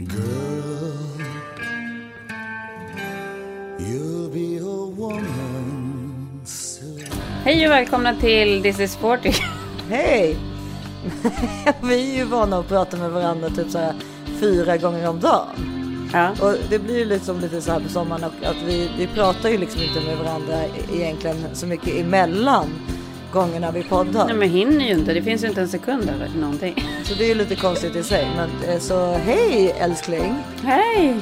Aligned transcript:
Girl, 0.00 0.16
you'll 3.78 4.30
be 4.30 4.56
a 4.56 4.86
woman 4.96 6.40
soon. 6.44 7.04
Hej 7.44 7.66
och 7.66 7.72
välkomna 7.72 8.16
till 8.16 8.62
This 8.62 8.80
is 8.80 8.96
40. 8.96 9.32
Hej! 9.88 10.36
vi 11.82 12.12
är 12.12 12.16
ju 12.16 12.24
vana 12.24 12.58
att 12.58 12.68
prata 12.68 12.96
med 12.96 13.10
varandra 13.10 13.48
typ 13.48 13.70
så 13.70 13.78
här 13.78 13.94
fyra 14.40 14.76
gånger 14.76 15.08
om 15.08 15.20
dagen. 15.20 16.08
Ja. 16.12 16.30
Och 16.30 16.54
det 16.70 16.78
blir 16.78 16.98
ju 16.98 17.04
liksom 17.04 17.40
lite 17.40 17.60
så 17.60 17.72
här 17.72 17.80
på 17.80 17.88
sommaren 17.88 18.24
och 18.24 18.46
att 18.46 18.62
vi, 18.66 18.90
vi 18.98 19.06
pratar 19.06 19.48
ju 19.48 19.58
liksom 19.58 19.82
inte 19.82 20.00
med 20.00 20.18
varandra 20.18 20.54
egentligen 20.92 21.36
så 21.52 21.66
mycket 21.66 21.94
emellan 21.94 22.68
gångerna 23.32 23.70
vi 23.70 23.82
poddar. 23.82 24.26
Nej 24.26 24.36
men 24.36 24.50
hinner 24.50 24.84
ju 24.84 24.92
inte. 24.92 25.14
Det 25.14 25.22
finns 25.22 25.44
ju 25.44 25.48
inte 25.48 25.60
en 25.60 25.68
sekund 25.68 26.10
över 26.10 26.28
någonting. 26.40 26.74
Så 27.04 27.14
det 27.14 27.24
är 27.24 27.28
ju 27.28 27.34
lite 27.34 27.56
konstigt 27.56 27.96
i 27.96 28.02
sig. 28.02 28.28
Men 28.36 28.70
eh, 28.70 28.78
så 28.78 29.12
hej 29.12 29.74
älskling! 29.78 30.34
Hej! 30.62 31.16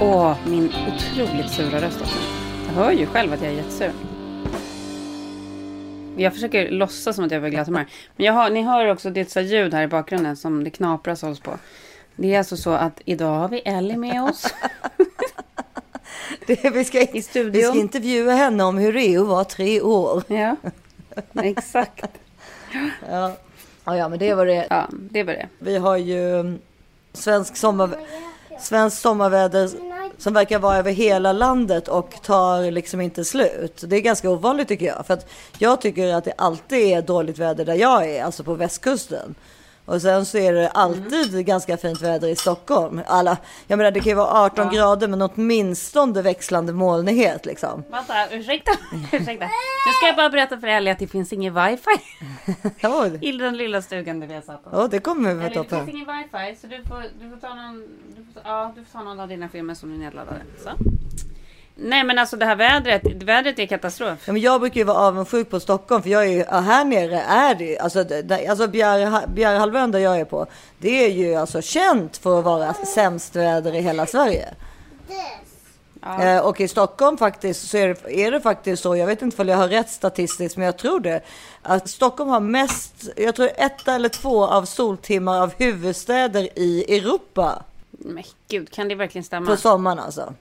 Åh, 0.00 0.36
min 0.46 0.64
otroligt 0.64 1.50
sura 1.50 1.80
röst 1.80 2.00
också. 2.00 2.18
Jag 2.66 2.74
hör 2.74 2.92
ju 2.92 3.06
själv 3.06 3.32
att 3.32 3.42
jag 3.42 3.52
är 3.52 3.56
jättesur. 3.56 3.92
Jag 6.16 6.32
försöker 6.32 6.70
låtsas 6.70 7.16
som 7.16 7.24
att 7.24 7.30
jag 7.30 7.38
är 7.38 7.42
vid 7.42 7.52
glatt 7.52 7.66
humör. 7.66 7.86
Men 8.16 8.34
har, 8.34 8.50
ni 8.50 8.62
hör 8.62 8.86
också 8.86 9.10
det 9.10 9.36
är 9.36 9.40
ett 9.40 9.50
ljud 9.50 9.74
här 9.74 9.82
i 9.82 9.86
bakgrunden 9.86 10.36
som 10.36 10.64
det 10.64 10.70
knapras 10.70 11.22
hålls 11.22 11.40
på. 11.40 11.58
Det 12.16 12.34
är 12.34 12.38
alltså 12.38 12.56
så 12.56 12.70
att 12.70 13.00
idag 13.04 13.38
har 13.38 13.48
vi 13.48 13.58
Ellie 13.58 13.96
med 13.96 14.22
oss 14.22 14.46
Det, 16.46 16.70
vi, 16.70 16.84
ska, 16.84 17.00
i 17.00 17.24
vi 17.34 17.62
ska 17.62 17.74
intervjua 17.74 18.32
henne 18.32 18.64
om 18.64 18.78
hur 18.78 18.92
det 18.92 19.02
är 19.02 19.20
att 19.20 19.26
vara 19.26 19.44
tre 19.44 19.80
år. 19.80 20.22
Ja, 20.26 20.56
exakt. 21.42 22.18
Ja, 23.10 23.32
ja, 23.84 23.96
ja 23.96 24.08
men 24.08 24.18
det 24.18 24.34
var 24.34 24.46
det. 24.46 24.66
Ja, 24.70 24.88
det 24.90 25.22
var 25.24 25.32
det. 25.32 25.48
Vi 25.58 25.76
har 25.76 25.96
ju 25.96 26.40
mm, 26.40 26.58
svensk, 27.12 27.56
sommar, 27.56 27.90
svensk 28.60 28.98
sommarväder 28.98 29.70
som 30.18 30.34
verkar 30.34 30.58
vara 30.58 30.76
över 30.76 30.92
hela 30.92 31.32
landet 31.32 31.88
och 31.88 32.22
tar 32.22 32.70
liksom 32.70 33.00
inte 33.00 33.24
slut. 33.24 33.84
Det 33.86 33.96
är 33.96 34.00
ganska 34.00 34.30
ovanligt 34.30 34.68
tycker 34.68 34.86
jag. 34.86 35.06
För 35.06 35.14
att 35.14 35.30
jag 35.58 35.80
tycker 35.80 36.14
att 36.14 36.24
det 36.24 36.34
alltid 36.38 36.78
är 36.78 37.02
dåligt 37.02 37.38
väder 37.38 37.64
där 37.64 37.74
jag 37.74 38.10
är, 38.10 38.24
alltså 38.24 38.44
på 38.44 38.54
västkusten. 38.54 39.34
Och 39.88 40.02
sen 40.02 40.26
så 40.26 40.38
är 40.38 40.52
det 40.52 40.68
alltid 40.68 41.46
ganska 41.46 41.76
fint 41.76 42.00
väder 42.02 42.28
i 42.28 42.36
Stockholm. 42.36 43.00
Alla, 43.06 43.36
jag 43.66 43.76
menar 43.76 43.90
det 43.90 44.00
kan 44.00 44.08
ju 44.08 44.14
vara 44.14 44.44
18 44.44 44.66
Ja. 44.66 44.70
grader 44.78 45.08
men 45.08 45.22
åtminstone 45.22 46.22
växlande 46.22 46.72
molnighet 46.72 47.46
liksom. 47.46 47.84
Vänta, 47.90 48.14
ursäkta. 48.30 48.72
ursäkta. 49.12 49.44
Nu 49.86 49.92
ska 49.96 50.06
jag 50.06 50.16
bara 50.16 50.30
berätta 50.30 50.58
för 50.58 50.66
Ellie 50.66 50.90
att 50.92 50.98
det 50.98 51.06
finns 51.06 51.32
ingen 51.32 51.54
wifi 51.54 51.90
i 53.26 53.32
den 53.32 53.56
lilla 53.56 53.82
stugan 53.82 54.20
där 54.20 54.26
vi 54.26 54.34
har 54.34 54.42
satt 54.42 54.66
oss. 54.66 54.72
ja, 54.72 54.88
det 54.90 54.98
kommer 54.98 55.34
vi 55.34 55.44
Eller, 55.44 55.54
ta 55.54 55.62
det 55.62 55.68
finns 55.84 55.88
ingen 55.88 56.06
wifi 56.18 56.56
så 56.60 56.66
du 56.66 56.82
får, 56.88 57.02
du 57.20 57.30
får 57.30 57.36
ta 57.36 57.54
någon, 57.54 57.86
du 58.16 58.24
får, 58.34 58.42
ja, 58.44 58.72
du 58.76 58.84
får 58.84 58.92
ta 58.98 59.04
någon 59.04 59.20
av 59.20 59.28
dina 59.28 59.48
filmer 59.48 59.74
som 59.74 59.94
är 59.94 59.98
nedladdade. 59.98 60.40
Så. 60.64 60.70
Nej 61.80 62.04
men 62.04 62.18
alltså 62.18 62.36
det 62.36 62.46
här 62.46 62.56
vädret, 62.56 63.02
vädret 63.22 63.58
är 63.58 63.66
katastrof. 63.66 64.18
Ja, 64.24 64.32
men 64.32 64.42
jag 64.42 64.60
brukar 64.60 64.76
ju 64.76 64.84
vara 64.84 64.98
avundsjuk 64.98 65.50
på 65.50 65.60
Stockholm 65.60 66.02
för 66.02 66.10
jag 66.10 66.24
är 66.24 66.28
ju, 66.28 66.44
här 66.44 66.84
nere 66.84 67.20
är 67.20 67.54
det 67.54 67.78
alltså, 67.78 68.04
där, 68.04 68.50
alltså 68.50 68.66
Bjäre- 68.66 69.28
Bjärehalvön 69.34 69.90
där 69.90 69.98
jag 69.98 70.20
är 70.20 70.24
på, 70.24 70.46
det 70.78 71.04
är 71.04 71.08
ju 71.10 71.34
alltså 71.34 71.62
känt 71.62 72.16
för 72.16 72.38
att 72.38 72.44
vara 72.44 72.74
sämst 72.74 73.36
väder 73.36 73.74
i 73.74 73.80
hela 73.80 74.06
Sverige. 74.06 74.54
Ja. 76.02 76.22
Eh, 76.22 76.40
och 76.46 76.60
i 76.60 76.68
Stockholm 76.68 77.18
faktiskt 77.18 77.70
så 77.70 77.76
är 77.76 77.88
det, 77.88 78.20
är 78.20 78.30
det 78.30 78.40
faktiskt 78.40 78.82
så, 78.82 78.96
jag 78.96 79.06
vet 79.06 79.22
inte 79.22 79.42
om 79.42 79.48
jag 79.48 79.56
har 79.56 79.68
rätt 79.68 79.90
statistiskt, 79.90 80.56
men 80.56 80.66
jag 80.66 80.76
tror 80.76 81.00
det, 81.00 81.20
att 81.62 81.88
Stockholm 81.90 82.30
har 82.30 82.40
mest, 82.40 83.08
jag 83.16 83.34
tror 83.34 83.50
ett 83.56 83.88
eller 83.88 84.08
två 84.08 84.46
av 84.46 84.64
soltimmar 84.64 85.42
av 85.42 85.52
huvudstäder 85.58 86.48
i 86.58 86.96
Europa 86.98 87.62
Men 87.90 88.24
gud, 88.48 88.70
kan 88.70 88.88
det 88.88 88.94
verkligen 88.94 89.24
stämma? 89.24 89.46
på 89.50 89.56
sommaren 89.56 89.98
alltså. 89.98 90.34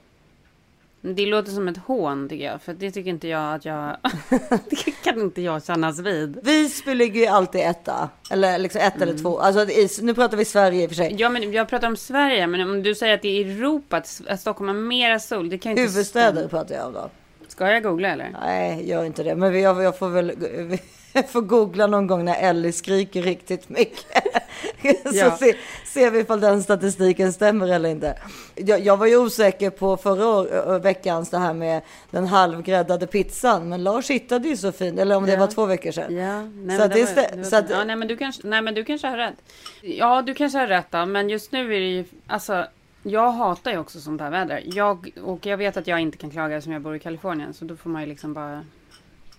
Det 1.01 1.25
låter 1.25 1.51
som 1.51 1.67
ett 1.67 1.77
hån 1.77 2.29
tycker 2.29 2.45
jag. 2.45 2.61
För 2.61 2.73
det 2.73 2.91
tycker 2.91 3.09
inte 3.09 3.27
jag 3.27 3.55
att 3.55 3.65
jag... 3.65 3.97
det 4.69 4.91
kan 5.03 5.21
inte 5.21 5.41
jag 5.41 5.63
kännas 5.65 5.99
vid. 5.99 6.39
Visby 6.43 6.93
ligger 6.95 7.21
ju 7.21 7.27
alltid 7.27 7.61
etta, 7.61 8.09
eller 8.31 8.57
liksom 8.57 8.81
ett 8.81 8.95
Mm. 8.95 9.09
eller 9.09 9.17
två, 9.19 9.39
alltså 9.39 9.65
nu 10.01 10.13
pratar 10.13 10.37
vi 10.37 10.45
Sverige 10.45 10.83
i 10.83 10.85
och 10.85 10.89
för 10.89 10.95
sig. 10.95 11.15
Ja 11.19 11.29
men 11.29 11.51
jag 11.53 11.69
pratar 11.69 11.87
om 11.87 11.97
Sverige. 11.97 12.47
Men 12.47 12.61
om 12.69 12.83
du 12.83 12.95
säger 12.95 13.13
att 13.13 13.21
det 13.21 13.41
är 13.41 13.45
Europa, 13.45 13.97
att 14.27 14.39
Stockholm 14.39 14.67
har 14.67 14.75
mera 14.75 15.19
sol. 15.19 15.49
Det 15.49 15.57
kan 15.57 15.69
inte 15.71 15.81
Huvudstäder 15.81 16.31
stämma. 16.33 16.49
pratar 16.49 16.75
jag 16.75 16.87
om 16.87 16.93
då. 16.93 17.09
Ska 17.47 17.71
jag 17.71 17.83
googla 17.83 18.07
eller? 18.09 18.35
Nej, 18.41 18.89
gör 18.89 19.03
inte 19.03 19.23
det. 19.23 19.35
Men 19.35 19.61
jag, 19.61 19.83
jag 19.83 19.97
får 19.99 20.09
väl 20.09 20.31
jag 21.13 21.29
får 21.29 21.41
googla 21.41 21.87
någon 21.87 22.07
gång 22.07 22.25
när 22.25 22.35
Ellie 22.49 22.71
skriker 22.71 23.21
riktigt 23.21 23.69
mycket. 23.69 24.23
Så 25.03 25.37
se, 25.37 25.55
ser 25.85 26.11
vi 26.11 26.19
ifall 26.19 26.39
den 26.39 26.63
statistiken 26.63 27.33
stämmer 27.33 27.67
eller 27.67 27.89
inte. 27.89 28.17
Jag, 28.55 28.79
jag 28.79 28.97
var 28.97 29.05
ju 29.07 29.17
osäker 29.17 29.69
på 29.69 29.97
förra 29.97 30.27
år, 30.27 30.79
veckans 30.79 31.29
det 31.29 31.37
här 31.37 31.53
med 31.53 31.81
den 32.11 32.27
halvgräddade 32.27 33.07
pizzan. 33.07 33.69
Men 33.69 33.83
Lars 33.83 34.09
hittade 34.09 34.47
ju 34.47 34.57
så 34.57 34.71
fint, 34.71 34.99
eller 34.99 35.15
om 35.15 35.25
det 35.25 35.37
var 35.37 35.47
två 35.47 35.65
veckor 35.65 35.91
sedan. 35.91 36.15
Ja, 36.15 36.41
nej, 36.41 36.51
Så 36.51 36.57
men 36.57 36.81
att 36.81 36.93
det 36.93 37.01
var- 37.15 37.23
stä- 37.23 37.37
var- 37.37 37.43
så 37.43 37.55
att- 37.55 37.69
ja, 37.69 37.83
nej, 37.83 37.95
men 37.95 38.07
du 38.07 38.17
kanske, 38.17 38.47
nej, 38.47 38.61
men 38.61 38.73
du 38.73 38.83
kanske 38.85 39.07
har 39.07 39.17
rätt. 39.17 39.35
Ja, 39.81 40.21
du 40.21 40.33
kanske 40.33 40.59
har 40.59 40.67
rätt 40.67 40.87
då, 40.91 41.05
men 41.05 41.29
just 41.29 41.51
nu 41.51 41.75
är 41.75 41.79
det 41.79 41.87
ju, 41.91 42.05
alltså, 42.27 42.65
jag 43.03 43.31
hatar 43.31 43.71
ju 43.71 43.77
också 43.77 43.99
sånt 43.99 44.21
här 44.21 44.29
väder. 44.31 44.61
Jag, 44.65 45.09
och 45.23 45.45
jag 45.45 45.57
vet 45.57 45.77
att 45.77 45.87
jag 45.87 45.99
inte 45.99 46.17
kan 46.17 46.31
klaga 46.31 46.61
som 46.61 46.71
jag 46.73 46.81
bor 46.81 46.95
i 46.95 46.99
Kalifornien, 46.99 47.53
så 47.53 47.65
då 47.65 47.75
får 47.75 47.89
man 47.89 48.01
ju 48.01 48.07
liksom 48.07 48.33
bara 48.33 48.65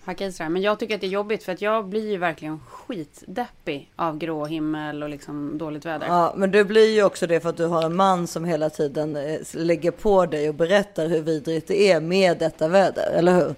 hacka 0.09 0.25
i 0.25 0.31
sig 0.31 0.43
där. 0.43 0.49
Men 0.49 0.61
jag 0.61 0.79
tycker 0.79 0.95
att 0.95 1.01
det 1.01 1.07
är 1.07 1.11
jobbigt, 1.11 1.43
för 1.43 1.51
att 1.51 1.61
jag 1.61 1.85
blir 1.85 2.11
ju 2.11 2.17
verkligen 2.17 2.59
skitdeppig 2.59 3.91
av 3.95 4.17
grå 4.17 4.45
himmel 4.45 5.03
och 5.03 5.09
liksom 5.09 5.57
dåligt 5.57 5.85
väder. 5.85 6.07
Ja, 6.07 6.33
men 6.37 6.51
det 6.51 6.63
blir 6.65 6.95
ju 6.95 7.03
också 7.03 7.27
det 7.27 7.39
för 7.39 7.49
att 7.49 7.57
du 7.57 7.65
har 7.65 7.83
en 7.83 7.95
man 7.95 8.27
som 8.27 8.45
hela 8.45 8.69
tiden 8.69 9.15
eh, 9.15 9.39
lägger 9.53 9.91
på 9.91 10.25
dig 10.25 10.49
och 10.49 10.55
berättar 10.55 11.07
hur 11.07 11.21
vidrigt 11.21 11.67
det 11.67 11.91
är 11.91 12.01
med 12.01 12.37
detta 12.37 12.67
väder, 12.67 13.11
eller 13.15 13.33
hur? 13.35 13.55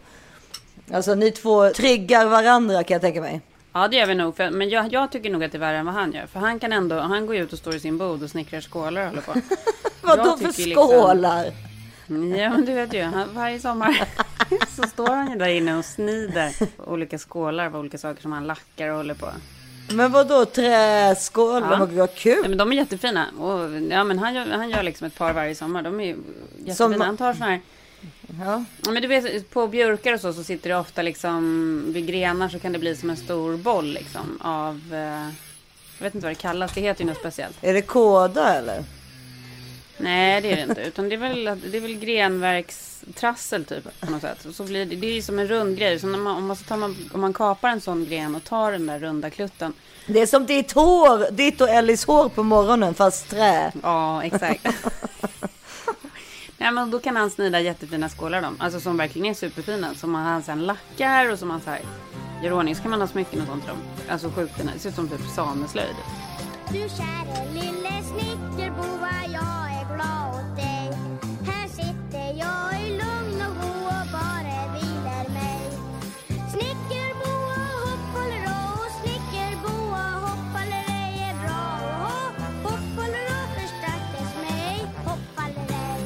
Alltså 0.93 1.15
ni 1.15 1.31
två 1.31 1.69
triggar 1.69 2.25
varandra 2.25 2.83
kan 2.83 2.95
jag 2.95 3.01
tänka 3.01 3.21
mig. 3.21 3.41
Ja, 3.73 3.87
det 3.87 3.97
gör 3.97 4.07
vi 4.07 4.15
nog. 4.15 4.35
För, 4.35 4.49
men 4.49 4.69
jag, 4.69 4.93
jag 4.93 5.11
tycker 5.11 5.29
nog 5.29 5.43
att 5.43 5.51
det 5.51 5.57
är 5.57 5.59
värre 5.59 5.77
än 5.77 5.85
vad 5.85 5.95
han 5.95 6.11
gör. 6.11 6.25
För 6.25 6.39
han 6.39 6.59
kan 6.59 6.73
ändå, 6.73 6.99
han 6.99 7.25
går 7.25 7.35
ut 7.35 7.53
och 7.53 7.59
står 7.59 7.75
i 7.75 7.79
sin 7.79 7.97
bod 7.97 8.23
och 8.23 8.29
snickrar 8.29 8.61
skålar 8.61 9.01
och 9.01 9.07
håller 9.07 9.21
på. 9.21 9.33
Vadå 10.01 10.37
för 10.37 10.63
liksom- 10.63 10.73
skålar? 10.73 11.70
Ja, 12.37 12.49
men 12.49 12.65
du 12.65 12.73
vet 12.73 12.93
ju, 12.93 13.01
han, 13.01 13.33
varje 13.33 13.59
sommar 13.59 14.03
så 14.75 14.83
står 14.83 15.07
han 15.15 15.31
ju 15.31 15.37
där 15.37 15.47
inne 15.49 15.77
och 15.77 15.85
snider 15.85 16.53
olika 16.77 17.17
skålar 17.17 17.65
av 17.65 17.75
olika 17.75 17.97
saker 17.97 18.21
som 18.21 18.31
han 18.31 18.47
lackar 18.47 18.87
och 18.89 18.95
håller 18.97 19.13
på. 19.13 19.29
Men 19.91 20.11
vadå 20.11 20.45
träskålar? 20.45 21.71
Ja. 21.71 21.77
Vad, 21.79 21.89
vad 21.91 22.09
Ja, 22.09 22.13
kul! 22.15 22.41
men 22.49 22.57
de 22.57 22.71
är 22.71 22.75
jättefina. 22.75 23.25
Och, 23.39 23.59
ja, 23.89 24.03
men 24.03 24.19
han, 24.19 24.33
gör, 24.33 24.45
han 24.51 24.69
gör 24.69 24.83
liksom 24.83 25.07
ett 25.07 25.15
par 25.17 25.33
varje 25.33 25.55
sommar. 25.55 25.81
De 25.81 25.99
är 25.99 26.05
ju 26.05 26.15
jättefina. 26.57 26.75
Som- 26.75 27.01
Han 27.01 27.17
tar 27.17 27.33
såna 27.33 27.45
här... 27.45 27.61
Ja. 28.39 28.63
Ja, 28.85 28.91
men 28.91 29.01
du 29.01 29.07
vet, 29.07 29.49
på 29.49 29.67
björkar 29.67 30.13
och 30.13 30.19
så, 30.21 30.33
så 30.33 30.43
sitter 30.43 30.69
det 30.69 30.75
ofta 30.75 31.01
liksom 31.01 31.83
vid 31.87 32.07
grenar 32.07 32.49
så 32.49 32.59
kan 32.59 32.71
det 32.73 32.79
bli 32.79 32.95
som 32.95 33.09
en 33.09 33.17
stor 33.17 33.57
boll 33.57 33.85
liksom 33.93 34.37
av... 34.41 34.81
Eh, 34.93 35.29
jag 35.97 36.03
vet 36.03 36.15
inte 36.15 36.25
vad 36.27 36.31
det 36.31 36.41
kallas. 36.41 36.73
Det 36.73 36.81
heter 36.81 37.01
ju 37.03 37.09
något 37.09 37.19
speciellt. 37.19 37.57
Är 37.61 37.73
det 37.73 37.81
kåda 37.81 38.53
eller? 38.55 38.83
Nej, 40.01 40.41
det 40.41 40.51
är 40.51 40.55
det 40.55 40.61
inte. 40.61 40.81
Utan 40.81 41.09
det 41.09 41.15
är 41.15 41.19
väl, 41.19 41.43
det 41.43 41.77
är 41.77 41.81
väl 41.81 41.95
grenverkstrassel 41.99 43.65
typ 43.65 43.99
på 43.99 44.11
något 44.11 44.21
sätt. 44.21 44.45
Och 44.45 44.55
så 44.55 44.63
blir 44.63 44.85
det, 44.85 44.95
det 44.95 45.07
är 45.07 45.13
ju 45.13 45.21
som 45.21 45.39
en 45.39 45.47
rund 45.47 45.77
grej. 45.77 45.99
Så 45.99 46.07
när 46.07 46.19
man, 46.19 46.37
om, 46.37 46.47
man, 46.47 46.55
så 46.55 46.63
tar 46.63 46.77
man, 46.77 46.95
om 47.13 47.21
man 47.21 47.33
kapar 47.33 47.69
en 47.69 47.81
sån 47.81 48.05
gren 48.05 48.35
och 48.35 48.43
tar 48.43 48.71
den 48.71 48.87
där 48.87 48.99
runda 48.99 49.29
klutten. 49.29 49.73
Det 50.07 50.21
är 50.21 50.25
som 50.25 50.45
ditt 50.45 50.71
hår, 50.71 51.31
ditt 51.31 51.61
och 51.61 51.69
Ellis 51.69 52.05
hår 52.05 52.29
på 52.29 52.43
morgonen 52.43 52.93
fast 52.93 53.29
trä. 53.29 53.71
Ja, 53.83 54.23
exakt. 54.23 54.67
Nej, 56.57 56.71
men 56.71 56.91
då 56.91 56.99
kan 56.99 57.15
han 57.15 57.29
snida 57.29 57.59
jättefina 57.59 58.09
skålar 58.09 58.41
dem. 58.41 58.55
Alltså 58.59 58.79
som 58.79 58.97
verkligen 58.97 59.27
är 59.27 59.33
superfina. 59.33 59.93
Som 59.93 60.15
han 60.15 60.43
sen 60.43 60.65
lackar 60.65 61.31
och 61.31 61.39
som 61.39 61.49
han 61.49 61.61
så 61.61 61.69
här 61.69 61.81
gör 62.43 62.53
ordning. 62.53 62.75
Så 62.75 62.81
kan 62.81 62.91
man 62.91 63.01
ha 63.01 63.07
smycken 63.07 63.41
och 63.41 63.47
sånt 63.47 63.67
dem. 63.67 63.77
Alltså 64.09 64.29
sjukt. 64.29 64.53
Det 64.57 64.79
ser 64.79 64.89
ut 64.89 64.95
som 64.95 65.09
typ 65.09 65.21
sameslöjd. 65.35 65.95
Du 66.71 66.79
käre 66.79 67.53
lille 67.53 68.03
snickerboa, 68.03 69.09
jag 69.33 69.60
är 69.91 69.95
glad 69.95 70.35
åt 70.35 70.55
dig. 70.55 70.97
Här 71.45 71.67
sitter 71.67 72.27
jag 72.43 72.81
i 72.81 72.89
lugn 72.89 73.41
och 73.47 73.55
ro 73.61 73.73
och 73.85 74.07
bara 74.17 74.59
vilar 74.75 75.25
mig. 75.33 75.61
Snickerboa, 76.51 77.61
hoppalero, 77.85 78.59
snickerboa, 78.99 80.05
hoppalerej 80.25 81.13
är 81.29 81.35
bra. 81.43 81.63
Och 82.07 82.71
hoppalero 82.71 83.39
förstärktes 83.57 84.35
mig, 84.41 84.85
hoppalerej. 85.05 86.01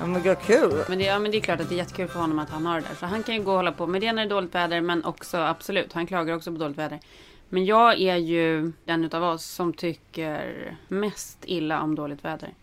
Ja 0.00 0.06
men 0.06 0.36
kul. 0.36 0.84
Men 0.88 0.98
det, 0.98 1.04
ja, 1.04 1.18
men 1.18 1.30
det 1.30 1.36
är 1.36 1.40
klart 1.40 1.60
att 1.60 1.68
det 1.68 1.74
är 1.74 1.76
jättekul 1.76 2.08
för 2.08 2.20
honom 2.20 2.38
att 2.38 2.50
han 2.50 2.66
har 2.66 2.80
det 2.80 2.86
där. 2.88 2.94
Så 2.94 3.06
han 3.06 3.22
kan 3.22 3.34
ju 3.34 3.42
gå 3.42 3.50
och 3.50 3.56
hålla 3.56 3.72
på 3.72 3.86
med 3.86 4.00
det 4.00 4.12
när 4.12 4.22
det 4.22 4.28
är 4.28 4.30
dåligt 4.30 4.54
väder. 4.54 4.80
Men 4.80 5.04
också 5.04 5.36
absolut, 5.36 5.92
han 5.92 6.06
klagar 6.06 6.36
också 6.36 6.52
på 6.52 6.58
dåligt 6.58 6.78
väder. 6.78 7.00
Men 7.48 7.64
jag 7.64 8.00
är 8.00 8.16
ju 8.16 8.72
den 8.84 9.04
utav 9.04 9.24
oss 9.24 9.44
som 9.44 9.72
tycker 9.72 10.76
mest 10.88 11.38
illa 11.44 11.82
om 11.82 11.94
dåligt 11.94 12.24
väder. 12.24 12.54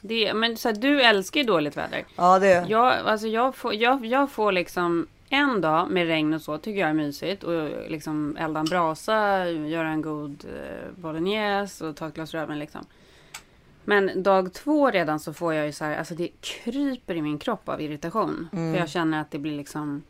Det, 0.00 0.34
men 0.34 0.56
så 0.56 0.68
här, 0.68 0.76
du 0.76 1.02
älskar 1.02 1.40
ju 1.40 1.46
dåligt 1.46 1.76
väder. 1.76 2.04
Ja 2.16 2.38
det 2.38 2.52
är 2.52 2.66
Jag, 2.68 2.92
alltså 2.92 3.26
jag, 3.26 3.56
får, 3.56 3.74
jag, 3.74 4.06
jag 4.06 4.30
får 4.30 4.52
liksom 4.52 5.06
en 5.28 5.60
dag 5.60 5.90
med 5.90 6.06
regn 6.06 6.34
och 6.34 6.42
så 6.42 6.58
tycker 6.58 6.80
jag 6.80 6.90
är 6.90 6.94
mysigt. 6.94 7.44
Och 7.44 7.70
liksom 7.88 8.36
elda 8.40 8.60
en 8.60 8.66
brasa, 8.66 9.48
göra 9.48 9.88
en 9.88 10.02
god 10.02 10.44
eh, 10.44 11.02
bolognese 11.02 11.86
och 11.86 11.96
ta 11.96 12.08
ett 12.08 12.14
glas 12.14 12.34
rödvin 12.34 12.58
liksom. 12.58 12.86
Men 13.84 14.22
dag 14.22 14.52
två 14.52 14.90
redan 14.90 15.20
så 15.20 15.32
får 15.32 15.54
jag 15.54 15.66
ju 15.66 15.72
så 15.72 15.84
här, 15.84 15.96
alltså 15.96 16.14
det 16.14 16.28
kryper 16.40 17.14
i 17.14 17.22
min 17.22 17.38
kropp 17.38 17.68
av 17.68 17.80
irritation. 17.80 18.48
För 18.50 18.78
jag 18.78 18.88
känner 18.88 19.20
att 19.20 19.30
det 19.30 19.38
blir 19.38 19.56
liksom 19.56 20.02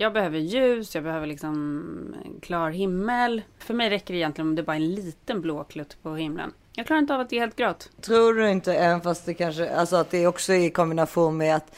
jag 0.00 0.12
behöver 0.12 0.38
ljus, 0.38 0.94
jag 0.94 1.04
behöver 1.04 1.26
liksom 1.26 2.14
klar 2.42 2.70
himmel. 2.70 3.42
För 3.58 3.74
mig 3.74 3.90
räcker 3.90 4.14
det 4.14 4.18
egentligen 4.18 4.48
om 4.48 4.54
det 4.54 4.62
bara 4.62 4.76
är 4.76 4.80
en 4.80 4.94
liten 4.94 5.40
blå 5.40 5.64
klutt 5.64 5.96
på 6.02 6.14
himlen. 6.14 6.52
Jag 6.72 6.86
klarar 6.86 7.00
inte 7.00 7.14
av 7.14 7.20
att 7.20 7.30
det 7.30 7.36
är 7.36 7.40
helt 7.40 7.56
grått. 7.56 7.90
Tror 8.00 8.34
du 8.34 8.50
inte, 8.50 8.74
även 8.74 9.00
fast 9.00 9.26
det 9.26 9.34
kanske, 9.34 9.74
alltså 9.74 9.96
att 9.96 10.10
det 10.10 10.26
också 10.26 10.52
är 10.52 10.58
i 10.58 10.70
kombination 10.70 11.36
med 11.36 11.56
att 11.56 11.76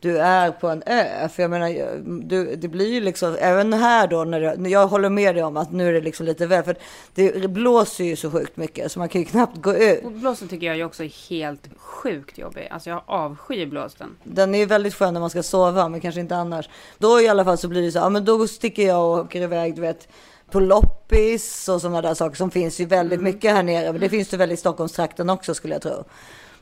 du 0.00 0.18
är 0.18 0.50
på 0.50 0.68
en 0.68 0.82
ö. 0.86 1.28
För 1.28 1.42
jag 1.42 1.50
menar, 1.50 2.00
du, 2.28 2.56
det 2.56 2.68
blir 2.68 2.88
ju 2.94 3.00
liksom, 3.00 3.36
även 3.40 3.72
här 3.72 4.06
då, 4.06 4.24
när 4.24 4.40
jag, 4.40 4.66
jag 4.66 4.86
håller 4.86 5.08
med 5.08 5.34
dig 5.34 5.44
om 5.44 5.56
att 5.56 5.72
nu 5.72 5.88
är 5.88 5.92
det 5.92 6.00
liksom 6.00 6.26
lite 6.26 6.46
väl, 6.46 6.64
för 6.64 6.76
det 7.14 7.50
blåser 7.50 8.04
ju 8.04 8.16
så 8.16 8.30
sjukt 8.30 8.56
mycket 8.56 8.92
så 8.92 8.98
man 8.98 9.08
kan 9.08 9.20
ju 9.20 9.24
knappt 9.24 9.62
gå 9.62 9.74
ut. 9.74 10.04
Och 10.04 10.12
blåsten 10.12 10.48
tycker 10.48 10.66
jag 10.66 10.76
ju 10.76 10.84
också 10.84 11.04
är 11.04 11.28
helt 11.30 11.68
sjukt 11.76 12.38
jobbig. 12.38 12.68
Alltså 12.70 12.90
jag 12.90 13.02
avskyr 13.06 13.66
blåsten. 13.66 14.16
Den 14.24 14.54
är 14.54 14.58
ju 14.58 14.66
väldigt 14.66 14.94
skön 14.94 15.14
när 15.14 15.20
man 15.20 15.30
ska 15.30 15.42
sova, 15.42 15.88
men 15.88 16.00
kanske 16.00 16.20
inte 16.20 16.36
annars. 16.36 16.68
Då 16.98 17.20
i 17.20 17.28
alla 17.28 17.44
fall 17.44 17.58
så 17.58 17.68
blir 17.68 17.82
det 17.82 17.92
så, 17.92 17.98
ja 17.98 18.08
men 18.08 18.24
då 18.24 18.48
sticker 18.48 18.86
jag 18.86 19.04
och 19.04 19.18
åker 19.18 19.40
iväg, 19.40 19.74
du 19.74 19.80
vet, 19.80 20.08
på 20.50 20.60
loppis 20.60 21.68
och 21.68 21.80
sådana 21.80 22.02
där 22.02 22.14
saker 22.14 22.36
som 22.36 22.50
finns 22.50 22.80
ju 22.80 22.84
väldigt 22.84 23.20
mycket 23.20 23.52
här 23.52 23.62
nere. 23.62 23.92
Men 23.92 24.00
det 24.00 24.08
finns 24.08 24.28
det 24.28 24.36
väl 24.36 24.52
i 24.52 24.56
Stockholmstrakten 24.56 25.30
också 25.30 25.54
skulle 25.54 25.74
jag 25.74 25.82
tro. 25.82 26.04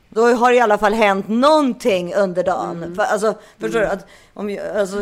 Då 0.09 0.21
har 0.21 0.51
det 0.51 0.57
i 0.57 0.59
alla 0.59 0.77
fall 0.77 0.93
hänt 0.93 1.27
någonting 1.27 2.13
under 2.13 2.43
dagen. 2.43 2.95
För, 2.95 3.03
alltså, 3.03 3.35
förstår 3.59 3.79
du? 3.79 3.85
Att, 3.85 4.07
om, 4.33 4.59
alltså, 4.75 4.97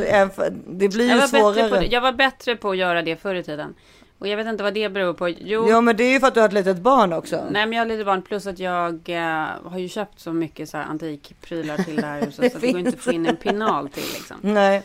det 0.67 0.89
blir 0.89 1.15
ju 1.15 1.27
svårare. 1.27 1.85
jag 1.85 2.01
var 2.01 2.11
bättre 2.11 2.55
på 2.55 2.69
att 2.69 2.77
göra 2.77 3.01
det 3.01 3.15
förr 3.15 3.35
i 3.35 3.43
tiden. 3.43 3.75
Och 4.19 4.27
jag 4.27 4.37
vet 4.37 4.47
inte 4.47 4.63
vad 4.63 4.73
det 4.73 4.89
beror 4.89 5.13
på. 5.13 5.29
Jo, 5.29 5.69
Ja, 5.69 5.81
men 5.81 5.97
det 5.97 6.03
är 6.03 6.11
ju 6.11 6.19
för 6.19 6.27
att 6.27 6.33
du 6.33 6.39
har 6.39 6.47
ett 6.47 6.53
litet 6.53 6.77
barn 6.77 7.13
också. 7.13 7.35
nej 7.49 7.65
men 7.65 7.73
jag 7.73 7.79
har 7.79 7.85
lite 7.85 8.05
barn. 8.05 8.21
Plus 8.21 8.47
att 8.47 8.59
jag 8.59 9.09
eh, 9.09 9.47
har 9.63 9.77
ju 9.77 9.89
köpt 9.89 10.19
så 10.19 10.33
mycket 10.33 10.69
så 10.69 10.77
här 10.77 10.85
antikprylar 10.85 11.77
till 11.77 11.95
det 11.95 12.05
här 12.05 12.21
huset. 12.21 12.41
Det 12.41 12.49
så 12.49 12.55
att 12.57 12.61
det 12.61 12.71
går 12.71 12.79
inte 12.79 12.89
att 12.89 13.03
få 13.03 13.11
in 13.11 13.25
en 13.25 13.35
pinal 13.35 13.89
till 13.89 14.03
liksom. 14.13 14.37
Nej. 14.41 14.83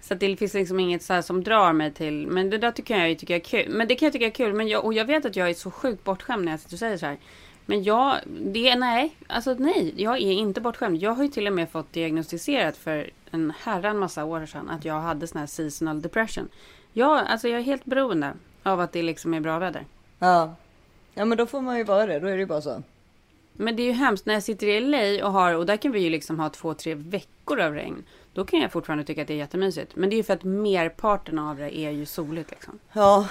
Så 0.00 0.14
det 0.14 0.36
finns 0.36 0.54
liksom 0.54 0.80
inget 0.80 1.02
så 1.02 1.22
som 1.22 1.44
drar 1.44 1.72
mig 1.72 1.92
till. 1.92 2.26
Men 2.26 2.50
det 2.50 2.58
där 2.58 2.70
tycker 2.70 2.98
jag 2.98 3.08
ju 3.08 3.14
tycker 3.14 3.34
jag 3.34 3.40
är 3.40 3.44
kul. 3.44 3.74
Men 3.74 3.88
det 3.88 3.94
kan 3.94 4.06
jag 4.06 4.12
tycka 4.12 4.26
är 4.26 4.30
kul. 4.30 4.52
Men 4.52 4.68
jag, 4.68 4.84
och 4.84 4.94
jag 4.94 5.04
vet 5.04 5.24
att 5.24 5.36
jag 5.36 5.50
är 5.50 5.54
så 5.54 5.70
sjukt 5.70 6.04
bortskämd 6.04 6.44
när 6.44 6.52
jag 6.52 6.60
sitter 6.60 6.74
och 6.74 6.78
säger 6.78 6.96
så 6.96 7.06
här. 7.06 7.16
Men 7.66 7.82
jag, 7.82 8.20
det, 8.26 8.76
nej, 8.76 9.16
alltså 9.26 9.54
nej, 9.58 9.94
jag 9.96 10.16
är 10.16 10.32
inte 10.32 10.60
bortskämd. 10.60 11.02
Jag 11.02 11.10
har 11.10 11.22
ju 11.22 11.28
till 11.28 11.46
och 11.46 11.52
med 11.52 11.70
fått 11.70 11.92
diagnostiserat 11.92 12.76
för 12.76 13.10
en 13.30 13.52
herran 13.60 13.98
massa 13.98 14.24
år 14.24 14.46
sedan 14.46 14.70
att 14.70 14.84
jag 14.84 15.00
hade 15.00 15.26
sån 15.26 15.40
här 15.40 15.46
seasonal 15.46 16.02
depression. 16.02 16.48
Ja, 16.92 17.20
alltså 17.20 17.48
jag 17.48 17.60
är 17.60 17.64
helt 17.64 17.84
beroende 17.84 18.32
av 18.62 18.80
att 18.80 18.92
det 18.92 19.02
liksom 19.02 19.34
är 19.34 19.40
bra 19.40 19.58
väder. 19.58 19.86
Ja. 20.18 20.54
ja, 21.14 21.24
men 21.24 21.38
då 21.38 21.46
får 21.46 21.60
man 21.60 21.78
ju 21.78 21.84
vara 21.84 22.06
det. 22.06 22.20
Då 22.20 22.26
är 22.26 22.32
det 22.32 22.38
ju 22.38 22.46
bara 22.46 22.62
så. 22.62 22.82
Men 23.52 23.76
det 23.76 23.82
är 23.82 23.86
ju 23.86 23.92
hemskt 23.92 24.26
när 24.26 24.34
jag 24.34 24.42
sitter 24.42 24.66
i 24.66 24.80
LA 24.80 25.26
och 25.26 25.32
har, 25.32 25.54
och 25.54 25.66
där 25.66 25.76
kan 25.76 25.92
vi 25.92 26.00
ju 26.00 26.10
liksom 26.10 26.40
ha 26.40 26.48
två, 26.48 26.74
tre 26.74 26.94
veckor 26.94 27.60
av 27.60 27.74
regn. 27.74 28.04
Då 28.32 28.44
kan 28.44 28.60
jag 28.60 28.72
fortfarande 28.72 29.04
tycka 29.04 29.22
att 29.22 29.28
det 29.28 29.34
är 29.34 29.38
jättemysigt. 29.38 29.96
Men 29.96 30.10
det 30.10 30.14
är 30.14 30.16
ju 30.16 30.22
för 30.22 30.34
att 30.34 30.44
merparten 30.44 31.38
av 31.38 31.56
det 31.56 31.78
är 31.78 31.90
ju 31.90 32.06
soligt 32.06 32.50
liksom. 32.50 32.78
Ja, 32.92 33.28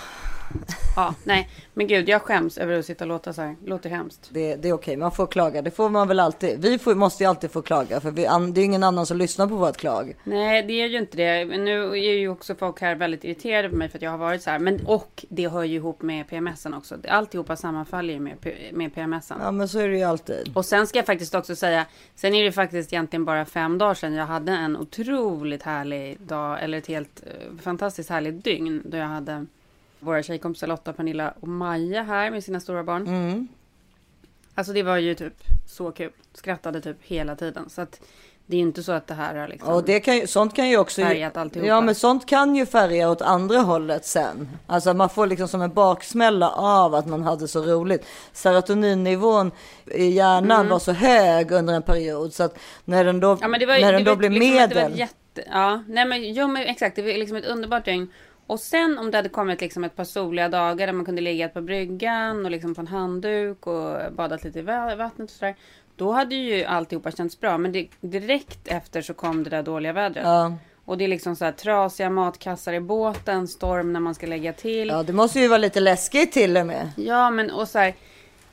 Ja, 0.95 1.15
nej, 1.23 1.49
men 1.73 1.87
gud, 1.87 2.09
jag 2.09 2.21
skäms 2.21 2.57
över 2.57 2.79
att 2.79 2.85
sitta 2.85 3.03
och 3.03 3.07
låta 3.07 3.33
så 3.33 3.41
här. 3.41 3.55
Låter 3.65 3.89
hemskt. 3.89 4.29
det, 4.31 4.55
det 4.55 4.69
är 4.69 4.73
okej. 4.73 4.97
Man 4.97 5.11
får 5.11 5.27
klaga. 5.27 5.61
Det 5.61 5.71
får 5.71 5.89
man 5.89 6.07
väl 6.07 6.19
alltid. 6.19 6.61
Vi 6.61 6.79
får, 6.79 6.95
måste 6.95 7.23
ju 7.23 7.29
alltid 7.29 7.51
få 7.51 7.61
klaga. 7.61 7.99
För 8.01 8.11
vi, 8.11 8.25
an- 8.25 8.53
det 8.53 8.61
är 8.61 8.65
ingen 8.65 8.83
annan 8.83 9.05
som 9.05 9.17
lyssnar 9.17 9.47
på 9.47 9.55
vårt 9.55 9.77
klag. 9.77 10.15
Nej, 10.23 10.63
det 10.63 10.73
är 10.73 10.87
ju 10.87 10.97
inte 10.97 11.17
det. 11.17 11.45
Men 11.45 11.65
nu 11.65 11.83
är 11.89 12.13
ju 12.13 12.29
också 12.29 12.55
folk 12.55 12.81
här 12.81 12.95
väldigt 12.95 13.23
irriterade 13.23 13.69
på 13.69 13.75
mig 13.75 13.89
för 13.89 13.97
att 13.97 14.01
jag 14.01 14.11
har 14.11 14.17
varit 14.17 14.41
så 14.41 14.49
här. 14.49 14.59
Men 14.59 14.85
och 14.85 15.25
det 15.29 15.47
hör 15.47 15.63
ju 15.63 15.75
ihop 15.75 16.01
med 16.01 16.27
PMSen 16.29 16.73
också. 16.73 16.95
Alltihopa 17.09 17.55
sammanfaller 17.55 18.13
ju 18.13 18.19
med, 18.19 18.37
med 18.73 18.95
PMSen. 18.95 19.37
Ja, 19.43 19.51
men 19.51 19.67
så 19.69 19.79
är 19.79 19.87
det 19.89 19.97
ju 19.97 20.03
alltid. 20.03 20.51
Och 20.53 20.65
sen 20.65 20.87
ska 20.87 20.97
jag 20.99 21.05
faktiskt 21.05 21.35
också 21.35 21.55
säga, 21.55 21.85
sen 22.15 22.33
är 22.35 22.43
det 22.43 22.51
faktiskt 22.51 22.93
egentligen 22.93 23.25
bara 23.25 23.45
fem 23.45 23.77
dagar 23.77 23.93
sedan 23.93 24.13
jag 24.13 24.25
hade 24.25 24.51
en 24.51 24.77
otroligt 24.77 25.63
härlig 25.63 26.19
dag, 26.21 26.63
eller 26.63 26.77
ett 26.77 26.87
helt 26.87 27.23
eh, 27.25 27.57
fantastiskt 27.61 28.09
härligt 28.09 28.43
dygn, 28.43 28.81
då 28.85 28.97
jag 28.97 29.05
hade 29.05 29.45
våra 30.03 30.23
tjejkompisar 30.23 30.67
Lotta, 30.67 30.93
Pernilla 30.93 31.33
och 31.39 31.47
Maja 31.47 32.03
här 32.03 32.31
med 32.31 32.43
sina 32.43 32.59
stora 32.59 32.83
barn. 32.83 33.07
Mm. 33.07 33.47
Alltså 34.55 34.73
det 34.73 34.83
var 34.83 34.97
ju 34.97 35.15
typ 35.15 35.33
så 35.65 35.91
kul. 35.91 36.11
Skrattade 36.33 36.81
typ 36.81 36.97
hela 37.01 37.35
tiden. 37.35 37.69
Så 37.69 37.81
att 37.81 38.01
det 38.45 38.55
är 38.55 38.57
ju 38.57 38.67
inte 38.67 38.83
så 38.83 38.91
att 38.91 39.07
det 39.07 39.13
här 39.13 39.35
har 39.35 39.47
liksom 39.47 39.73
Och 39.73 39.83
det 39.83 39.99
kan 39.99 40.27
sånt 40.27 40.55
kan 40.55 40.69
ju 40.69 40.77
också... 40.77 41.01
färgat 41.01 41.37
alltihopa. 41.37 41.67
Ja, 41.67 41.81
men 41.81 41.95
sånt 41.95 42.25
kan 42.25 42.55
ju 42.55 42.65
färga 42.65 43.09
åt 43.09 43.21
andra 43.21 43.59
hållet 43.59 44.05
sen. 44.05 44.49
Alltså 44.67 44.93
man 44.93 45.09
får 45.09 45.27
liksom 45.27 45.47
som 45.47 45.61
en 45.61 45.73
baksmälla 45.73 46.49
av 46.49 46.95
att 46.95 47.07
man 47.07 47.23
hade 47.23 47.47
så 47.47 47.61
roligt. 47.61 48.05
Serotoninnivån 48.33 49.51
i 49.85 50.05
hjärnan 50.05 50.69
var 50.69 50.79
så 50.79 50.91
hög 50.91 51.51
under 51.51 51.73
en 51.73 51.81
period 51.81 52.33
så 52.33 52.43
att 52.43 52.57
när 52.85 53.03
den 53.05 53.19
då, 53.19 53.31
Mm. 53.31 53.61
Ja, 53.61 53.67
var, 53.67 53.81
när 53.81 53.93
den 53.93 54.03
då 54.03 54.15
blir 54.15 54.29
liksom, 54.29 54.49
medel. 54.55 54.99
jätte, 54.99 55.43
ja, 55.51 55.83
nej 55.87 56.05
men, 56.05 56.33
jo, 56.33 56.47
men 56.47 56.63
exakt. 56.63 56.95
Det 56.95 57.01
var 57.01 57.09
liksom 57.09 57.37
ett 57.37 57.45
underbart 57.45 57.85
dygn. 57.85 58.11
Och 58.53 58.59
sen 58.59 58.97
om 58.99 59.11
det 59.11 59.17
hade 59.17 59.29
kommit 59.29 59.61
liksom 59.61 59.83
ett 59.83 59.95
par 59.95 60.03
soliga 60.03 60.49
dagar 60.49 60.87
där 60.87 60.93
man 60.93 61.05
kunde 61.05 61.21
ligga 61.21 61.49
på 61.49 61.61
bryggan 61.61 62.45
och 62.45 62.51
liksom 62.51 62.75
på 62.75 62.81
en 62.81 62.87
handduk 62.87 63.67
och 63.67 64.13
badat 64.13 64.43
lite 64.43 64.59
i 64.59 64.61
va- 64.61 64.95
vattnet 64.95 65.29
och 65.29 65.35
sådär. 65.35 65.55
Då 65.95 66.11
hade 66.11 66.35
ju 66.35 66.63
alltihopa 66.63 67.11
känts 67.11 67.39
bra. 67.39 67.57
Men 67.57 67.71
det, 67.71 67.87
direkt 68.01 68.67
efter 68.67 69.01
så 69.01 69.13
kom 69.13 69.43
det 69.43 69.49
där 69.49 69.63
dåliga 69.63 69.93
vädret. 69.93 70.23
Ja. 70.25 70.53
Och 70.85 70.97
det 70.97 71.03
är 71.03 71.07
liksom 71.07 71.35
så 71.35 71.45
här 71.45 71.51
trasiga 71.51 72.09
matkassar 72.09 72.73
i 72.73 72.79
båten, 72.79 73.47
storm 73.47 73.93
när 73.93 73.99
man 73.99 74.15
ska 74.15 74.27
lägga 74.27 74.53
till. 74.53 74.87
ja, 74.87 75.03
det 75.03 75.13
måste 75.13 75.39
ju 75.39 75.47
vara 75.47 75.57
lite 75.57 75.79
läskigt 75.79 76.31
till 76.31 76.57
och 76.57 76.65
med. 76.65 76.91
Ja, 76.97 77.29
men 77.29 77.51
och 77.51 77.67
så 77.67 77.79
här 77.79 77.93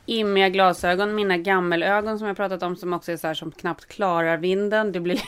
immiga 0.06 0.48
glasögon, 0.48 1.14
mina 1.14 1.36
gammelögon 1.36 2.18
som 2.18 2.28
jag 2.28 2.36
pratat 2.36 2.62
om 2.62 2.76
som 2.76 2.92
också 2.92 3.12
är 3.12 3.16
så 3.16 3.26
här 3.26 3.34
som 3.34 3.50
knappt 3.52 3.86
klarar 3.86 4.36
vinden. 4.36 4.92
Det 4.92 5.00
blir 5.00 5.20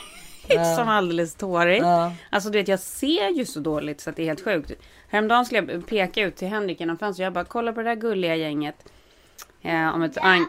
liksom 0.49 0.87
alldeles 0.89 1.35
tårigt. 1.35 1.81
Ja. 1.83 2.11
Alltså 2.29 2.49
du 2.49 2.57
vet, 2.57 2.67
jag 2.67 2.79
ser 2.79 3.29
ju 3.29 3.45
så 3.45 3.59
dåligt 3.59 4.01
så 4.01 4.09
att 4.09 4.15
det 4.15 4.21
är 4.23 4.25
helt 4.27 4.43
sjukt. 4.43 4.71
Häromdagen 5.09 5.45
skulle 5.45 5.71
jag 5.73 5.87
peka 5.87 6.21
ut 6.21 6.35
till 6.35 6.47
Henrik 6.47 6.79
genom 6.79 6.97
fönstret. 6.97 7.23
Jag 7.23 7.33
bara, 7.33 7.45
kolla 7.45 7.73
på 7.73 7.81
det 7.81 7.89
där 7.89 7.95
gulliga 7.95 8.35
gänget. 8.35 8.75
Eh, 9.61 9.95
om 9.95 10.01
ett 10.03 10.17
ank 10.17 10.47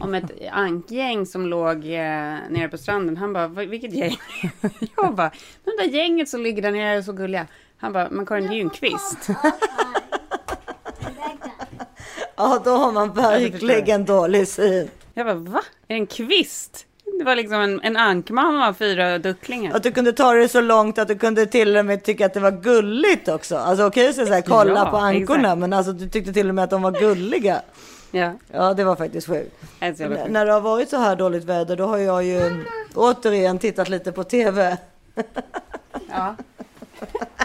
om 0.00 0.14
ett 0.14 0.30
ankgäng 0.52 1.26
som 1.26 1.46
låg 1.46 1.76
eh, 1.84 1.90
nere 2.50 2.68
på 2.68 2.78
stranden. 2.78 3.16
Han 3.16 3.32
bara, 3.32 3.48
"Vad- 3.48 3.66
vilket 3.68 3.92
gäng? 3.92 4.16
jag 4.96 5.14
bara, 5.14 5.30
de 5.64 5.70
där 5.78 5.84
gänget 5.88 6.28
som 6.28 6.42
ligger 6.42 6.62
där 6.62 6.70
nere 6.72 6.88
är 6.98 7.02
så 7.02 7.12
gulliga. 7.12 7.46
Han 7.76 7.92
bara, 7.92 8.08
men 8.10 8.26
Karin 8.26 8.46
det 8.46 8.52
är 8.54 8.56
ju 8.56 8.60
en 8.62 8.70
kvist. 8.70 9.28
Ja, 12.36 12.62
då 12.64 12.70
har 12.70 12.92
man 12.92 13.12
verkligen 13.12 14.04
dålig 14.04 14.48
syn. 14.48 14.88
Jag 15.14 15.26
bara, 15.26 15.34
va? 15.34 15.62
Är 15.88 15.94
det 15.94 16.00
en 16.00 16.06
kvist? 16.06 16.86
Det 17.22 17.26
var 17.26 17.36
liksom 17.36 17.60
en, 17.60 17.80
en 17.82 17.96
ankmamma 17.96 18.68
och 18.68 18.76
fyra 18.76 19.18
ducklingar. 19.18 19.76
Att 19.76 19.82
du 19.82 19.92
kunde 19.92 20.12
ta 20.12 20.32
det 20.32 20.48
så 20.48 20.60
långt 20.60 20.98
att 20.98 21.08
du 21.08 21.18
kunde 21.18 21.46
till 21.46 21.76
och 21.76 21.86
med 21.86 22.04
tycka 22.04 22.26
att 22.26 22.34
det 22.34 22.40
var 22.40 22.50
gulligt 22.50 23.28
också. 23.28 23.56
Alltså 23.56 23.86
okej 23.86 24.08
att 24.08 24.14
säga 24.14 24.26
så 24.26 24.32
här, 24.32 24.40
kolla 24.42 24.74
Ja, 24.74 24.90
på 24.90 24.96
ankorna, 24.96 25.40
exakt. 25.48 25.58
men 25.58 25.72
alltså 25.72 25.92
du 25.92 26.08
tyckte 26.08 26.32
till 26.32 26.48
och 26.48 26.54
med 26.54 26.64
att 26.64 26.70
de 26.70 26.82
var 26.82 26.92
gulliga. 26.92 27.62
Ja, 28.10 28.32
Ja, 28.52 28.74
det 28.74 28.84
var 28.84 28.96
faktiskt 28.96 29.26
så 29.26 29.32
sjukt. 29.32 29.56
När 30.28 30.46
det 30.46 30.52
har 30.52 30.60
varit 30.60 30.88
så 30.90 30.96
här 30.96 31.16
dåligt 31.16 31.44
väder, 31.44 31.76
då 31.76 31.86
har 31.86 31.98
jag 31.98 32.24
ju 32.24 32.64
återigen 32.94 33.58
tittat 33.58 33.88
lite 33.88 34.12
på 34.12 34.24
tv. 34.24 34.76
Ja. 36.10 36.36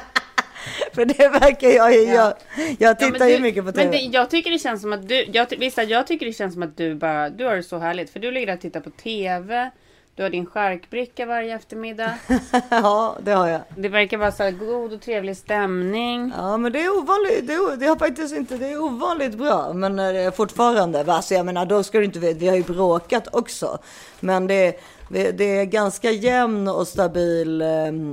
För 0.98 1.06
det 1.06 1.28
verkar 1.30 1.70
jag 1.70 1.94
ju 1.94 2.00
Ja. 2.02 2.34
Jag 2.58 2.76
Ja, 2.80 2.94
tittar 2.96 3.20
men 3.20 3.30
ju 3.30 3.36
du- 3.36 3.42
mycket 3.44 3.62
på 3.66 3.66
Men 3.66 3.74
tv. 3.74 3.90
det, 3.98 3.98
jag 4.04 4.30
tycker 4.30 4.52
det 4.52 4.60
känns 4.60 4.82
som 4.82 4.94
att 4.94 5.08
du, 5.08 5.26
jag, 5.34 5.48
visst, 5.60 5.78
jag 5.88 6.08
tycker 6.08 6.26
det 6.26 6.34
känns 6.34 6.54
som 6.54 6.64
att 6.64 6.78
du 6.78 6.96
bara, 6.96 7.30
du 7.30 7.46
har 7.46 7.56
det 7.56 7.64
så 7.64 7.78
härligt. 7.78 8.10
För 8.10 8.20
du 8.20 8.32
ligger 8.32 8.48
där 8.48 8.54
och 8.54 8.62
tittar 8.62 8.80
på 8.80 8.90
TV. 8.90 9.72
Du 10.16 10.24
har 10.24 10.30
din 10.30 10.46
charkbricka 10.46 11.26
varje 11.26 11.56
eftermiddag. 11.56 12.14
ja, 12.70 13.16
det 13.24 13.32
har 13.32 13.48
jag. 13.48 13.62
Det 13.78 13.90
verkar 13.90 14.18
vara 14.18 14.32
så 14.32 14.52
god 14.52 14.94
och 14.94 15.02
trevlig 15.02 15.38
stämning. 15.38 16.32
Ja, 16.38 16.58
men 16.58 16.72
det 16.72 16.80
är 16.84 16.98
ovanligt. 16.98 17.48
Det, 17.48 17.54
är, 17.54 17.78
det 17.78 17.86
har 17.86 17.96
faktiskt 17.96 18.36
inte. 18.36 18.58
Det 18.58 18.68
är 18.72 18.82
ovanligt 18.84 19.36
bra, 19.38 19.74
men 19.74 20.00
eh, 20.00 20.32
fortfarande. 20.32 21.06
Alltså, 21.14 21.34
jag 21.34 21.46
menar, 21.46 21.66
då 21.66 21.84
ska 21.84 21.98
du 22.00 22.06
inte. 22.06 22.20
Vi 22.20 22.48
har 22.48 22.56
ju 22.56 22.64
bråkat 22.64 23.28
också, 23.36 23.78
men 24.20 24.48
det, 24.48 24.80
det 25.10 25.44
är 25.60 25.66
ganska 25.66 26.12
jämn 26.12 26.68
och 26.68 26.88
stabil. 26.88 27.62
eh, 27.62 27.68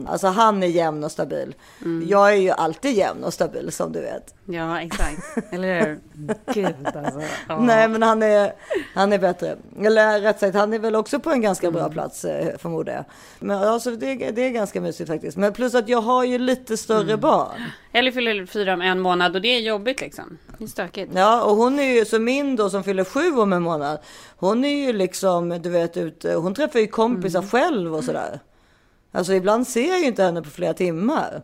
Alltså, 0.07 0.27
han 0.27 0.63
är 0.63 0.67
jämn 0.67 1.05
och 1.05 1.13
stabil. 1.13 1.55
Mm. 1.83 2.09
Jag 2.09 2.33
är 2.33 2.37
ju 2.37 2.51
alltid 2.51 2.95
jämn 2.95 3.25
och 3.25 3.35
stabil 3.35 3.73
som 3.73 3.93
du 3.93 4.01
vet. 4.01 4.35
Ja, 4.47 4.81
exakt. 4.81 5.53
Eller 5.53 5.81
hur? 5.87 5.99
Gud 6.55 6.75
alltså. 6.97 7.21
Ja. 7.49 7.61
Nej, 7.61 7.89
men 7.89 8.03
han 8.03 8.23
är, 8.23 8.53
han 8.95 9.13
är 9.13 9.19
bättre. 9.19 9.57
Eller 9.85 10.21
rätt 10.21 10.41
sagt, 10.41 10.55
han 10.57 10.73
är 10.73 10.79
väl 10.79 10.97
också 10.97 11.21
på 11.21 11.31
en 11.31 11.41
ganska 11.41 11.67
Mm. 11.67 11.81
bra 11.81 11.91
plats 11.91 12.25
eh, 12.25 12.59
förmodar 12.59 12.93
jag. 12.93 13.05
Men 13.41 13.57
alltså, 13.69 13.91
det, 13.91 14.15
det 14.15 14.43
är 14.47 14.51
ganska 14.51 14.81
mysigt 14.81 15.11
faktiskt. 15.11 15.37
Men 15.37 15.53
plus 15.53 15.75
att 15.75 15.89
jag 15.89 16.01
har 16.01 16.25
ju 16.25 16.39
lite 16.39 16.77
större 16.77 17.03
Mm. 17.03 17.21
barn. 17.21 17.63
Eller 17.93 18.11
fyller 18.13 18.47
fyra 18.47 18.73
om 18.75 18.81
en 18.81 19.01
månad 19.01 19.37
och 19.37 19.43
det 19.43 19.49
är 19.49 19.61
jobbigt 19.61 20.01
liksom. 20.01 20.39
Det 20.59 20.65
är 20.65 20.69
stökigt. 20.69 21.13
Ja, 21.15 21.43
och 21.43 21.57
hon 21.57 21.79
är 21.79 21.95
ju 21.99 22.05
så 22.05 22.19
min 22.19 22.57
då 22.57 22.71
som 22.71 22.85
fyller 22.85 23.05
sju 23.05 23.31
om 23.37 23.53
en 23.53 23.63
månad. 23.63 23.99
Hon 24.37 24.65
är 24.65 24.87
ju 24.87 24.93
liksom, 24.93 25.49
du 25.63 25.71
vet, 25.71 25.97
ute, 25.97 26.35
hon 26.35 26.55
träffar 26.55 26.79
ju 26.81 26.87
kompisar 26.87 27.39
Mm. 27.39 27.51
själv 27.51 27.95
och 27.95 28.05
sådär. 28.05 28.41
Alltså 29.13 29.33
ibland 29.35 29.69
ser 29.69 29.89
jag 29.89 30.01
ju 30.01 30.07
inte 30.07 30.23
henne 30.23 30.43
på 30.43 30.51
flera 30.51 30.75
timmar. 30.75 31.43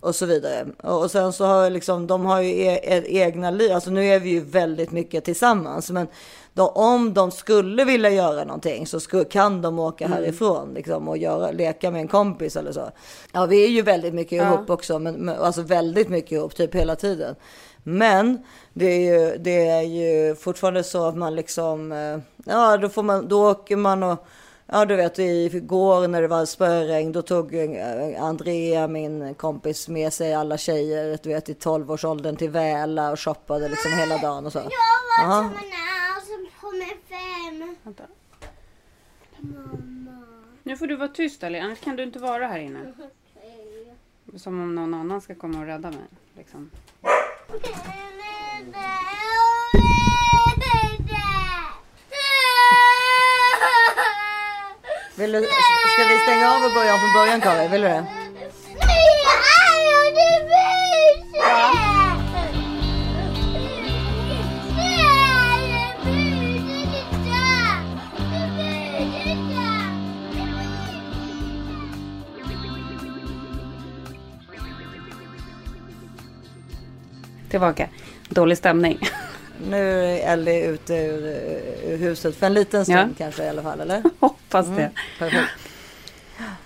Och 0.00 0.14
så 0.14 0.26
vidare. 0.26 0.66
Och 0.82 1.10
sen 1.10 1.32
så 1.32 1.44
har 1.44 1.70
liksom, 1.70 2.06
de 2.06 2.24
har 2.26 2.40
ju 2.40 2.50
e 2.50 2.80
e 2.82 3.02
egna 3.08 3.50
liv. 3.50 3.72
Alltså 3.72 3.90
nu 3.90 4.04
är 4.04 4.20
vi 4.20 4.30
ju 4.30 4.40
väldigt 4.40 4.90
mycket 4.92 5.24
tillsammans. 5.24 5.90
Men 5.90 6.06
då, 6.54 6.68
om 6.68 7.14
de 7.14 7.30
skulle 7.30 7.84
vilja 7.84 8.10
göra 8.10 8.44
någonting 8.44 8.86
så 8.86 9.00
sku, 9.00 9.24
kan 9.24 9.62
de 9.62 9.78
åka 9.78 10.04
Mm. 10.04 10.18
härifrån 10.18 10.74
liksom, 10.74 11.08
och 11.08 11.18
göra, 11.18 11.50
leka 11.50 11.90
med 11.90 12.00
en 12.00 12.08
kompis 12.08 12.56
eller 12.56 12.72
så. 12.72 12.90
Ja, 13.32 13.46
vi 13.46 13.64
är 13.64 13.68
ju 13.68 13.82
väldigt 13.82 14.14
mycket 14.14 14.42
ihop 14.42 14.70
också. 14.70 14.98
Men, 14.98 15.14
men, 15.14 15.38
alltså 15.38 15.62
väldigt 15.62 16.08
mycket 16.08 16.32
ihop, 16.32 16.54
typ 16.54 16.74
hela 16.74 16.96
tiden. 16.96 17.34
Men 17.82 18.38
det 18.72 18.86
är 18.86 19.00
ju, 19.00 19.38
det 19.38 19.68
är 19.68 19.82
ju 19.82 20.34
fortfarande 20.34 20.84
så 20.84 21.04
att 21.06 21.16
man 21.16 21.34
liksom, 21.36 21.92
eh, 21.92 22.18
ja 22.44 22.76
då 22.76 22.88
får 22.88 23.02
man, 23.02 23.28
då 23.28 23.50
åker 23.50 23.76
man 23.76 24.02
och 24.02 24.26
Ja, 24.70 24.84
du 24.84 24.96
vet 24.96 25.18
igår 25.18 26.08
när 26.08 26.22
det 26.22 26.28
var 26.28 26.44
spöregn, 26.46 27.12
då 27.12 27.22
tog 27.22 27.54
eh, 27.54 28.22
Andrea, 28.22 28.88
min 28.88 29.34
kompis, 29.34 29.88
med 29.88 30.12
sig 30.12 30.34
alla 30.34 30.58
tjejer, 30.58 31.18
du 31.22 31.28
vet 31.28 31.48
i 31.48 31.54
12-årsåldern 31.54 32.36
till 32.36 32.50
Väla 32.50 33.10
och 33.10 33.20
shoppade 33.20 33.68
liksom 33.68 33.92
hela 33.92 34.18
dagen 34.18 34.46
och 34.46 34.52
så. 34.52 34.58
Jag 34.58 34.64
var 34.68 35.34
Ja. 35.34 35.42
som 35.42 35.56
en 35.56 36.26
som 36.26 36.46
kommer 36.60 36.86
fem. 37.08 37.76
Vänta. 37.82 38.02
Mamma. 39.38 40.24
Nu 40.62 40.76
får 40.76 40.86
du 40.86 40.96
vara 40.96 41.08
tyst 41.08 41.44
Ali, 41.44 41.58
annars 41.58 41.80
kan 41.80 41.96
du 41.96 42.02
inte 42.02 42.18
vara 42.18 42.46
här 42.46 42.58
inne. 42.58 42.92
Som 44.36 44.62
om 44.62 44.74
någon 44.74 44.94
annan 44.94 45.20
ska 45.20 45.34
komma 45.34 45.58
och 45.60 45.66
rädda 45.66 45.90
mig. 45.90 46.04
Liksom. 46.36 46.70
Vill 55.18 55.32
du, 55.32 55.38
ska 55.38 56.04
vi 56.08 56.18
stänga 56.18 56.50
av 56.50 56.64
och 56.64 56.72
börja 56.74 56.94
om 56.94 57.00
från 57.00 57.12
början 57.12 57.40
Karin? 57.40 57.70
Vill 57.70 57.80
du 57.80 57.88
det? 57.88 58.06
Tillbaka. 77.50 77.88
Dålig 78.28 78.58
stämning. 78.58 78.98
Nu 79.70 80.04
är 80.04 80.32
Ellie 80.32 80.66
ute 80.66 80.94
ur, 80.94 81.22
ur 81.86 81.96
huset 81.96 82.36
för 82.36 82.46
en 82.46 82.54
liten 82.54 82.84
stund 82.84 82.98
Ja. 82.98 83.14
kanske 83.18 83.44
i 83.44 83.48
alla 83.48 83.62
fall, 83.62 83.80
eller? 83.80 84.02
Hoppas 84.20 84.66
det. 84.66 84.90
Perfekt. 85.18 85.50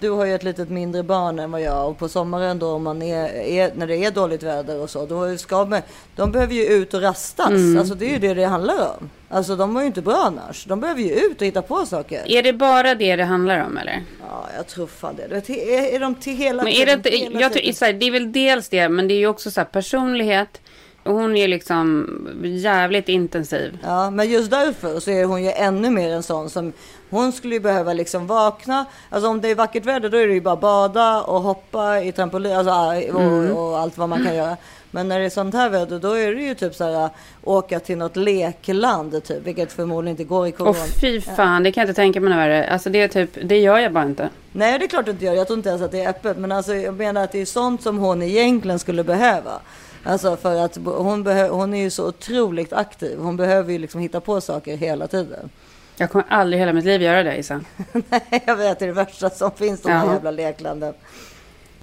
Du 0.01 0.11
har 0.11 0.25
ju 0.25 0.35
ett 0.35 0.43
litet 0.43 0.69
mindre 0.69 1.03
barn 1.03 1.39
än 1.39 1.51
vad 1.51 1.61
jag 1.61 1.73
har 1.73 1.85
och 1.89 1.99
på 1.99 2.09
sommaren 2.09 2.59
då 2.59 2.71
om 2.73 2.83
man 2.83 3.03
är, 3.03 3.29
är, 3.29 3.73
när 3.75 3.87
det 3.87 3.97
är 3.97 4.11
dåligt 4.11 4.43
väder 4.43 4.81
och 4.81 4.91
så, 4.91 5.07
då 5.07 5.37
ska 5.37 5.65
man, 5.65 5.81
de 6.17 6.33
behöver 6.33 6.55
ju 6.55 6.67
ut 6.67 6.95
och 6.95 7.03
rastas. 7.03 7.49
Mm. 7.49 7.79
Alltså 7.79 7.95
det 7.95 8.07
är 8.07 8.11
ju 8.11 8.19
det 8.19 8.35
det 8.35 8.45
handlar 8.45 8.75
om. 8.99 9.11
Alltså 9.29 9.57
de 9.57 9.75
var 9.75 9.81
ju 9.81 9.87
inte 9.87 10.03
bra 10.03 10.23
annars. 10.27 10.65
De 10.65 10.81
behöver 10.81 11.01
ju 11.01 11.11
ut 11.11 11.41
och 11.41 11.47
hitta 11.47 11.63
på 11.63 11.87
saker. 11.87 12.23
Är 12.33 12.43
det 12.43 12.53
bara 12.53 12.95
det 12.95 13.17
det 13.17 13.25
handlar 13.25 13.65
om 13.65 13.79
eller? 13.79 14.03
Ja, 14.21 14.49
jag 14.57 14.67
tror 14.67 14.87
fan 14.87 15.17
det. 15.17 15.27
Vet, 15.35 15.51
är, 15.51 15.95
är 15.95 16.01
de 16.01 16.15
till 16.15 16.37
hela 16.37 16.63
Men 16.63 16.73
är 16.73 16.87
det, 16.87 16.93
inte, 16.93 17.11
hela 17.11 17.41
jag 17.41 17.53
tiden? 17.53 17.75
här, 17.81 17.93
det 17.93 18.07
är 18.07 18.11
väl 18.11 18.33
dels 18.33 18.69
det, 18.69 18.89
men 18.89 19.09
det 19.09 19.15
är 19.15 19.19
ju 19.19 19.27
också 19.27 19.51
så 19.51 19.61
här, 19.61 19.65
personlighet. 19.65 20.61
Hon 21.05 21.37
är 21.37 21.49
liksom 21.49 22.09
jävligt 22.45 23.09
intensiv. 23.09 23.79
Ja, 23.83 24.11
men 24.11 24.31
just 24.31 24.51
därför 24.51 25.01
så 25.01 25.11
är 25.11 25.25
hon 25.25 25.43
ju 25.45 25.51
ännu 25.51 25.91
mer 25.91 26.11
en 26.13 26.23
sån 26.23 26.51
som 26.51 26.73
hon 27.11 27.33
skulle 27.33 27.55
ju 27.55 27.61
behöva 27.61 27.93
liksom 27.93 28.27
vakna. 28.27 28.85
Alltså 29.11 29.29
om 29.29 29.41
det 29.41 29.49
är 29.51 29.55
vackert 29.55 29.85
väder 29.87 30.09
då 30.09 30.17
är 30.17 30.27
det 30.27 30.35
ju 30.35 30.41
bara 30.41 30.57
bada 30.57 31.23
och 31.23 31.43
hoppa 31.43 32.01
i 32.01 32.13
trampolin 32.13 32.53
alltså, 32.53 32.73
och, 33.15 33.21
Mm. 33.23 33.57
och 33.57 33.79
allt 33.79 33.99
vad 33.99 34.09
man 34.09 34.25
kan 34.25 34.35
göra. 34.37 34.57
Men 34.91 35.09
när 35.09 35.19
det 35.19 35.25
är 35.25 35.31
sånt 35.31 35.55
här 35.55 35.69
väder 35.69 35.99
då 35.99 36.13
är 36.13 36.35
det 36.35 36.43
ju 36.43 36.55
typ 36.55 36.75
så 36.75 36.85
här 36.85 37.11
åka 37.45 37.81
till 37.81 37.99
något 37.99 38.17
lekland 38.17 39.25
typ, 39.25 39.47
vilket 39.47 39.73
förmodligen 39.73 40.11
inte 40.13 40.25
går 40.25 40.47
i 40.47 40.53
corona. 40.53 40.71
Och 40.71 40.77
fy 41.01 41.21
fan, 41.21 41.63
det 41.63 41.73
kan 41.73 41.81
jag 41.83 41.89
inte 41.89 41.97
tänka 41.97 42.21
mig 42.21 42.31
något 42.31 42.39
värre. 42.39 42.71
Alltså 42.71 42.91
det 42.91 43.01
är 43.01 43.09
typ, 43.09 43.31
det 43.45 43.59
gör 43.59 43.79
jag 43.79 43.93
bara 43.93 44.05
inte. 44.05 44.29
Nej, 44.53 44.79
det 44.79 44.85
är 44.85 44.89
klart 44.89 45.05
du 45.05 45.11
inte 45.11 45.25
gör. 45.25 45.35
Jag 45.35 45.47
tror 45.47 45.59
inte 45.59 45.69
ens 45.69 45.83
att 45.83 45.91
det 45.93 46.01
är 46.01 46.09
öppet. 46.09 46.37
Men 46.37 46.53
alltså, 46.53 46.75
jag 46.75 46.95
menar 46.95 47.25
att 47.25 47.33
det 47.33 47.41
är 47.41 47.47
sånt 47.47 47.83
som 47.83 47.99
hon 47.99 48.23
egentligen 48.23 48.79
skulle 48.79 49.05
behöva. 49.05 49.61
Alltså 50.05 50.37
för 50.37 50.65
att 50.65 50.77
hon, 50.85 51.27
hon 51.51 51.75
är 51.75 51.83
ju 51.83 51.91
så 51.91 52.09
otroligt 52.09 52.73
aktiv. 52.73 53.19
Hon 53.19 53.37
behöver 53.37 53.73
ju 53.73 53.79
liksom 53.79 54.01
hitta 54.01 54.21
på 54.21 54.41
saker 54.41 54.77
hela 54.77 55.07
tiden. 55.07 55.51
Jag 55.97 56.11
kommer 56.11 56.27
aldrig 56.29 56.61
hela 56.61 56.73
mitt 56.73 56.85
liv 56.85 57.03
göra 57.03 57.23
det 57.23 57.37
Isa. 57.37 57.61
Nej, 57.93 58.43
jag 58.47 58.57
vet. 58.57 58.79
Det 58.79 58.85
är 58.85 58.87
det 58.87 58.93
värsta 58.93 59.31
som 59.31 59.51
finns, 59.51 59.83
de 59.83 59.89
här 59.93 60.07
Ja. 60.07 60.13
jävla 60.13 60.31
leklanden. 60.31 60.95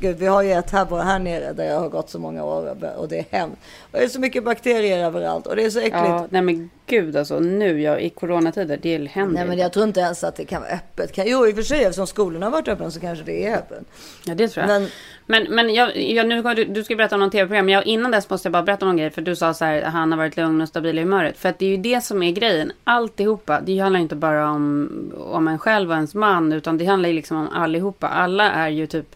Gud, 0.01 0.17
vi 0.17 0.25
har 0.25 0.41
ju 0.41 0.51
ett 0.51 0.71
här, 0.71 1.03
här 1.03 1.19
nere 1.19 1.53
där 1.53 1.65
jag 1.65 1.79
har 1.79 1.89
gått 1.89 2.09
så 2.09 2.19
många 2.19 2.43
år 2.43 2.93
och 2.97 3.07
det 3.07 3.19
är 3.19 3.25
hemskt. 3.37 3.57
Och 3.91 3.99
det 3.99 4.03
är 4.03 4.07
så 4.07 4.19
mycket 4.19 4.43
bakterier 4.45 5.05
överallt 5.05 5.47
och 5.47 5.55
det 5.55 5.65
är 5.65 5.69
så 5.69 5.79
äckligt. 5.79 5.95
Ja, 5.95 6.27
nej 6.29 6.41
men 6.41 6.69
gud 6.85 7.15
alltså. 7.17 7.39
Nu 7.39 7.81
ja, 7.81 7.99
i 7.99 8.09
coronatider, 8.09 8.79
det 8.81 9.05
händer 9.11 9.33
Nej, 9.35 9.45
men 9.47 9.57
jag 9.57 9.73
tror 9.73 9.85
inte 9.87 9.99
ens 9.99 10.23
att 10.23 10.35
det 10.35 10.45
kan 10.45 10.61
vara 10.61 10.71
öppet. 10.71 11.11
Jo, 11.15 11.47
i 11.47 11.51
och 11.51 11.55
för 11.55 11.63
sig, 11.63 11.83
eftersom 11.83 12.07
skolorna 12.07 12.45
har 12.45 12.51
varit 12.51 12.67
öppna 12.67 12.91
så 12.91 12.99
kanske 12.99 13.25
det 13.25 13.47
är 13.47 13.57
öppet. 13.57 13.83
Ja, 14.25 14.35
det 14.35 14.47
tror 14.47 14.65
jag. 14.67 14.81
Men 14.81 14.89
Men, 15.31 15.43
men 15.49 15.73
jag, 15.73 15.97
jag, 15.97 16.27
nu, 16.27 16.41
du, 16.41 16.65
du 16.65 16.83
ska 16.83 16.95
berätta 16.95 17.15
om 17.15 17.21
någon 17.21 17.29
tv-program. 17.31 17.65
men 17.65 17.73
Jag, 17.73 17.85
innan 17.87 18.11
dess 18.11 18.29
måste 18.29 18.45
jag 18.47 18.53
bara 18.53 18.63
berätta 18.63 18.85
om 18.85 18.91
en 18.91 18.97
grej. 18.97 19.09
För 19.09 19.21
du 19.21 19.35
sa 19.35 19.53
så 19.53 19.65
här, 19.65 19.81
han 19.81 20.11
har 20.11 20.17
varit 20.17 20.37
lugn 20.37 20.61
och 20.61 20.67
stabil 20.67 20.97
i 20.99 21.01
humöret. 21.01 21.37
För 21.37 21.49
att 21.49 21.59
det 21.59 21.65
är 21.65 21.69
ju 21.69 21.77
det 21.77 22.01
som 22.03 22.23
är 22.23 22.31
grejen. 22.31 22.71
Alltihopa. 22.83 23.61
Det 23.61 23.79
handlar 23.79 23.99
inte 23.99 24.15
bara 24.15 24.49
om, 24.49 24.89
om 25.19 25.47
en 25.47 25.59
själv 25.59 25.89
och 25.89 25.95
ens 25.95 26.15
man. 26.15 26.53
Utan 26.53 26.77
det 26.77 26.85
handlar 26.85 27.09
ju 27.09 27.15
liksom 27.15 27.37
om 27.37 27.47
allihopa. 27.53 28.07
Alla 28.07 28.51
är 28.51 28.69
ju 28.69 28.87
typ... 28.87 29.15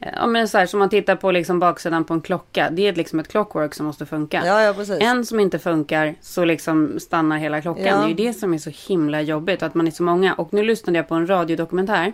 eh, 0.00 0.08
Ja 0.16 0.26
men 0.26 0.48
så 0.48 0.58
här, 0.58 0.66
som 0.66 0.78
man 0.78 0.88
tittar 0.88 1.16
på 1.16 1.30
liksom 1.32 1.58
baksidan 1.58 2.04
på 2.04 2.14
en 2.14 2.20
klocka. 2.20 2.68
Det 2.70 2.88
är 2.88 2.94
liksom 2.94 3.20
ett 3.20 3.28
clockwork 3.28 3.74
som 3.74 3.86
måste 3.86 4.06
funka. 4.06 4.42
ja, 4.46 4.62
ja, 4.62 4.72
precis. 4.72 4.98
En 5.00 5.24
som 5.24 5.40
inte 5.40 5.58
funkar 5.58 6.14
så 6.20 6.44
liksom 6.44 7.00
stannar 7.00 7.36
hela 7.38 7.60
klockan. 7.60 7.84
Ja. 7.86 7.96
Det 7.98 8.04
är 8.04 8.08
ju 8.08 8.14
det 8.14 8.32
som 8.32 8.54
är 8.54 8.58
så 8.58 8.70
himla 8.88 9.22
jobbigt. 9.22 9.62
Att 9.62 9.74
man 9.74 9.86
är 9.86 9.90
så 9.90 10.02
många. 10.02 10.34
Och 10.34 10.52
nu 10.52 10.64
lyssnade 10.64 10.98
jag 10.98 11.08
på 11.08 11.14
en 11.14 11.26
radiodokumentär. 11.26 12.12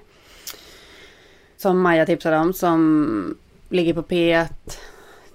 Som 1.56 1.80
Maja 1.80 2.06
tipsade 2.06 2.38
om. 2.38 2.52
Som 2.52 3.36
ligger 3.68 3.94
på 3.94 4.02
P1. 4.02 4.48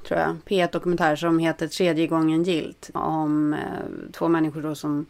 Tror 0.08 0.20
jag. 0.20 0.38
P1 0.46 0.72
dokumentär 0.72 1.16
som 1.16 1.40
heter 1.40 1.68
Tredje 1.68 2.08
gången 2.08 2.44
gilt. 2.44 2.90
Om 2.94 3.54
eh, 3.54 3.60
två 4.14 4.28
människor 4.28 4.62
då 4.62 4.76
som 4.76 5.06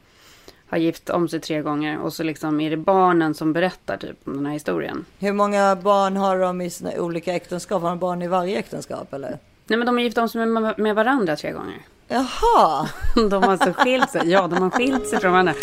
har 0.69 0.77
gift 0.77 1.09
om 1.09 1.29
sig 1.29 1.39
tre 1.39 1.61
gånger. 1.61 1.99
Och 1.99 2.13
så 2.13 2.23
liksom 2.23 2.59
är 2.59 2.69
det 2.69 2.77
barnen 2.77 3.33
som 3.33 3.53
berättar 3.53 3.97
typ 3.97 4.27
om 4.27 4.35
den 4.35 4.45
här 4.45 4.53
historien. 4.53 5.05
Hur 5.19 5.33
många 5.33 5.75
barn 5.75 6.17
har 6.17 6.39
de 6.39 6.61
i 6.61 6.69
sina 6.69 6.91
olika 6.97 7.33
äktenskap? 7.33 7.81
Har 7.81 7.89
de 7.89 7.99
barn 7.99 8.21
i 8.21 8.27
varje 8.27 8.59
äktenskap 8.59 9.13
eller? 9.13 9.37
Nej 9.67 9.77
men 9.77 9.85
de 9.85 9.95
har 9.95 10.03
gift 10.03 10.17
om 10.17 10.29
sig 10.29 10.45
med, 10.45 10.79
med 10.79 10.95
varandra 10.95 11.35
tre 11.35 11.51
gånger. 11.51 11.77
Jaha! 12.07 12.87
De 13.29 13.43
har 13.43 13.51
alltså 13.51 13.73
skilt 13.73 14.09
sig. 14.09 14.21
Ja, 14.29 14.47
de 14.47 14.61
har 14.61 14.69
skilt 14.69 15.07
sig 15.07 15.19
från 15.19 15.31
varandra. 15.31 15.53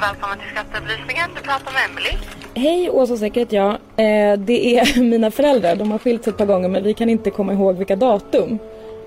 Välkommen 0.00 0.38
till 0.38 0.48
skatteupplysningen. 0.50 1.30
Du 1.36 1.42
pratar 1.42 1.72
med 1.72 1.82
Emily. 1.90 2.10
Hej, 2.54 2.90
Åsa 2.90 3.16
Säker 3.16 3.40
heter 3.40 3.56
jag. 3.56 3.70
Eh, 3.72 4.38
det 4.38 4.78
är 4.78 5.00
mina 5.10 5.30
föräldrar. 5.30 5.76
De 5.76 5.90
har 5.90 5.98
skilt 5.98 6.24
sig 6.24 6.30
ett 6.30 6.36
par 6.36 6.46
gånger 6.46 6.68
men 6.68 6.84
vi 6.84 6.94
kan 6.94 7.08
inte 7.08 7.30
komma 7.30 7.52
ihåg 7.52 7.76
vilka 7.76 7.96
datum. 7.96 8.58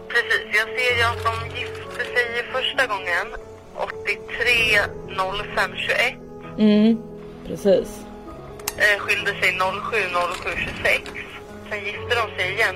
Precis, 0.07 0.45
jag 0.53 0.67
ser 0.67 0.97
ju 0.97 1.03
att 1.03 1.23
de 1.23 1.59
gifte 1.59 2.03
sig 2.13 2.45
första 2.51 2.87
gången 2.87 3.25
83 3.75 4.79
05 5.55 5.71
21. 5.75 6.13
Mm, 6.59 6.97
precis. 7.47 8.05
Eh, 8.77 8.99
skilde 8.99 9.31
sig 9.31 9.51
07 9.91 9.97
07 10.43 10.49
26. 10.83 11.03
Sen 11.69 11.85
gifte 11.85 12.15
de 12.15 12.41
sig 12.41 12.53
igen 12.53 12.75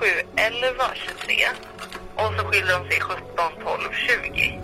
07 0.00 0.06
11 0.36 0.84
23. 0.94 1.34
Och 2.14 2.32
så 2.38 2.44
skilde 2.44 2.72
de 2.72 2.88
sig 2.90 3.00
17 3.00 3.20
12 3.64 3.80
20. 4.32 4.60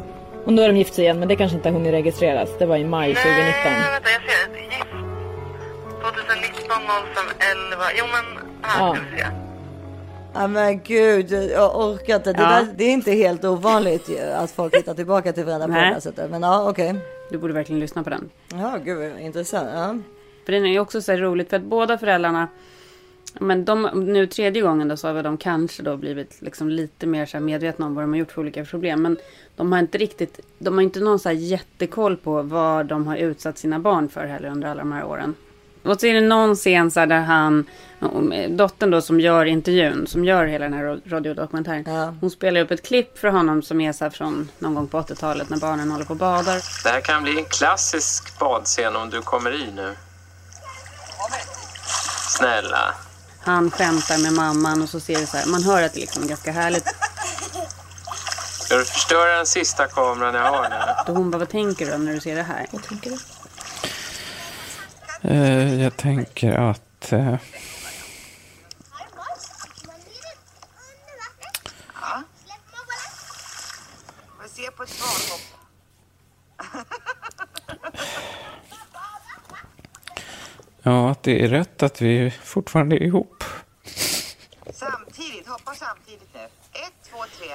Och 0.47 0.53
nu 0.53 0.63
har 0.63 0.69
de 0.69 0.77
gift 0.77 0.95
sig 0.95 1.05
igen 1.05 1.19
men 1.19 1.29
det 1.29 1.37
kanske 1.37 1.57
inte 1.57 1.69
har 1.69 1.73
hunnit 1.75 1.93
registreras. 1.93 2.49
Det 2.59 2.67
var 2.67 2.77
i 2.77 2.85
maj 2.85 3.15
2019. 3.15 3.43
Nej, 3.65 3.73
vänta 3.93 4.11
jag 4.11 4.23
ser. 4.23 4.61
Gift 4.63 4.87
2019 6.03 6.77
05 7.15 7.25
11. 7.73 7.85
Jo 7.99 8.05
men 8.07 8.45
här 8.63 8.87
Ja. 8.87 8.95
ska 8.95 9.05
vi 9.13 9.19
se. 9.19 9.27
Ja 10.35 10.47
men 10.47 10.81
gud, 10.83 11.33
jag 11.33 11.77
orkar 11.79 12.17
inte. 12.17 12.33
Det, 12.33 12.43
Ja. 12.43 12.49
där, 12.49 12.67
det 12.77 12.85
är 12.85 12.91
inte 12.93 13.13
helt 13.13 13.45
ovanligt 13.45 14.09
ju, 14.09 14.21
att 14.21 14.51
folk 14.51 14.77
hittar 14.77 14.95
tillbaka 14.95 15.33
till 15.33 15.45
varandra 15.45 15.67
på 15.67 15.73
det 15.75 15.79
här 15.81 16.01
sättet. 16.01 16.31
Men 16.31 16.43
ja, 16.43 16.69
okej. 16.71 16.95
Du 17.31 17.39
borde 17.39 17.53
verkligen 17.55 17.81
lyssna 17.81 18.03
på 18.05 18.11
den. 18.11 18.31
Ja, 18.53 18.77
gud 18.85 19.21
intressant. 19.21 19.69
Ja. 19.75 19.95
För 20.45 20.53
den 20.53 20.65
är 20.67 20.71
ju 20.71 20.81
också 20.81 21.03
så 21.03 21.13
här 21.13 21.19
roligt 21.19 21.51
för 21.51 21.57
att 21.57 21.63
båda 21.63 21.99
föräldrarna 21.99 22.49
men 23.41 23.65
de, 23.65 23.83
nu 23.95 24.27
tredje 24.27 24.63
gången 24.63 24.89
då 24.89 24.97
så 24.97 25.09
har 25.09 25.23
de 25.23 25.37
kanske 25.37 25.83
då 25.83 25.97
blivit 25.97 26.37
liksom 26.43 26.69
lite 26.69 27.07
mer 27.07 27.27
så 27.27 27.37
här 27.37 27.45
medvetna 27.45 27.87
om 27.87 27.95
vad 27.95 28.05
de 28.05 28.13
har 28.13 28.19
gjort 28.19 28.33
för 28.33 28.41
olika 28.41 28.65
problem. 28.65 29.03
Men 29.03 29.17
de 29.57 29.73
har 29.73 29.79
inte 29.79 29.99
riktigt, 29.99 30.41
de 30.59 30.75
har 30.75 30.83
inte 30.83 31.01
någon 31.01 31.19
så 31.19 31.29
här 31.29 31.37
jättekoll 31.37 32.17
på 32.17 32.43
vad 32.43 32.87
de 32.87 33.07
har 33.07 33.17
utsatt 33.17 33.59
sina 33.59 33.79
barn 33.79 34.09
för 34.09 34.27
heller 34.27 34.49
under 34.49 34.69
alla 34.69 34.79
de 34.79 34.93
här 34.93 35.05
åren. 35.05 35.35
Och 35.83 36.01
så 36.01 36.07
är 36.07 36.15
det 36.15 36.21
någon 36.21 36.57
scen 36.57 36.91
så 36.91 37.01
här 37.01 37.07
där 37.07 37.21
han, 37.21 37.65
dottern 38.49 38.91
då 38.91 39.01
som 39.01 39.21
gör 39.21 39.45
intervjun, 39.45 40.07
som 40.07 40.25
gör 40.25 40.47
hela 40.47 40.65
den 40.65 40.75
här 40.75 41.01
radiodokumentären. 41.07 41.85
Ja. 41.87 42.15
Hon 42.21 42.31
spelar 42.31 42.61
upp 42.61 42.71
ett 42.71 42.87
klipp 42.87 43.19
för 43.19 43.29
honom 43.29 43.63
som 43.63 43.81
är 43.81 43.93
så 43.93 44.05
här 44.05 44.11
från 44.11 44.49
någon 44.59 44.75
gång 44.75 44.87
på 44.89 45.01
80-talet 45.01 45.51
när 45.51 45.59
barnen 45.59 45.91
håller 45.91 46.05
på 46.05 46.13
och 46.13 46.19
badar. 46.19 46.61
Det 46.85 46.89
här 46.89 47.01
kan 47.01 47.23
bli 47.23 47.39
en 47.39 47.45
klassisk 47.45 48.39
badscen 48.39 48.97
om 48.97 49.11
du 49.11 49.23
kommer 49.23 49.55
i 49.55 49.73
nu. 49.77 49.95
Snälla. 52.39 52.95
Han 53.47 53.71
skämtar 53.71 54.19
med 54.19 54.33
mamman 54.33 54.83
och 54.83 54.89
så 54.89 55.01
ser 55.01 55.21
det 55.21 55.27
så 55.27 55.37
här. 55.37 55.47
Man 55.47 55.63
hör 55.63 55.83
att 55.83 55.95
det 55.95 56.01
liksom 56.01 56.23
är 56.23 56.27
ganska 56.29 56.53
härligt. 56.53 56.87
Ska 58.61 58.77
du 58.77 58.85
förstöra 58.85 59.37
den 59.37 59.47
sista 59.47 59.87
kameran 59.87 60.35
jag 60.35 60.53
har 60.53 60.69
nu? 60.69 60.77
Då 61.07 61.13
hon 61.13 61.31
bara, 61.31 61.39
vad 61.39 61.49
tänker 61.49 61.87
du 61.87 61.99
när 61.99 62.13
du 62.15 62.21
ser 62.21 62.37
det 62.37 62.43
här? 62.43 62.67
Vad 62.71 62.83
tänker 62.83 63.11
du? 63.11 63.19
Eh, 65.31 65.83
jag 65.83 65.97
tänker 65.97 66.53
att... 66.71 67.13
Eh, 67.13 67.35
Vi 74.43 74.49
ser 74.49 74.71
på 74.71 74.83
ett 74.83 74.89
svanhopp. 74.89 75.41
Ja, 80.87 81.11
att 81.11 81.23
det 81.23 81.45
är 81.45 81.49
rätt 81.49 81.83
att 81.83 82.03
vi 82.03 82.31
fortfarande 82.31 82.97
är 82.97 83.03
ihop. 83.03 83.45
Samtidigt, 84.73 85.47
hoppa 85.47 85.73
samtidigt 85.75 86.35
nu. 86.35 86.41
Ett, 86.41 87.11
två, 87.11 87.19
tre. 87.39 87.49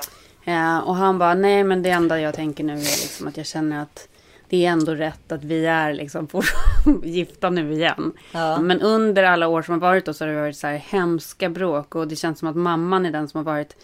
Ja, 0.53 0.81
och 0.81 0.95
han 0.95 1.17
bara, 1.17 1.33
nej 1.33 1.63
men 1.63 1.83
det 1.83 1.89
enda 1.89 2.19
jag 2.19 2.33
tänker 2.33 2.63
nu 2.63 2.73
är 2.73 2.77
liksom 2.77 3.27
att 3.27 3.38
jag 3.38 3.45
känner 3.45 3.81
att 3.81 4.07
det 4.50 4.65
är 4.65 4.69
ändå 4.71 4.95
rätt 4.95 5.31
att 5.31 5.43
vi 5.43 5.65
är 5.65 5.93
liksom 5.93 6.27
på, 6.27 6.43
gifta 7.03 7.50
nu 7.50 7.73
igen. 7.73 8.13
Ja. 8.31 8.61
Men 8.61 8.81
under 8.81 9.23
alla 9.23 9.47
år 9.47 9.61
som 9.61 9.73
har 9.73 9.79
varit 9.79 10.05
då 10.05 10.13
så 10.13 10.25
har 10.25 10.29
det 10.31 10.41
varit 10.41 10.57
så 10.57 10.67
här 10.67 10.77
hemska 10.77 11.50
bråk 11.50 11.95
och 11.95 12.07
det 12.07 12.15
känns 12.15 12.39
som 12.39 12.47
att 12.47 12.55
mamman 12.55 13.05
är 13.05 13.11
den 13.11 13.27
som 13.27 13.38
har 13.38 13.45
varit 13.53 13.75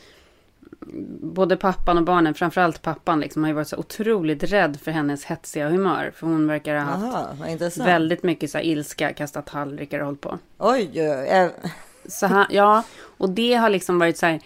både 1.21 1.57
pappan 1.57 1.97
och 1.97 2.03
barnen, 2.03 2.33
framförallt 2.33 2.81
pappan, 2.81 3.19
liksom, 3.19 3.43
har 3.43 3.49
ju 3.49 3.53
varit 3.55 3.67
så 3.67 3.77
otroligt 3.77 4.43
rädd 4.43 4.79
för 4.83 4.91
hennes 4.91 5.25
hetsiga 5.25 5.69
humör. 5.69 6.11
För 6.15 6.27
hon 6.27 6.47
verkar 6.47 6.75
ha 6.75 6.81
haft 6.81 7.03
Aha, 7.15 7.85
väldigt 7.85 8.23
mycket 8.23 8.51
så 8.51 8.57
här 8.57 8.65
ilska, 8.65 9.13
kastat 9.13 9.45
tallrikar 9.47 9.99
och 9.99 10.05
hållit 10.05 10.21
på. 10.21 10.39
Oj. 10.57 10.99
Eh, 10.99 11.49
Så 12.07 12.27
han, 12.27 12.45
ja, 12.49 12.83
och 13.17 13.29
det 13.29 13.53
har 13.53 13.69
liksom 13.69 13.99
varit 13.99 14.17
så 14.17 14.25
här. 14.25 14.39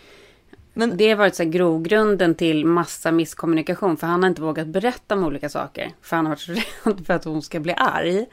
Men- 0.74 0.98
det 0.98 1.10
har 1.10 1.16
varit 1.16 1.36
så 1.36 1.44
grogrunden 1.46 2.36
till 2.36 2.66
massa 2.66 3.12
misskommunikation. 3.12 3.98
För 3.98 4.08
han 4.08 4.24
har 4.24 4.30
inte 4.30 4.42
vågat 4.42 4.68
berätta 4.68 5.16
om 5.16 5.24
olika 5.24 5.50
saker. 5.50 5.92
För 6.02 6.16
han 6.16 6.26
har 6.26 6.32
varit 6.32 6.40
så 6.40 6.52
rädd 6.90 7.06
för 7.06 7.14
att 7.14 7.24
hon 7.26 7.42
ska 7.42 7.60
bli 7.60 7.74
arg. 7.78 8.26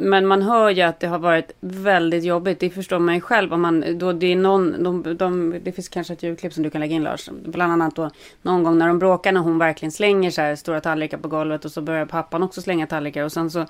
Men 0.00 0.26
man 0.26 0.42
hör 0.42 0.70
ju 0.70 0.82
att 0.82 1.00
det 1.00 1.06
har 1.06 1.18
varit 1.18 1.52
väldigt 1.60 2.24
jobbigt. 2.24 2.60
Det 2.60 2.70
förstår 2.70 2.98
man 2.98 3.14
ju 3.14 3.20
själv. 3.20 3.52
Om 3.52 3.60
man, 3.60 3.98
då 3.98 4.12
det, 4.12 4.26
är 4.26 4.36
någon, 4.36 4.82
de, 4.82 5.16
de, 5.16 5.60
det 5.64 5.72
finns 5.72 5.88
kanske 5.88 6.12
ett 6.12 6.22
ljudklipp 6.22 6.52
som 6.52 6.62
du 6.62 6.70
kan 6.70 6.80
lägga 6.80 6.96
in 6.96 7.02
Lars. 7.02 7.30
Bland 7.44 7.72
annat 7.72 7.96
då 7.96 8.10
någon 8.42 8.62
gång 8.62 8.78
när 8.78 8.88
de 8.88 8.98
bråkar. 8.98 9.32
När 9.32 9.40
hon 9.40 9.58
verkligen 9.58 9.92
slänger 9.92 10.30
så 10.30 10.40
här 10.40 10.56
stora 10.56 10.80
tallrikar 10.80 11.18
på 11.18 11.28
golvet. 11.28 11.64
Och 11.64 11.70
så 11.70 11.82
börjar 11.82 12.06
pappan 12.06 12.42
också 12.42 12.62
slänga 12.62 12.86
tallrikar. 12.86 13.24
Och 13.24 13.32
sen 13.32 13.50
så 13.50 13.66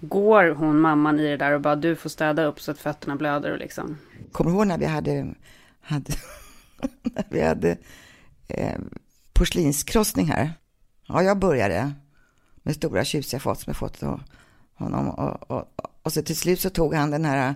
går 0.00 0.50
hon, 0.50 0.80
mamman, 0.80 1.20
i 1.20 1.28
det 1.28 1.36
där 1.36 1.52
och 1.52 1.60
bara 1.60 1.76
du 1.76 1.96
får 1.96 2.10
städa 2.10 2.44
upp 2.44 2.60
så 2.60 2.70
att 2.70 2.78
fötterna 2.78 3.16
blöder 3.16 3.52
och 3.52 3.58
liksom. 3.58 3.98
Kommer 4.32 4.50
du 4.50 4.56
ihåg 4.56 4.66
när 4.66 4.78
vi 4.78 4.86
hade, 4.86 5.34
hade, 5.80 6.12
när 7.02 7.24
vi 7.30 7.42
hade 7.42 7.76
eh, 8.48 8.78
porslinskrossning 9.32 10.26
här? 10.26 10.52
Ja, 11.06 11.22
jag 11.22 11.38
började 11.38 11.92
med 12.62 12.74
stora 12.74 13.04
tjusiga 13.04 13.40
fat 13.40 13.60
som 13.60 13.70
jag 13.70 13.76
fått 13.76 14.02
Och, 14.02 14.20
honom. 14.80 15.08
Och, 15.08 15.50
och, 15.50 15.68
och, 16.02 16.12
så 16.12 16.22
till 16.22 16.36
slut 16.36 16.60
så 16.60 16.70
tog 16.70 16.94
han 16.94 17.10
den 17.10 17.24
här 17.24 17.54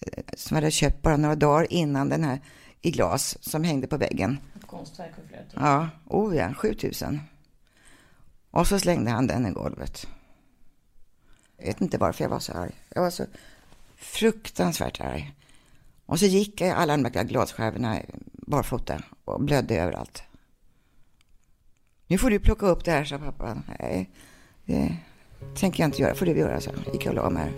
eh, 0.00 0.22
som 0.36 0.54
hade 0.54 0.70
köpt 0.70 1.02
bara 1.02 1.16
några 1.16 1.36
dagar 1.36 1.72
innan 1.72 2.08
den 2.08 2.24
här 2.24 2.40
i 2.80 2.90
glas 2.90 3.38
som 3.40 3.64
hängde 3.64 3.86
på 3.86 3.96
väggen. 3.96 4.38
Ett 4.56 4.66
konstverk 4.66 5.14
för 5.14 5.22
flera 5.28 5.42
Ja, 5.54 5.88
oh 6.06 6.36
ja, 6.36 6.54
7000. 6.54 7.20
Och 8.50 8.66
så 8.66 8.78
slängde 8.78 9.10
han 9.10 9.26
den 9.26 9.46
i 9.46 9.50
golvet. 9.50 10.06
Jag 11.56 11.66
vet 11.66 11.80
inte 11.80 11.98
varför 11.98 12.24
jag 12.24 12.28
var 12.30 12.38
så 12.38 12.52
arg. 12.52 12.74
Jag 12.88 13.02
var 13.02 13.10
så 13.10 13.26
fruktansvärt 13.96 15.00
arg. 15.00 15.34
Och 16.06 16.18
så 16.18 16.26
gick 16.26 16.60
jag 16.60 16.70
alla 16.70 16.96
de 16.96 17.02
där 17.02 17.24
glasskärvorna 17.24 18.00
barfota 18.32 19.02
och 19.24 19.40
blödde 19.40 19.76
överallt. 19.76 20.22
Nu 22.06 22.18
får 22.18 22.30
du 22.30 22.38
plocka 22.38 22.66
upp 22.66 22.84
det 22.84 22.90
här, 22.90 23.04
sa 23.04 23.18
pappa. 23.18 23.62
Nej, 23.78 24.10
det 24.64 24.96
tänker 25.56 25.82
jag 25.82 25.88
inte 25.88 26.02
göra. 26.02 26.14
får 26.14 26.26
du 26.26 26.32
göra, 26.38 26.60
så. 26.60 26.70
Gick 26.92 27.06
jag 27.06 27.10
och 27.10 27.14
la 27.24 27.30
mig. 27.30 27.52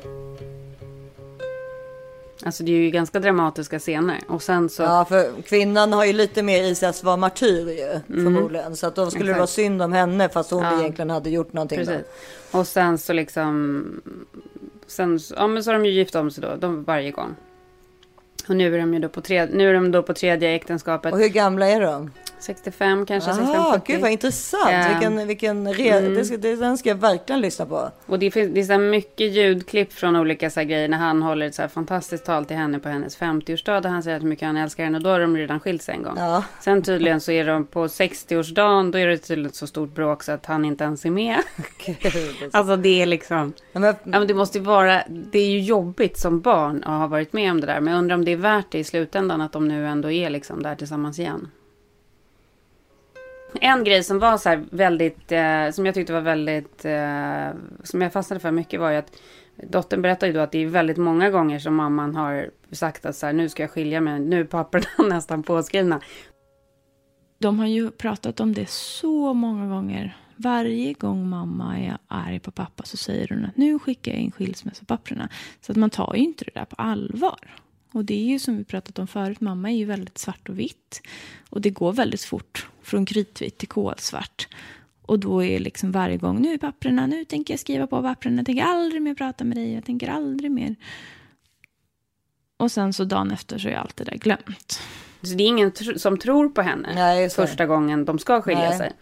Alltså 2.45 2.63
det 2.65 2.73
är 2.73 2.77
ju 2.77 2.91
ganska 2.91 3.21
dramatiska 3.21 3.79
scener. 3.79 4.19
Och 4.29 4.43
sen 4.43 4.69
så... 4.69 4.83
Ja, 4.83 5.05
för 5.09 5.43
kvinnan 5.43 5.93
har 5.93 6.05
ju 6.05 6.13
lite 6.13 6.43
mer 6.43 6.63
i 6.63 6.75
sig 6.75 6.89
att 6.89 7.05
vara 7.05 7.17
martyr 7.17 7.69
ju, 7.69 8.01
förmodligen. 8.15 8.77
Så 8.77 8.87
att 8.87 8.95
då 8.95 9.11
skulle 9.11 9.25
det 9.25 9.31
Exakt. 9.31 9.39
vara 9.39 9.47
synd 9.47 9.83
om 9.83 9.93
henne 9.93 10.29
fast 10.29 10.51
hon 10.51 10.63
Ja. 10.63 10.81
egentligen 10.81 11.11
hade 11.11 11.31
gjort 11.31 11.53
någonting. 11.53 11.79
Då. 11.81 11.85
Precis. 11.87 12.07
Och 12.51 12.67
sen 12.67 12.99
så 12.99 13.13
liksom... 13.13 13.85
Sen, 14.87 15.19
ja 15.37 15.47
men 15.47 15.65
så 15.65 15.71
har 15.71 15.79
de 15.79 15.85
ju 15.87 15.93
gift 15.93 16.15
om 16.15 16.31
sig 16.31 16.43
då, 16.43 16.57
de, 16.57 16.85
varje 16.85 17.11
gång. 17.11 17.35
Och 18.49 18.57
nu 18.57 18.75
är 18.75 18.79
de 18.79 18.95
ju 18.95 19.01
då 19.01 19.09
på, 19.09 19.21
tre, 19.21 19.47
nu 19.47 19.71
är 19.71 19.75
de 19.75 19.91
då 19.93 20.03
på 20.03 20.15
tredje 20.15 20.55
äktenskapet. 20.55 21.13
Och 21.13 21.19
hur 21.19 21.29
gamla 21.29 21.69
är 21.69 21.81
de? 21.81 22.11
65 22.45 23.07
kanske, 23.07 23.31
65, 23.31 23.61
Ah, 23.61 23.73
70. 23.75 23.93
gud 23.93 24.01
vad 24.01 24.11
intressant. 24.11 24.71
Ja. 24.71 24.89
Vilken, 24.89 25.27
vilken 25.27 25.75
re... 25.75 26.01
det, 26.01 26.25
ska, 26.25 26.37
det, 26.37 26.57
den 26.57 26.79
ska 26.79 26.89
jag 26.89 26.97
verkligen 26.97 27.41
lyssna 27.41 27.67
på. 27.67 27.91
Och 28.07 28.19
det 28.19 28.31
finns 28.31 28.55
det 28.55 28.61
är 28.61 28.65
så 28.65 28.79
mycket 28.79 29.33
ljudklipp 29.33 29.93
från 29.93 30.17
olika 30.17 30.51
så 30.51 30.61
grejer 30.61 30.89
när 30.89 30.99
han 30.99 31.23
håller 31.23 31.47
ett 31.47 31.55
så 31.55 31.69
fantastiskt 31.69 32.25
tal 32.25 32.45
till 32.45 32.57
henne 32.57 32.79
på 32.79 32.89
hennes 32.89 33.19
50-årsdag 33.19 33.81
där 33.81 33.91
han 33.91 34.03
säger 34.03 34.21
hur 34.21 34.29
mycket 34.29 34.47
han 34.47 34.57
älskar 34.57 34.85
henne 34.85 34.99
och 34.99 35.05
då 35.05 35.11
har 35.11 35.21
de 35.21 35.37
redan 35.37 35.61
skilt 35.61 35.83
sig 35.83 35.95
en 35.95 36.03
gång. 36.03 36.15
Ja. 36.17 36.45
Sen 36.61 36.83
tydligen 36.83 37.21
så 37.21 37.33
är 37.33 37.47
de 37.47 37.67
på 37.67 37.87
60-årsdagen, 37.87 38.93
då 38.93 38.99
är 38.99 39.07
det 39.07 39.19
tydligen 39.19 39.53
så 39.53 39.67
stort 39.67 39.95
bråk 39.95 40.23
så 40.23 40.33
att 40.33 40.47
han 40.47 40.65
inte 40.65 40.85
ens 40.85 41.05
är 41.05 41.11
med. 41.11 41.37
alltså 42.53 42.77
det 42.77 43.03
är 43.03 43.07
liksom, 43.07 43.53
Ja, 43.73 43.81
men, 43.81 43.95
ja 44.05 44.19
men 44.19 44.27
det 44.27 44.35
måste 44.35 44.59
ju 44.59 44.65
vara, 44.65 45.03
det 45.09 45.39
är 45.39 45.51
ju 45.51 45.61
jobbigt 45.61 46.19
som 46.19 46.41
barn 46.41 46.85
att 46.85 47.01
ha 47.01 47.07
varit 47.07 47.33
med 47.33 47.51
om 47.51 47.61
det 47.61 47.67
där. 47.67 47.81
Men 47.81 47.93
jag 47.93 47.99
undrar 47.99 48.15
om 48.17 48.25
det 48.25 48.33
är 48.33 48.37
värt 48.37 48.67
det 48.71 48.79
i 48.79 48.85
slutändan 48.85 49.41
att 49.41 49.53
de 49.53 49.69
nu 49.69 49.87
ändå 49.87 50.11
är 50.11 50.31
liksom 50.31 50.63
där 50.63 50.75
tillsammans 50.75 51.19
igen. 51.19 51.51
En 53.61 53.85
grej 53.85 54.05
som 54.05 54.19
var 54.19 54.39
så 54.39 54.49
här 54.49 54.65
väldigt, 54.71 55.33
eh, 55.33 55.71
som 55.71 55.87
jag 55.87 55.95
tyckte 55.95 56.13
var 56.13 56.21
väldigt, 56.21 56.85
eh, 56.85 57.61
som 57.83 58.01
jag 58.01 58.13
fastnade 58.13 58.41
för 58.41 58.51
mycket 58.51 58.81
var 58.81 58.91
ju 58.91 58.97
att 58.97 59.13
dottern 59.63 60.03
berättade 60.03 60.27
ju 60.27 60.33
då 60.33 60.41
att 60.41 60.53
det 60.53 60.59
är 60.59 60.67
väldigt 60.67 60.97
många 60.97 61.31
gånger 61.31 61.59
som 61.59 61.75
mamman 61.75 62.17
har 62.17 62.51
sagt 62.73 63.07
att 63.07 63.17
så 63.17 63.27
här, 63.27 63.33
nu 63.33 63.49
ska 63.49 63.63
jag 63.63 63.71
skilja 63.71 64.01
mig, 64.01 64.21
nu 64.21 64.41
är 64.41 64.45
papperna 64.45 64.87
nästan 65.09 65.43
påskrivna. 65.43 66.01
De 67.39 67.59
har 67.59 67.67
ju 67.67 67.91
pratat 67.91 68.41
om 68.41 68.55
det 68.55 68.71
så 68.71 69.35
många 69.35 69.67
gånger. 69.67 70.17
Varje 70.37 70.93
gång 70.93 71.29
mamma 71.29 71.79
är 71.79 71.99
arg 72.09 72.41
på 72.41 72.51
pappa 72.51 72.83
så 72.83 72.97
säger 72.97 73.29
hon 73.29 73.45
att 73.45 73.57
nu 73.57 73.79
skickar 73.79 74.13
jag 74.13 74.21
in 74.21 74.31
skilsmässopapperna. 74.31 75.29
Så 75.61 75.73
att 75.73 75.79
man 75.79 75.91
tar 75.91 76.15
ju 76.15 76.23
inte 76.23 76.45
det 76.45 76.51
där 76.55 76.65
på 76.65 76.77
allvar. 76.77 77.39
Och 77.95 78.05
det 78.05 78.15
är 78.15 78.25
ju 78.25 78.39
som 78.39 78.57
vi 78.57 78.65
pratat 78.65 78.99
om 78.99 79.07
förut, 79.07 79.41
mamma 79.41 79.71
är 79.71 79.77
ju 79.77 79.85
väldigt 79.85 80.19
svart 80.19 80.49
och 80.49 80.59
vitt. 80.59 81.03
Och 81.51 81.61
det 81.61 81.71
går 81.71 81.93
väldigt 81.93 82.23
fort 82.23 82.69
från 82.83 83.07
kritvitt 83.07 83.59
till 83.59 83.69
kolsvart. 83.69 84.49
Och 85.03 85.19
då 85.19 85.43
är 85.43 85.59
liksom 85.59 85.93
varje 85.93 86.17
gång, 86.17 86.43
nu 86.43 86.53
är 86.53 86.59
papperna, 86.59 87.07
nu 87.07 87.25
tänker 87.25 87.53
jag 87.55 87.61
skriva 87.61 87.87
på 87.87 88.03
papperna, 88.03 88.37
jag 88.37 88.47
tänker 88.47 88.65
aldrig 88.65 89.03
mer 89.03 89.15
prata 89.15 89.45
med 89.45 89.57
dig, 89.57 89.75
jag 89.75 89.85
tänker 89.85 90.09
aldrig 90.09 90.51
mer. 90.51 90.77
Och 92.57 92.73
sen 92.73 92.93
så 92.93 93.05
dagen 93.05 93.31
efter 93.31 93.59
så 93.59 93.69
är 93.69 93.75
allt 93.75 93.97
det 93.97 94.05
där 94.05 94.17
glömt. 94.17 94.81
Så 95.23 95.35
det 95.35 95.45
är 95.45 95.49
ingen 95.49 95.73
tr- 95.73 95.99
som 95.99 96.19
tror 96.19 96.49
på 96.49 96.63
henne 96.63 96.95
Nej, 96.95 97.31
första 97.31 97.67
gången 97.67 98.05
de 98.05 98.19
ska 98.19 98.43
skilja 98.43 98.69
Nej. 98.69 98.79
sig. 98.79 98.93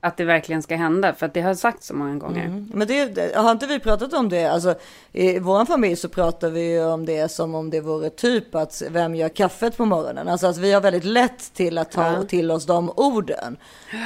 Att 0.00 0.16
det 0.16 0.24
verkligen 0.24 0.62
ska 0.62 0.76
hända, 0.76 1.14
för 1.14 1.26
att 1.26 1.34
det 1.34 1.40
har 1.40 1.54
sagts 1.54 1.86
så 1.86 1.94
många 1.94 2.14
gånger. 2.16 2.44
Mm. 2.46 2.70
Men 2.74 2.88
det, 2.88 3.36
har 3.36 3.50
inte 3.52 3.66
vi 3.66 3.78
pratat 3.78 4.12
om 4.12 4.28
det? 4.28 4.44
Alltså, 4.46 4.74
I 5.12 5.38
vår 5.38 5.64
familj 5.64 5.96
så 5.96 6.08
pratar 6.08 6.50
vi 6.50 6.72
ju 6.72 6.84
om 6.84 7.06
det 7.06 7.28
som 7.30 7.54
om 7.54 7.70
det 7.70 7.80
vore 7.80 8.10
typ 8.10 8.54
att 8.54 8.82
vem 8.90 9.14
gör 9.14 9.28
kaffet 9.28 9.76
på 9.76 9.84
morgonen? 9.84 10.28
Alltså 10.28 10.46
att 10.46 10.56
vi 10.58 10.72
har 10.72 10.80
väldigt 10.80 11.04
lätt 11.04 11.54
till 11.54 11.78
att 11.78 11.90
ta 11.90 12.12
Ja. 12.12 12.22
till 12.24 12.50
oss 12.50 12.66
de 12.66 12.90
orden. 12.96 13.56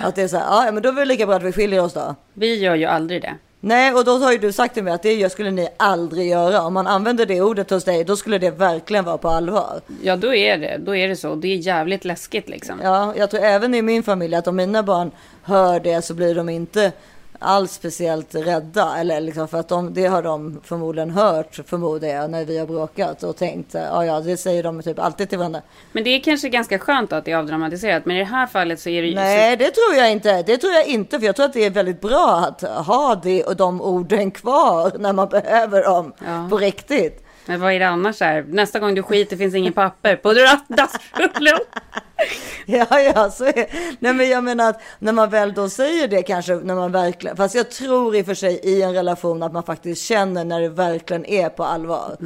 Att 0.04 0.14
det 0.14 0.22
är 0.22 0.28
så 0.28 0.36
här, 0.36 0.66
ja 0.66 0.72
men 0.72 0.82
då 0.82 0.88
är 0.88 0.92
det 0.92 1.04
lika 1.04 1.26
bra 1.26 1.36
att 1.36 1.42
vi 1.42 1.52
skiljer 1.52 1.82
oss 1.84 1.92
då. 1.92 2.14
Vi 2.34 2.58
gör 2.58 2.74
ju 2.74 2.84
aldrig 2.84 3.22
det. 3.22 3.34
Nej, 3.64 3.92
och 3.94 4.04
då 4.04 4.18
har 4.18 4.32
ju 4.32 4.38
du 4.38 4.52
sagt 4.52 4.74
till 4.74 4.84
mig 4.84 4.92
att 4.92 5.02
det 5.02 5.32
skulle 5.32 5.50
ni 5.50 5.68
aldrig 5.76 6.28
göra. 6.28 6.62
Om 6.62 6.74
man 6.74 6.86
använder 6.86 7.26
det 7.26 7.40
ordet 7.40 7.70
hos 7.70 7.84
dig, 7.84 8.04
då 8.04 8.16
skulle 8.16 8.38
det 8.38 8.50
verkligen 8.50 9.04
vara 9.04 9.18
på 9.18 9.28
allvar. 9.28 9.80
Ja, 10.02 10.16
då 10.16 10.34
är 10.34 10.58
det, 10.58 10.76
då 10.78 10.96
är 10.96 11.08
det 11.08 11.16
så. 11.16 11.34
Det 11.34 11.48
är 11.48 11.56
jävligt 11.56 12.04
läskigt 12.04 12.48
liksom. 12.48 12.80
Ja, 12.82 13.14
jag 13.16 13.30
tror 13.30 13.42
även 13.42 13.74
i 13.74 13.82
min 13.82 14.02
familj 14.02 14.34
att 14.34 14.46
om 14.46 14.56
mina 14.56 14.82
barn 14.82 15.10
hör 15.42 15.80
det 15.80 16.02
så 16.02 16.14
blir 16.14 16.34
de 16.34 16.48
inte 16.48 16.92
alls 17.42 17.72
speciellt 17.72 18.34
rädda. 18.34 18.96
Eller 18.98 19.20
liksom 19.20 19.48
för 19.48 19.58
att 19.58 19.68
de, 19.68 19.94
det 19.94 20.06
har 20.06 20.22
de 20.22 20.60
förmodligen 20.64 21.10
hört, 21.10 21.58
förmodar 21.66 22.08
jag, 22.08 22.30
när 22.30 22.44
vi 22.44 22.58
har 22.58 22.66
bråkat 22.66 23.22
och 23.22 23.36
tänkt, 23.36 23.74
ja 23.74 24.04
ja, 24.04 24.20
det 24.20 24.36
säger 24.36 24.62
de 24.62 24.82
typ 24.82 24.98
alltid 24.98 25.28
till 25.28 25.38
varandra. 25.38 25.62
Men 25.92 26.04
det 26.04 26.10
är 26.10 26.20
kanske 26.20 26.48
ganska 26.48 26.78
skönt 26.78 27.12
att 27.12 27.24
det 27.24 27.32
är 27.32 27.36
avdramatiserat. 27.36 28.06
Men 28.06 28.16
i 28.16 28.18
det 28.18 28.24
här 28.24 28.46
fallet 28.46 28.80
så 28.80 28.88
är 28.88 29.02
det 29.02 29.08
ju... 29.08 29.14
Nej, 29.14 29.56
det 29.56 29.70
tror 29.70 29.94
jag 29.96 30.12
inte. 30.12 30.42
Det 30.42 30.56
tror 30.58 30.72
jag 30.72 30.86
inte, 30.86 31.18
för 31.18 31.26
jag 31.26 31.36
tror 31.36 31.46
att 31.46 31.52
det 31.52 31.64
är 31.64 31.70
väldigt 31.70 32.00
bra 32.00 32.36
att 32.48 32.86
ha 32.86 33.14
det 33.22 33.44
och 33.44 33.56
de 33.56 33.80
orden 33.82 34.30
kvar 34.30 34.92
när 34.98 35.12
man 35.12 35.28
behöver 35.28 35.82
dem 35.84 36.12
Ja. 36.26 36.46
på 36.50 36.56
riktigt. 36.56 37.24
Men 37.46 37.60
vad 37.60 37.72
är 37.72 37.78
det 37.78 37.88
annars 37.88 38.20
här? 38.20 38.44
Nästa 38.48 38.78
gång 38.78 38.94
du 38.94 39.02
skiter 39.02 39.36
finns 39.36 39.54
ingen 39.54 39.72
papper 39.72 40.16
på 40.16 40.32
dassrullen. 40.68 41.58
Ja, 42.66 43.00
ja, 43.00 43.30
så 43.30 43.44
är 43.44 43.96
Nej, 43.98 44.14
men 44.14 44.28
jag 44.28 44.44
menar 44.44 44.70
att 44.70 44.80
när 44.98 45.12
man 45.12 45.30
väl 45.30 45.52
då 45.52 45.68
säger 45.68 46.08
det 46.08 46.22
kanske, 46.22 46.54
när 46.54 46.74
man 46.74 46.92
verkligen, 46.92 47.36
fast 47.36 47.54
jag 47.54 47.70
tror 47.70 48.16
i 48.16 48.22
och 48.22 48.26
för 48.26 48.34
sig 48.34 48.60
i 48.62 48.82
en 48.82 48.94
relation 48.94 49.42
att 49.42 49.52
man 49.52 49.62
faktiskt 49.62 50.02
känner 50.02 50.44
när 50.44 50.60
det 50.60 50.68
verkligen 50.68 51.26
är 51.26 51.48
på 51.48 51.64
allvar. 51.64 52.16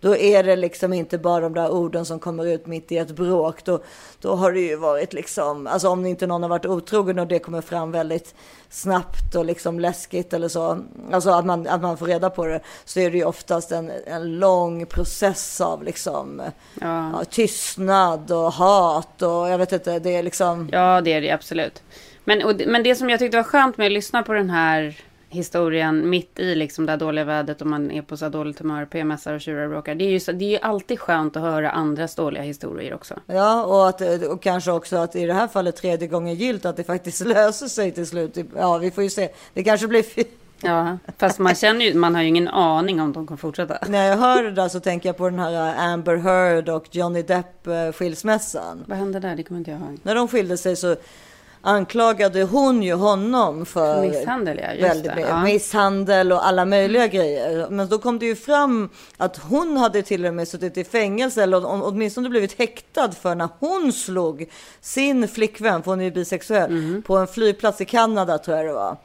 Då 0.00 0.16
är 0.16 0.42
det 0.42 0.56
liksom 0.56 0.92
inte 0.92 1.18
bara 1.18 1.40
de 1.40 1.54
där 1.54 1.70
orden 1.70 2.04
som 2.04 2.18
kommer 2.18 2.46
ut 2.46 2.66
mitt 2.66 2.92
i 2.92 2.98
ett 2.98 3.10
bråk. 3.10 3.64
Då, 3.64 3.80
då 4.20 4.34
har 4.34 4.52
det 4.52 4.60
ju 4.60 4.76
varit 4.76 5.12
liksom, 5.12 5.66
alltså 5.66 5.88
om 5.88 6.06
inte 6.06 6.26
någon 6.26 6.42
har 6.42 6.50
varit 6.50 6.66
otrogen 6.66 7.18
och 7.18 7.26
det 7.26 7.38
kommer 7.38 7.60
fram 7.60 7.92
väldigt 7.92 8.34
snabbt 8.70 9.34
och 9.34 9.44
liksom 9.44 9.80
läskigt 9.80 10.32
eller 10.32 10.48
så, 10.48 10.78
alltså 11.12 11.30
att 11.30 11.46
man, 11.46 11.66
att 11.66 11.82
man 11.82 11.96
får 11.96 12.06
reda 12.06 12.30
på 12.30 12.46
det, 12.46 12.60
så 12.84 13.00
är 13.00 13.10
det 13.10 13.16
ju 13.16 13.24
oftast 13.24 13.72
en, 13.72 13.92
en 14.06 14.38
lång 14.38 14.86
process 14.86 15.60
av 15.60 15.82
liksom 15.82 16.42
ja, 16.80 17.22
tystnad 17.30 18.30
och 18.30 18.52
hat 18.52 19.22
och 19.22 19.45
jag 19.48 19.58
vet 19.58 19.72
inte, 19.72 19.98
det 19.98 20.16
är 20.16 20.22
liksom... 20.22 20.68
Ja, 20.72 21.00
det 21.00 21.12
är 21.12 21.20
det 21.20 21.30
absolut. 21.30 21.82
Men, 22.24 22.42
och, 22.42 22.62
men 22.66 22.82
det 22.82 22.94
som 22.94 23.10
jag 23.10 23.18
tyckte 23.18 23.36
var 23.36 23.44
skönt 23.44 23.76
med 23.76 23.86
att 23.86 23.92
lyssna 23.92 24.22
på 24.22 24.32
den 24.32 24.50
här 24.50 24.96
historien 25.28 26.10
mitt 26.10 26.38
i 26.38 26.54
liksom 26.54 26.86
det 26.86 26.92
här 26.92 26.98
dåliga 26.98 27.24
vädret 27.24 27.60
och 27.60 27.66
man 27.66 27.90
är 27.90 28.02
på 28.02 28.16
så 28.16 28.24
här 28.24 28.32
dåligt 28.32 28.58
humör, 28.58 28.84
PMSar 28.84 29.34
och 29.34 29.40
tjurar 29.40 29.64
och 29.64 29.70
bråkar. 29.70 29.94
Det 29.94 30.04
är 30.04 30.10
ju 30.10 30.20
så, 30.20 30.32
det 30.32 30.44
är 30.44 30.50
ju 30.50 30.58
alltid 30.58 31.00
skönt 31.00 31.36
att 31.36 31.42
höra 31.42 31.70
andras 31.70 32.14
dåliga 32.14 32.42
historier 32.42 32.94
också. 32.94 33.14
Ja, 33.26 33.64
och, 33.64 33.88
att, 33.88 34.22
och 34.22 34.42
kanske 34.42 34.70
också 34.70 34.96
att 34.96 35.16
i 35.16 35.26
det 35.26 35.34
här 35.34 35.48
fallet 35.48 35.76
tredje 35.76 36.08
gången 36.08 36.34
gilt 36.34 36.64
att 36.64 36.76
det 36.76 36.84
faktiskt 36.84 37.20
löser 37.26 37.66
sig 37.66 37.92
till 37.92 38.06
slut. 38.06 38.36
Ja, 38.56 38.78
vi 38.78 38.90
får 38.90 39.04
ju 39.04 39.10
se. 39.10 39.28
Det 39.54 39.64
kanske 39.64 39.86
blir 39.86 40.02
Ja, 40.60 40.98
fast 41.18 41.38
man 41.38 41.54
känner 41.54 41.84
ju, 41.84 41.94
man 41.94 42.14
har 42.14 42.22
ju 42.22 42.28
ingen 42.28 42.48
aning 42.48 43.00
om 43.00 43.12
de 43.12 43.26
kommer 43.26 43.38
fortsätta. 43.38 43.78
När 43.88 44.08
jag 44.08 44.16
hör 44.16 44.42
det 44.42 44.50
där 44.50 44.68
så 44.68 44.80
tänker 44.80 45.08
jag 45.08 45.16
på 45.16 45.30
den 45.30 45.38
här 45.38 45.74
Amber 45.92 46.16
Heard 46.16 46.68
och 46.68 46.86
Johnny 46.90 47.22
Depp 47.22 47.66
eh, 47.66 47.92
skilsmässan. 47.92 48.84
Vad 48.86 48.98
hände 48.98 49.20
där? 49.20 49.36
Det 49.36 49.42
kommer 49.42 49.58
inte 49.58 49.70
jag 49.70 49.80
ihåg. 49.80 49.98
När 50.02 50.14
de 50.14 50.28
skilde 50.28 50.56
sig 50.56 50.76
så 50.76 50.96
anklagade 51.60 52.42
hon 52.42 52.82
ju 52.82 52.94
honom 52.94 53.66
för 53.66 54.00
misshandel, 54.00 54.60
ja, 54.62 54.88
väldigt, 54.88 55.14
det, 55.14 55.20
ja. 55.20 55.42
misshandel 55.42 56.32
och 56.32 56.46
alla 56.46 56.64
möjliga 56.64 57.06
grejer. 57.06 57.66
Men 57.70 57.88
då 57.88 57.98
kom 57.98 58.18
det 58.18 58.26
ju 58.26 58.36
fram 58.36 58.88
att 59.16 59.36
hon 59.36 59.76
hade 59.76 60.02
till 60.02 60.26
och 60.26 60.34
med 60.34 60.48
suttit 60.48 60.76
i 60.76 60.84
fängelse 60.84 61.42
eller 61.42 61.84
åtminstone 61.84 62.28
blivit 62.28 62.58
häktad 62.58 63.12
för 63.12 63.34
när 63.34 63.48
hon 63.58 63.92
slog 63.92 64.50
sin 64.80 65.28
flickvän, 65.28 65.82
för 65.82 65.90
hon 65.90 66.00
är 66.00 66.04
ju 66.04 66.10
bisexuell, 66.10 66.70
Mm. 66.70 67.02
på 67.02 67.16
en 67.16 67.26
flygplats 67.26 67.80
i 67.80 67.84
Kanada 67.84 68.38
tror 68.38 68.56
jag 68.56 68.66
det 68.66 68.72
var. 68.72 68.96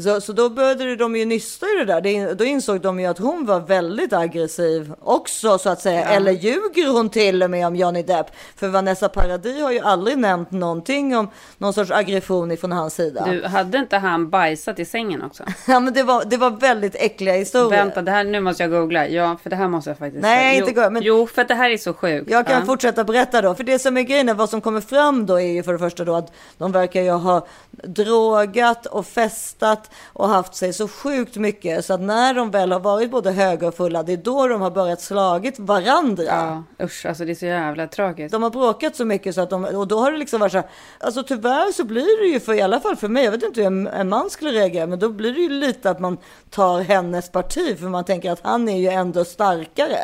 Så, 0.00 0.20
så 0.20 0.32
då 0.32 0.48
började 0.48 0.96
de 0.96 1.16
ju 1.16 1.24
nysta 1.24 1.66
i 1.66 1.78
det 1.78 1.84
där. 1.84 2.00
Det, 2.00 2.34
då 2.34 2.44
insåg 2.44 2.80
de 2.80 3.00
ju 3.00 3.06
att 3.06 3.18
hon 3.18 3.46
var 3.46 3.60
väldigt 3.60 4.12
aggressiv 4.12 4.92
också 5.00 5.58
så 5.58 5.70
att 5.70 5.80
säga. 5.80 6.04
Eller 6.04 6.32
ljuger 6.32 6.92
hon 6.92 7.08
till 7.10 7.42
och 7.42 7.50
med 7.50 7.66
om 7.66 7.76
Johnny 7.76 8.02
Depp? 8.02 8.26
För 8.56 8.68
Vanessa 8.68 9.08
Paradis 9.08 9.62
har 9.62 9.70
ju 9.72 9.80
aldrig 9.80 10.18
nämnt 10.18 10.50
någonting 10.50 11.16
om 11.16 11.30
någon 11.58 11.72
sorts 11.72 11.90
aggression 11.90 12.50
ifrån 12.50 12.72
hans 12.72 12.94
sida. 12.94 13.24
Du, 13.30 13.44
hade 13.46 13.78
inte 13.78 13.96
han 13.96 14.30
bajsat 14.30 14.78
i 14.78 14.84
sängen 14.84 15.22
också? 15.22 15.44
Ja 15.66 15.80
men 15.80 15.94
det 15.94 16.02
var, 16.02 16.24
det 16.24 16.36
var 16.36 16.50
väldigt 16.50 16.94
äckliga 16.94 17.34
historier. 17.34 17.84
Vänta, 17.84 18.02
det 18.02 18.10
här, 18.10 18.24
nu 18.24 18.40
måste 18.40 18.62
jag 18.62 18.70
googla. 18.70 19.08
Ja, 19.08 19.36
för 19.42 19.50
det 19.50 19.56
här 19.56 19.68
måste 19.68 19.90
jag 19.90 19.98
faktiskt 19.98 20.22
Nej, 20.22 20.58
jo, 20.58 20.66
inte 20.68 20.80
gå, 20.80 20.90
men- 20.90 21.02
Jo, 21.02 21.26
för 21.26 21.44
det 21.44 21.54
här 21.54 21.70
är 21.70 21.76
så 21.76 21.94
sjukt. 21.94 22.30
Jag 22.30 22.46
kan 22.46 22.60
Ja. 22.60 22.66
fortsätta 22.66 23.04
berätta 23.04 23.42
då. 23.42 23.54
För 23.54 23.64
det 23.64 23.78
som 23.78 23.96
är 23.96 24.02
grejen, 24.02 24.28
är 24.28 24.34
vad 24.34 24.50
som 24.50 24.60
kommer 24.60 24.80
fram 24.80 25.26
då 25.26 25.40
är 25.40 25.46
ju 25.52 25.62
för 25.62 25.72
det 25.72 25.78
första 25.78 26.04
då 26.04 26.14
att 26.14 26.32
de 26.58 26.72
verkar 26.72 27.02
ju 27.02 27.10
ha 27.10 27.46
drogat 27.70 28.86
och 28.86 29.06
festat 29.06 29.81
och 30.12 30.28
haft 30.28 30.54
sig 30.54 30.72
så 30.72 30.88
sjukt 30.88 31.36
mycket 31.36 31.84
så 31.84 31.94
att 31.94 32.00
när 32.00 32.34
de 32.34 32.50
väl 32.50 32.72
har 32.72 32.80
varit 32.80 33.10
både 33.10 33.30
höga 33.30 33.68
och 33.68 33.74
fulla, 33.74 34.02
det 34.02 34.12
är 34.12 34.16
då 34.16 34.48
de 34.48 34.60
har 34.60 34.70
börjat 34.70 35.00
slagit 35.00 35.58
varandra. 35.58 36.24
Ja, 36.24 36.84
usch, 36.84 37.06
alltså 37.06 37.24
det 37.24 37.30
är 37.32 37.34
så 37.34 37.46
jävla 37.46 37.86
tragiskt. 37.86 38.32
De 38.32 38.42
har 38.42 38.50
bråkat 38.50 38.96
så 38.96 39.04
mycket 39.04 39.34
så 39.34 39.40
att 39.40 39.50
de, 39.50 39.64
och 39.64 39.88
då 39.88 39.98
har 39.98 40.12
det 40.12 40.18
liksom 40.18 40.40
varit 40.40 40.52
så 40.52 40.58
här, 40.58 40.68
alltså 40.98 41.22
tyvärr 41.22 41.72
så 41.72 41.84
blir 41.84 42.22
det 42.22 42.32
ju 42.32 42.40
för, 42.40 42.54
i 42.54 42.60
alla 42.60 42.80
fall 42.80 42.96
för 42.96 43.08
mig, 43.08 43.24
jag 43.24 43.32
vet 43.32 43.42
inte 43.42 43.60
hur 43.60 43.66
en, 43.66 43.86
en 43.86 44.08
man 44.08 44.30
skulle 44.30 44.50
reagera, 44.50 44.86
men 44.86 44.98
då 44.98 45.08
blir 45.08 45.32
det 45.32 45.40
ju 45.40 45.48
lite 45.48 45.90
att 45.90 46.00
man 46.00 46.18
tar 46.50 46.80
hennes 46.80 47.30
parti, 47.30 47.78
för 47.78 47.86
man 47.86 48.04
tänker 48.04 48.30
att 48.30 48.40
han 48.42 48.68
är 48.68 48.78
ju 48.78 48.88
ändå 48.88 49.24
starkare. 49.24 49.98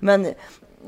Men 0.00 0.26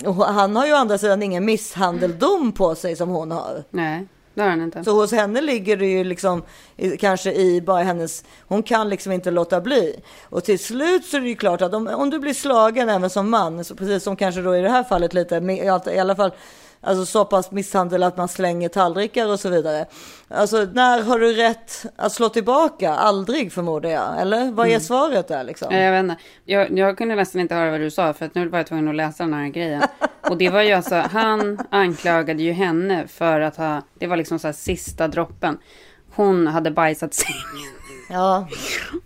och 0.05 0.15
han 0.15 0.57
har 0.57 0.67
ju 0.67 0.73
å 0.73 0.77
andra 0.77 0.99
sidan 0.99 1.23
ingen 1.23 1.45
misshandeldom 1.45 2.53
på 2.53 2.75
sig 2.75 2.97
som 2.97 3.09
hon 3.09 3.31
har. 3.31 3.65
Nej, 3.71 4.07
det 4.35 4.43
har 4.43 4.49
han 4.49 4.63
inte. 4.63 4.85
Så 4.85 4.91
hos 5.01 5.13
henne 5.13 5.41
ligger 5.41 5.77
det 5.77 5.87
ju 5.87 6.05
liksom 6.05 6.43
i, 6.77 6.97
kanske 6.97 7.33
i 7.33 7.61
bara 7.61 7.83
hennes, 7.83 8.25
hon 8.49 8.63
kan 8.63 8.89
liksom 8.89 9.13
inte 9.13 9.31
låta 9.31 9.61
bli. 9.61 10.01
Och 10.23 10.45
till 10.45 10.59
slut 10.59 11.05
så 11.05 11.17
är 11.17 11.21
det 11.21 11.29
ju 11.29 11.35
klart 11.37 11.63
att 11.63 11.75
om, 11.75 11.87
om 11.89 12.11
du 12.11 12.19
blir 12.19 12.35
slagen 12.35 12.89
även 12.89 13.11
som 13.11 13.31
man, 13.31 13.65
så 13.65 13.75
precis 13.75 14.03
som 14.03 14.17
kanske 14.17 14.41
då 14.43 14.57
i 14.57 14.61
det 14.61 14.69
här 14.69 14.85
fallet 14.85 15.15
lite, 15.15 15.35
i 15.37 15.69
alla- 15.69 15.93
i 15.93 15.99
alla 15.99 16.17
fall 16.17 16.31
Alltså 16.85 17.07
så 17.07 17.25
pass 17.25 17.51
misshandel 17.51 18.03
att 18.03 18.17
man 18.17 18.29
slänger 18.29 18.69
tallrikar 18.69 19.27
och 19.33 19.41
så 19.41 19.49
vidare. 19.49 19.87
Alltså 20.29 20.67
när 20.73 21.03
har 21.03 21.19
du 21.19 21.33
rätt 21.33 21.87
att 21.97 22.13
slå 22.13 22.29
tillbaka? 22.29 22.91
Aldrig 22.95 23.53
förmodar 23.53 23.91
jag. 23.91 24.21
Eller 24.21 24.51
vad 24.53 24.67
är 24.67 24.71
Mm. 24.71 24.81
svaret 24.81 25.29
där 25.29 25.45
liksom? 25.45 25.69
Nej, 25.71 25.83
Jag, 25.85 25.93
vet 25.93 26.01
inte. 26.11 26.17
Jag, 26.45 26.79
jag 26.79 26.99
kunde 26.99 27.15
nästan 27.15 27.41
inte 27.41 27.55
höra 27.55 27.71
vad 27.71 27.81
du 27.81 27.91
sa 27.91 28.13
för 28.13 28.27
att 28.27 28.35
nu 28.35 28.49
var 28.49 28.59
jag 28.59 28.67
tvungen 28.67 28.89
att 28.89 28.95
läsa 28.95 29.23
den 29.25 29.35
här 29.35 29.49
grejen. 29.49 29.83
Och 30.31 30.37
det 30.39 30.49
var 30.51 30.63
ju 30.63 30.73
alltså, 30.73 30.95
han 30.95 31.59
anklagade 31.71 32.43
ju 32.43 32.53
henne 32.53 33.07
för 33.07 33.41
att 33.41 33.57
ha, 33.57 33.83
det 33.99 34.07
var 34.07 34.17
liksom 34.17 34.39
så 34.39 34.49
här 34.49 34.53
sista 34.53 35.09
droppen. 35.09 35.59
Hon 36.15 36.47
hade 36.47 36.71
bajsat 36.71 37.15
sängen. 37.15 37.73
Ja. 38.13 38.47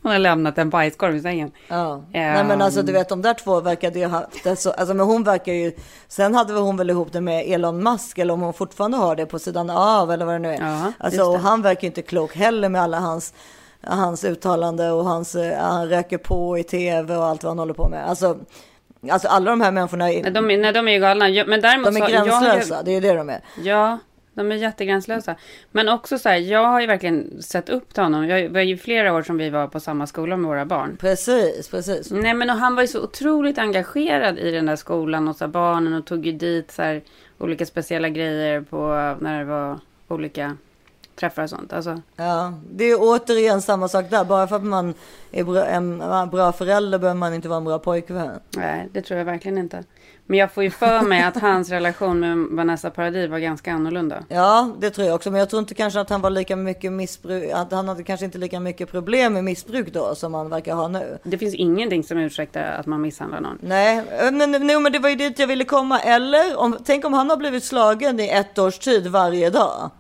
Hon 0.03 0.13
hade 0.13 0.19
lämnat 0.19 0.59
en 0.59 0.71
bajskorv 0.71 1.17
i 1.17 1.21
sängen. 1.21 1.51
Ja. 1.69 2.03
Nej 2.13 2.45
men 2.45 2.63
alltså 2.63 2.83
du 2.83 2.93
vet 2.93 3.09
de 3.09 3.23
där 3.23 3.35
två 3.35 3.61
verkade 3.61 3.99
ju 3.99 4.07
ha 4.07 4.27
det 4.45 4.57
så, 4.57 4.71
alltså 4.71 4.95
men 4.95 5.07
hon 5.07 5.25
verkar 5.25 5.53
ju, 5.53 5.73
sen 6.09 6.35
hade 6.35 6.53
väl 6.53 6.63
hon 6.63 6.77
väl 6.77 6.91
ihop 6.91 7.13
det 7.13 7.21
med 7.21 7.45
Elon 7.47 7.83
Musk 7.83 8.19
eller 8.19 8.35
om 8.35 8.41
hon 8.41 8.53
fortfarande 8.55 8.97
har 8.97 9.17
det 9.17 9.27
på 9.27 9.39
sidan 9.39 9.71
av 9.71 10.13
eller 10.13 10.25
vad 10.25 10.35
det 10.35 10.39
nu 10.39 10.49
är. 10.55 10.61
Ja, 10.61 10.93
alltså 10.99 11.23
och 11.23 11.39
han 11.39 11.63
verkar 11.63 11.83
ju 11.83 11.87
inte 11.87 12.03
klok 12.03 12.37
heller 12.37 12.69
med 12.69 12.83
alla 12.83 12.99
hans, 13.01 13.35
hans 13.87 14.25
uttalande 14.25 14.91
och 14.91 15.05
hans, 15.05 15.35
eh, 15.35 15.59
han 15.59 15.89
röker 15.89 16.19
på 16.19 16.59
i 16.59 16.63
tv 16.65 17.17
och 17.17 17.25
allt 17.27 17.43
vad 17.45 17.51
han 17.51 17.59
håller 17.59 17.75
på 17.75 17.89
med. 17.89 18.09
Alltså, 18.09 18.39
alltså 19.11 19.29
alla 19.29 19.51
de 19.51 19.61
här 19.61 19.71
människorna, 19.71 20.13
är, 20.13 20.23
Nej, 20.23 20.33
de, 20.33 20.51
är- 20.51 20.59
nej, 20.59 20.73
de 20.73 20.89
är 20.89 20.93
ju 20.93 20.99
galna. 21.01 21.25
Men 21.47 21.61
däremot 21.61 21.87
de 21.95 21.97
är 21.97 22.07
så- 22.07 22.13
jag 22.13 22.19
har 22.21 22.43
ju- 22.43 22.47
gränslösa, 22.51 22.83
det 22.83 22.91
är 22.97 23.01
det 23.01 23.13
de 23.15 23.31
är. 23.31 23.41
Ja, 23.63 23.99
de 24.37 24.53
är 24.53 24.57
jättegränslösa. 24.57 25.37
Men 25.73 25.89
också 25.89 26.19
så 26.19 26.29
här, 26.29 26.37
jag 26.37 26.65
har 26.65 26.81
ju 26.81 26.87
verkligen 26.87 27.43
sett 27.43 27.69
upp 27.69 27.95
till 27.95 28.03
honom. 28.03 28.29
Jag, 28.29 28.43
det 28.43 28.49
var 28.49 28.61
ju 28.61 28.77
flera 28.77 29.15
år 29.15 29.23
som 29.23 29.37
vi 29.37 29.51
var 29.51 29.67
på 29.67 29.81
samma 29.81 30.07
skola 30.07 30.37
med 30.37 30.49
våra 30.49 30.65
barn. 30.65 30.97
Precis, 31.01 31.69
precis. 31.69 32.11
Nej 32.11 32.35
men 32.35 32.51
och 32.51 32.57
han 32.57 32.75
var 32.75 32.83
ju 32.83 32.89
så 32.89 33.03
otroligt 33.03 33.59
engagerad 33.59 34.39
i 34.39 34.51
den 34.51 34.67
där 34.67 34.77
skolan 34.77 35.29
och 35.29 35.37
så 35.37 35.45
här, 35.45 35.53
barnen 35.53 35.95
och 35.95 36.07
tog 36.07 36.27
ju 36.27 36.33
dit 36.33 36.71
så 36.73 36.83
här, 36.83 37.03
olika 37.39 37.67
speciella 37.67 38.09
grejer 38.09 38.61
på 38.61 38.77
när 39.21 39.39
det 39.39 39.45
var 39.45 39.79
olika 40.09 40.57
träffar 41.17 41.43
och 41.43 41.51
sånt. 41.51 41.73
Alltså, 41.73 42.01
Ja, 42.17 42.53
det 42.71 42.85
är 42.85 42.97
återigen 43.01 43.63
samma 43.63 43.89
sak 43.89 44.11
där. 44.11 44.25
Bara 44.25 44.47
för 44.47 44.57
att 44.57 44.65
man 44.65 44.95
är 45.33 45.45
bra, 45.45 45.65
en 45.65 45.99
bra 46.31 46.53
förälder 46.53 46.99
behöver 46.99 47.19
man 47.19 47.35
inte 47.35 47.49
vara 47.49 47.59
en 47.59 47.65
bra 47.65 47.79
pojkvän. 47.79 48.41
nej, 48.57 48.89
det 48.93 49.03
tror 49.03 49.19
jag 49.19 49.25
verkligen 49.25 49.59
inte. 49.59 49.85
Men 50.27 50.39
jag 50.39 50.53
får 50.53 50.65
ju 50.65 50.71
för 50.71 51.03
mig 51.03 51.23
att 51.23 51.37
hans 51.37 51.71
relation 51.71 52.21
med 52.21 52.57
Vanessa 52.57 52.91
Paradis 52.91 53.31
var 53.31 53.39
ganska 53.39 53.73
annorlunda. 53.73 54.25
Ja, 54.29 54.71
det 54.81 54.91
tror 54.91 55.07
jag 55.07 55.15
också. 55.15 55.31
Men 55.31 55.41
jag 55.41 55.51
tror 55.51 55.61
inte 55.61 55.75
kanske 55.75 56.01
att 56.01 56.11
han 56.11 56.21
var 56.21 56.31
lika 56.31 56.57
mycket 56.57 56.93
missbruk, 56.93 57.51
att 57.55 57.73
han 57.73 57.89
hade 57.89 58.03
kanske 58.03 58.27
inte 58.27 58.39
lika 58.39 58.61
mycket 58.61 58.91
problem 58.91 59.33
med 59.33 59.45
missbruk 59.45 59.93
då 59.93 60.15
som 60.15 60.35
han 60.35 60.49
verkar 60.49 60.75
ha 60.75 60.89
nu. 60.89 61.19
Det 61.23 61.39
finns 61.39 61.55
ingenting 61.55 62.05
som 62.05 62.19
ursäktar 62.19 62.63
att 62.63 62.87
man 62.87 63.01
misshandlar 63.01 63.41
någon. 63.41 63.59
Nej, 63.61 64.03
men, 64.33 64.51
nej, 64.51 64.81
men 64.81 64.93
det 64.93 64.99
var 64.99 65.09
ju 65.09 65.17
dit 65.17 65.39
jag 65.39 65.47
ville 65.47 65.65
komma. 65.65 66.01
Eller 66.01 66.57
om, 66.57 66.77
tänk 66.85 67.05
om 67.05 67.13
han 67.13 67.31
har 67.31 67.37
blivit 67.37 67.65
slagen 67.65 68.21
i 68.21 68.29
ett 68.29 68.59
års 68.59 68.79
tid 68.79 69.07
varje 69.07 69.51
dag. 69.51 69.91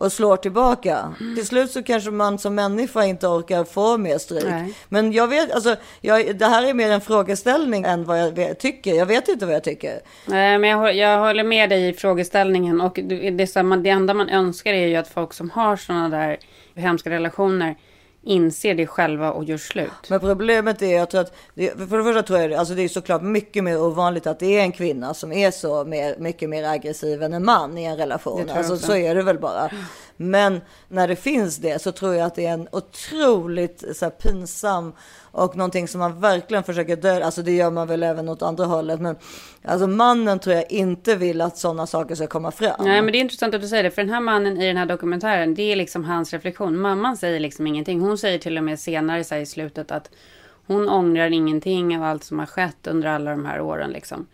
Och 0.00 0.12
slår 0.12 0.36
tillbaka. 0.36 1.14
Till 1.36 1.46
slut 1.46 1.70
så 1.70 1.82
kanske 1.82 2.10
man 2.10 2.38
som 2.38 2.54
människa 2.54 3.04
inte 3.04 3.26
orkar 3.26 3.64
få 3.64 3.98
mer 3.98 4.18
stryk. 4.18 4.44
Nej. 4.44 4.74
Men 4.88 5.12
jag 5.12 5.28
vet, 5.28 5.52
alltså, 5.52 5.76
jag, 6.00 6.36
det 6.38 6.46
här 6.46 6.68
är 6.68 6.74
mer 6.74 6.90
en 6.90 7.00
frågeställning 7.00 7.84
än 7.84 8.04
vad 8.04 8.20
jag 8.20 8.32
vet, 8.32 8.58
tycker. 8.60 8.94
Jag 8.94 9.06
vet 9.06 9.28
inte 9.28 9.46
vad 9.46 9.54
jag 9.54 9.64
tycker. 9.64 10.00
Nej, 10.26 10.58
men 10.58 10.70
jag, 10.70 10.94
jag 10.96 11.18
håller 11.18 11.44
med 11.44 11.70
dig 11.70 11.88
i 11.88 11.92
frågeställningen. 11.92 12.80
Och 12.80 12.98
det, 13.02 13.30
det, 13.30 13.42
är 13.42 13.46
så 13.46 13.58
här, 13.58 13.64
man- 13.64 13.82
det 13.82 13.90
enda 13.90 14.14
man 14.14 14.28
önskar 14.28 14.72
är 14.72 14.86
ju 14.86 14.96
att 14.96 15.08
folk 15.08 15.32
som 15.32 15.50
har 15.50 15.76
sådana 15.76 16.08
där 16.08 16.38
hemska 16.74 17.10
relationer 17.10 17.76
inser 18.22 18.74
det 18.74 18.86
själva 18.86 19.32
och 19.32 19.44
gör 19.44 19.56
slut. 19.56 19.90
Men 20.08 20.20
problemet 20.20 20.82
är 20.82 21.06
tror 21.06 21.20
att, 21.20 21.32
det, 21.54 21.70
för 21.88 21.98
det 21.98 22.04
första 22.04 22.22
tror 22.22 22.38
jag, 22.38 22.52
alltså 22.52 22.74
det 22.74 22.82
är 22.82 22.88
såklart 22.88 23.22
mycket 23.22 23.64
mer 23.64 23.82
ovanligt 23.82 24.26
att 24.26 24.38
det 24.38 24.58
är 24.58 24.62
en 24.62 24.72
kvinna 24.72 25.14
som 25.14 25.32
är 25.32 25.50
så 25.50 25.84
mer, 25.84 26.16
mycket 26.18 26.48
mer 26.48 26.64
aggressiv 26.64 27.22
än 27.22 27.32
en 27.32 27.44
man 27.44 27.78
i 27.78 27.84
en 27.84 27.96
relation. 27.96 28.50
Alltså 28.50 28.76
så 28.76 28.96
är 28.96 29.14
det 29.14 29.22
väl 29.22 29.38
bara. 29.38 29.70
Men 30.22 30.60
när 30.88 31.08
det 31.08 31.16
finns 31.16 31.56
det 31.56 31.82
så 31.82 31.92
tror 31.92 32.14
jag 32.14 32.26
att 32.26 32.34
det 32.34 32.46
är 32.46 32.52
en 32.52 32.68
otroligt 32.72 33.84
så 33.96 34.04
här, 34.04 34.10
pinsam 34.10 34.92
och 35.22 35.56
någonting 35.56 35.88
som 35.88 35.98
man 35.98 36.20
verkligen 36.20 36.64
försöker 36.64 36.96
dölja. 36.96 37.24
Alltså 37.24 37.42
det 37.42 37.52
gör 37.52 37.70
man 37.70 37.88
väl 37.88 38.02
även 38.02 38.28
åt 38.28 38.42
andra 38.42 38.64
hållet. 38.64 39.00
Men 39.00 39.16
alltså 39.62 39.86
mannen 39.86 40.38
tror 40.38 40.56
jag 40.56 40.72
inte 40.72 41.16
vill 41.16 41.40
att 41.40 41.58
sådana 41.58 41.86
saker 41.86 42.14
ska 42.14 42.26
komma 42.26 42.50
fram. 42.50 42.74
Nej, 42.78 43.02
men 43.02 43.12
det 43.12 43.18
är 43.18 43.20
intressant 43.20 43.54
att 43.54 43.60
du 43.60 43.68
säger 43.68 43.82
det. 43.82 43.90
För 43.90 44.02
den 44.02 44.10
här 44.14 44.20
mannen 44.20 44.60
i 44.60 44.66
den 44.66 44.76
här 44.76 44.86
dokumentären, 44.86 45.54
det 45.54 45.72
är 45.72 45.76
liksom 45.76 46.04
hans 46.04 46.32
reflektion. 46.32 46.80
Mamman 46.80 47.16
säger 47.16 47.40
liksom 47.40 47.66
ingenting. 47.66 48.00
Hon 48.00 48.18
säger 48.18 48.38
till 48.38 48.58
och 48.58 48.64
med 48.64 48.80
senare 48.80 49.24
så 49.24 49.34
här, 49.34 49.42
i 49.42 49.46
slutet 49.46 49.90
att 49.90 50.10
hon 50.66 50.88
ångrar 50.88 51.30
ingenting 51.30 51.96
av 51.96 52.02
allt 52.02 52.24
som 52.24 52.38
har 52.38 52.46
skett 52.46 52.86
under 52.86 53.08
alla 53.08 53.30
de 53.30 53.44
här 53.44 53.60
åren. 53.60 53.90
Liksom. 53.90 54.26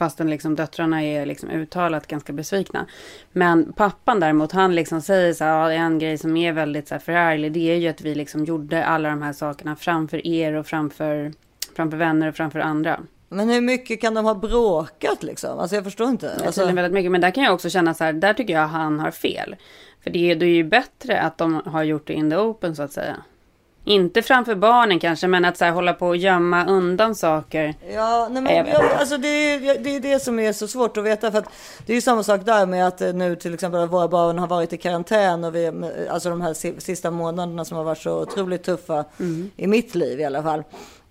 Fastän 0.00 0.30
liksom 0.30 0.56
döttrarna 0.56 1.02
är 1.02 1.26
liksom 1.26 1.50
uttalat 1.50 2.06
ganska 2.06 2.32
besvikna. 2.32 2.86
Men 3.32 3.72
pappan 3.72 4.20
däremot, 4.20 4.52
han 4.52 4.74
liksom 4.74 5.00
säger 5.00 5.32
så 5.32 5.44
här, 5.44 5.70
ja, 5.70 5.72
en 5.72 5.98
grej 5.98 6.18
som 6.18 6.36
är 6.36 6.52
väldigt 6.52 6.88
så 6.88 6.94
här 6.94 7.00
förarglig, 7.00 7.52
det 7.52 7.70
är 7.70 7.76
ju 7.76 7.88
att 7.88 8.00
vi 8.00 8.14
liksom 8.14 8.44
gjorde 8.44 8.84
alla 8.84 9.08
de 9.08 9.22
här 9.22 9.32
sakerna 9.32 9.76
framför 9.76 10.26
er 10.26 10.52
och 10.52 10.66
framför, 10.66 11.32
framför 11.76 11.96
vänner 11.96 12.28
och 12.28 12.34
framför 12.34 12.60
andra. 12.60 13.00
Men 13.28 13.48
hur 13.48 13.60
mycket 13.60 14.00
kan 14.00 14.14
de 14.14 14.24
ha 14.24 14.34
bråkat 14.34 15.22
liksom? 15.22 15.58
Alltså 15.58 15.76
jag 15.76 15.84
förstår 15.84 16.08
inte. 16.08 16.30
Alltså, 16.30 16.44
Alltså, 16.46 16.66
väldigt 16.66 16.92
mycket, 16.92 17.12
men 17.12 17.20
där 17.20 17.30
kan 17.30 17.44
jag 17.44 17.54
också 17.54 17.70
känna 17.70 17.94
så 17.94 18.04
här, 18.04 18.12
där 18.12 18.34
tycker 18.34 18.54
jag 18.54 18.66
han 18.66 19.00
har 19.00 19.10
fel. 19.10 19.56
För 20.02 20.10
det 20.10 20.30
är, 20.30 20.36
det 20.36 20.46
är 20.46 20.54
ju 20.54 20.64
bättre 20.64 21.20
att 21.20 21.38
de 21.38 21.62
har 21.66 21.82
gjort 21.82 22.06
det 22.06 22.12
in 22.12 22.30
the 22.30 22.36
open 22.36 22.76
så 22.76 22.82
att 22.82 22.92
säga. 22.92 23.16
Inte 23.84 24.22
framför 24.22 24.54
barnen 24.54 24.98
kanske, 24.98 25.26
men 25.26 25.44
att 25.44 25.56
så 25.56 25.64
här, 25.64 25.72
hålla 25.72 25.92
på 25.92 26.06
och 26.06 26.16
gömma 26.16 26.66
undan 26.66 27.14
saker. 27.14 27.74
Ja, 27.94 28.28
nej 28.30 28.42
jag 28.56 28.64
men, 28.64 28.64
vet 28.64 28.74
ja, 28.74 28.98
alltså 28.98 29.18
det, 29.18 29.28
är, 29.28 29.78
det 29.78 29.96
är 29.96 30.00
det 30.00 30.18
som 30.18 30.38
är 30.38 30.52
så 30.52 30.68
svårt 30.68 30.96
att 30.96 31.04
veta. 31.04 31.30
För 31.30 31.38
att 31.38 31.48
det 31.86 31.92
är 31.92 31.94
ju 31.94 32.00
samma 32.00 32.22
sak 32.22 32.40
där 32.44 32.66
med 32.66 32.86
att 32.86 33.00
eh, 33.00 33.12
nu 33.12 33.36
till 33.36 33.54
exempel 33.54 33.88
våra 33.88 34.08
barn 34.08 34.38
har 34.38 34.46
varit 34.46 34.72
i 34.72 34.76
karantän. 34.76 35.44
Och 35.44 35.54
vi, 35.54 35.72
alltså 36.10 36.30
de 36.30 36.40
här 36.40 36.54
si- 36.54 36.80
sista 36.80 37.10
månaderna 37.10 37.64
som 37.64 37.76
har 37.76 37.84
varit 37.84 37.98
så 37.98 38.22
otroligt 38.22 38.62
tuffa 38.62 39.04
i 39.56 39.66
mitt 39.66 39.94
liv 39.94 40.20
i 40.20 40.24
alla 40.24 40.42
fall. 40.42 40.62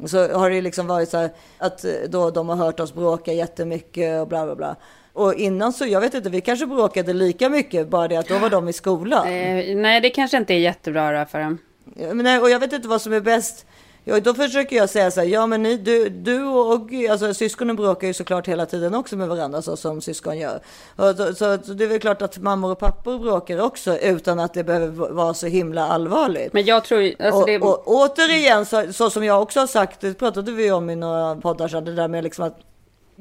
Så 0.05 0.33
har 0.33 0.49
det 0.49 0.61
liksom 0.61 0.87
varit 0.87 1.09
så 1.09 1.17
här 1.17 1.29
att 1.57 1.85
eh, 1.85 1.91
då 2.09 2.31
de 2.31 2.49
har 2.49 2.55
hört 2.55 2.79
oss 2.79 2.93
bråka 2.93 3.33
jättemycket 3.33 4.21
och 4.21 4.27
bla 4.27 4.45
bla 4.45 4.55
bla. 4.55 4.75
Och 5.13 5.33
innan 5.33 5.73
så, 5.73 5.85
jag 5.85 6.01
vet 6.01 6.13
inte, 6.13 6.29
vi 6.29 6.41
kanske 6.41 6.65
bråkade 6.65 7.13
lika 7.13 7.49
mycket, 7.49 7.89
bara 7.89 8.07
det 8.07 8.17
att 8.17 8.27
då 8.27 8.37
var 8.37 8.49
de 8.49 8.69
i 8.69 8.73
skolan. 8.73 9.27
Eh, 9.27 9.75
nej, 9.75 10.01
det 10.01 10.09
kanske 10.09 10.37
inte 10.37 10.53
är 10.53 10.59
jättebra 10.59 11.19
då 11.19 11.25
för 11.25 11.39
dem. 11.39 11.57
Men 11.95 12.41
och 12.41 12.49
jag 12.49 12.59
vet 12.59 12.73
inte 12.73 12.87
vad 12.87 13.01
som 13.01 13.13
är 13.13 13.21
bäst. 13.21 13.65
Ja, 14.03 14.19
då 14.19 14.33
försöker 14.33 14.75
jag 14.75 14.89
säga 14.89 15.11
så 15.11 15.19
här, 15.19 15.27
ja 15.27 15.47
men 15.47 15.63
ni, 15.63 15.77
du, 15.77 16.09
du 16.09 16.43
och 16.43 16.89
alltså, 17.09 17.33
syskonen 17.33 17.75
bråkar 17.75 18.07
ju 18.07 18.13
såklart 18.13 18.47
hela 18.47 18.65
tiden 18.65 18.95
också 18.95 19.17
med 19.17 19.27
varandra 19.27 19.61
så 19.61 19.77
som 19.77 20.01
syskon 20.01 20.37
gör. 20.37 20.59
Då, 20.95 21.13
så, 21.13 21.33
så 21.35 21.73
det 21.73 21.83
är 21.83 21.87
väl 21.87 21.99
klart 21.99 22.21
att 22.21 22.37
mammor 22.37 22.71
och 22.71 22.79
pappor 22.79 23.19
bråkar 23.19 23.61
också 23.61 23.97
utan 23.97 24.39
att 24.39 24.53
det 24.53 24.63
behöver 24.63 25.09
vara 25.09 25.33
så 25.33 25.47
himla 25.47 25.87
allvarligt. 25.87 26.53
Men 26.53 26.65
jag 26.65 26.83
tror 26.83 27.13
alltså 27.19 27.41
och, 27.41 27.47
det... 27.47 27.59
och 27.59 27.83
återigen, 27.87 28.65
så, 28.65 28.93
så 28.93 29.09
som 29.09 29.23
jag 29.23 29.41
också 29.41 29.59
har 29.59 29.67
sagt, 29.67 30.01
det 30.01 30.13
pratade 30.13 30.51
vi 30.51 30.71
om 30.71 30.89
i 30.89 30.95
några 30.95 31.35
poddar, 31.35 31.67
så 31.67 31.81
det 31.81 31.95
där 31.95 32.07
med 32.07 32.23
liksom 32.23 32.45
att 32.45 32.59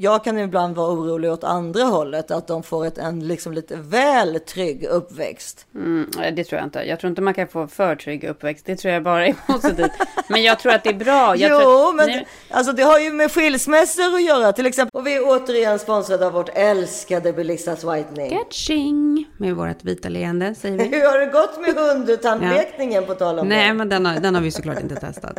jag 0.01 0.25
kan 0.25 0.39
ibland 0.39 0.77
vara 0.77 0.93
orolig 0.93 1.33
åt 1.33 1.45
andra 1.45 1.83
hållet, 1.83 2.31
att 2.31 2.47
de 2.47 2.63
får 2.63 2.87
ett, 2.87 2.99
en 2.99 3.29
liksom 3.29 3.53
lite 3.53 3.77
väl 3.77 4.41
trygg 4.41 4.85
uppväxt. 4.85 5.67
Mm, 5.75 6.11
nej, 6.17 6.33
det 6.33 6.45
tror 6.45 6.59
jag 6.59 6.67
inte. 6.67 6.83
Jag 6.83 7.01
tror 7.01 7.09
inte 7.09 7.23
man 7.23 7.35
kan 7.35 7.49
få 7.49 7.67
för 7.67 7.97
trygg 7.97 8.25
uppväxt. 8.25 8.67
Det 8.67 8.77
tror 8.77 8.95
jag 8.95 9.03
bara 9.03 9.27
är 9.27 9.33
positivt. 9.47 9.93
Men 10.29 10.43
jag 10.43 10.59
tror 10.59 10.73
att 10.73 10.85
det 10.85 10.91
är 10.91 10.95
bra. 10.95 11.37
Jag 11.37 11.51
jo, 11.51 11.59
tror, 11.61 11.97
men 11.97 12.07
nej, 12.07 12.27
alltså, 12.51 12.73
det 12.73 12.83
har 12.83 12.99
ju 12.99 13.13
med 13.13 13.33
skilsmässor 13.33 14.15
att 14.15 14.25
göra 14.25 14.53
till 14.53 14.67
exempel. 14.67 15.01
Och 15.01 15.07
vi 15.07 15.17
är 15.17 15.23
återigen 15.25 15.79
sponsrade 15.79 16.27
av 16.27 16.33
vårt 16.33 16.51
älskade 16.55 17.33
Belissas 17.33 17.85
Whitening. 17.85 18.39
Catching 18.39 19.27
med 19.37 19.57
vårt 19.57 19.85
vita 19.85 20.09
leende, 20.09 20.55
säger 20.55 20.79
vi. 20.79 20.85
Hur 20.97 21.11
har 21.11 21.19
det 21.19 21.27
gått 21.27 21.61
med 21.61 21.75
hundtandlekningen 21.75 23.05
på 23.05 23.15
tal 23.15 23.39
om 23.39 23.49
Nej, 23.49 23.69
det? 23.69 23.75
men 23.75 23.89
den 23.89 24.07
har, 24.07 24.21
den 24.21 24.35
har 24.35 24.43
vi 24.43 24.51
såklart 24.51 24.81
inte 24.81 24.97
testat. 24.97 25.39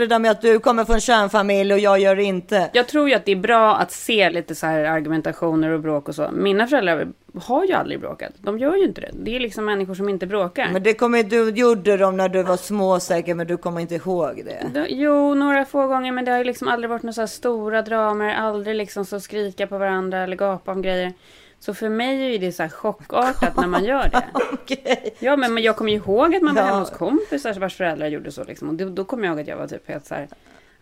Det 0.00 0.06
där 0.06 0.18
med 0.18 0.30
att 0.30 0.42
du 0.42 0.58
kommer 0.58 0.84
från 0.84 1.00
kärnfamilj 1.00 1.72
och 1.72 1.78
jag 1.78 1.98
gör 1.98 2.16
det 2.16 2.22
inte. 2.22 2.70
Jag 2.72 2.88
tror 2.88 3.08
ju 3.08 3.14
att 3.14 3.24
det 3.24 3.32
är 3.32 3.36
bra 3.36 3.76
att 3.76 3.92
se 3.92 4.30
lite 4.30 4.54
så 4.54 4.66
här 4.66 4.84
argumentationer 4.84 5.70
och 5.70 5.80
bråk 5.80 6.08
och 6.08 6.14
så. 6.14 6.30
Mina 6.32 6.66
föräldrar 6.66 7.08
har 7.42 7.64
ju 7.64 7.72
aldrig 7.72 8.00
bråkat. 8.00 8.32
De 8.38 8.58
gör 8.58 8.76
ju 8.76 8.84
inte 8.84 9.00
det. 9.00 9.10
Det 9.12 9.36
är 9.36 9.40
liksom 9.40 9.64
människor 9.64 9.94
som 9.94 10.08
inte 10.08 10.26
bråkar. 10.26 10.68
Men 10.72 10.82
det 10.82 10.94
kommer 10.94 11.22
du 11.22 11.50
gjorde 11.50 11.96
de 11.96 12.16
när 12.16 12.28
du 12.28 12.42
var 12.42 12.56
små 12.56 13.00
säkert, 13.00 13.36
men 13.36 13.46
du 13.46 13.56
kommer 13.56 13.80
inte 13.80 13.94
ihåg 13.94 14.42
det. 14.44 14.66
Då- 14.80 14.86
Jo, 14.88 15.34
några 15.34 15.64
få 15.64 15.86
gånger, 15.86 16.12
men 16.12 16.24
det 16.24 16.30
har 16.30 16.38
ju 16.38 16.44
liksom 16.44 16.68
aldrig 16.68 16.90
varit 16.90 17.02
några 17.02 17.12
så 17.12 17.20
här 17.20 17.26
stora 17.26 17.82
dramer. 17.82 18.34
Aldrig 18.34 18.76
liksom 18.76 19.04
så 19.04 19.20
skrika 19.20 19.66
på 19.66 19.78
varandra 19.78 20.18
eller 20.18 20.36
gapa 20.36 20.72
om 20.72 20.82
grejer. 20.82 21.12
Så 21.60 21.74
för 21.74 21.88
mig 21.88 22.34
är 22.34 22.38
det 22.38 22.52
så 22.52 22.62
här 22.62 22.70
chockartat 22.70 23.56
när 23.56 23.66
man 23.66 23.84
gör 23.84 24.08
det. 24.08 24.24
Okej. 24.52 25.14
Ja, 25.18 25.36
men 25.36 25.58
jag 25.62 25.76
kommer 25.76 25.92
ihåg 25.92 26.34
att 26.34 26.42
man 26.42 26.54
var 26.54 26.62
Ja. 26.62 26.66
hemma 26.66 26.78
hos 26.80 26.90
kompisar 26.90 27.54
vars 27.60 27.76
föräldrar 27.76 28.06
gjorde 28.08 28.32
så 28.32 28.44
liksom. 28.44 28.68
Och 28.68 28.74
då, 28.74 28.88
då 28.88 29.04
kommer 29.04 29.24
jag 29.24 29.32
ihåg 29.32 29.40
att 29.40 29.48
jag 29.48 29.56
var 29.56 29.66
typ 29.66 29.88
helt 29.88 30.06
så 30.06 30.14
här. 30.14 30.28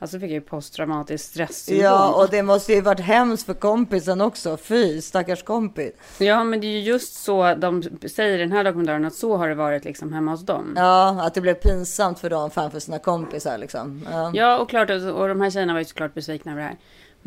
Alltså 0.01 0.17
fick 0.19 0.25
jag 0.31 0.35
ju 0.35 0.41
posttraumatisk 0.41 1.25
stresssyndrom. 1.25 1.85
Ja, 1.85 2.23
och 2.23 2.31
det 2.31 2.43
måste 2.43 2.73
ju 2.73 2.81
varit 2.81 3.01
hemskt 3.01 3.47
för 3.47 3.55
kompisen 3.55 4.21
också. 4.21 4.57
Fy, 4.57 5.01
stackars 5.01 5.43
kompis. 5.43 5.93
Ja, 6.19 6.45
men 6.45 6.61
det 6.61 6.67
är 6.67 6.71
ju 6.71 6.81
just 6.81 7.15
så 7.15 7.55
de 7.55 7.83
säger 8.15 8.35
i 8.39 8.41
den 8.41 8.53
här 8.53 8.65
dokumentären 8.65 9.05
att 9.05 9.15
så 9.15 9.37
har 9.37 9.49
det 9.49 9.55
varit 9.55 9.85
liksom 9.85 10.13
hemma 10.13 10.31
hos 10.31 10.47
dem. 10.47 10.73
Ja, 10.77 11.09
att 11.23 11.35
det 11.35 11.41
blev 11.41 11.55
pinsamt 11.55 12.19
för 12.19 12.31
dem 12.31 12.51
framför 12.51 12.81
sina 12.81 12.99
kompisar 12.99 13.59
liksom. 13.59 14.07
Ja. 14.11 14.31
Ja, 14.35 14.59
och 14.59 14.69
klart, 14.69 14.91
och 14.91 15.29
de 15.29 15.41
här 15.41 15.51
tjejerna 15.51 15.73
var 15.73 15.81
ju 15.81 15.85
såklart 15.85 16.15
besvikna 16.15 16.53
över 16.53 16.63
det 16.63 16.69
här. 16.69 16.77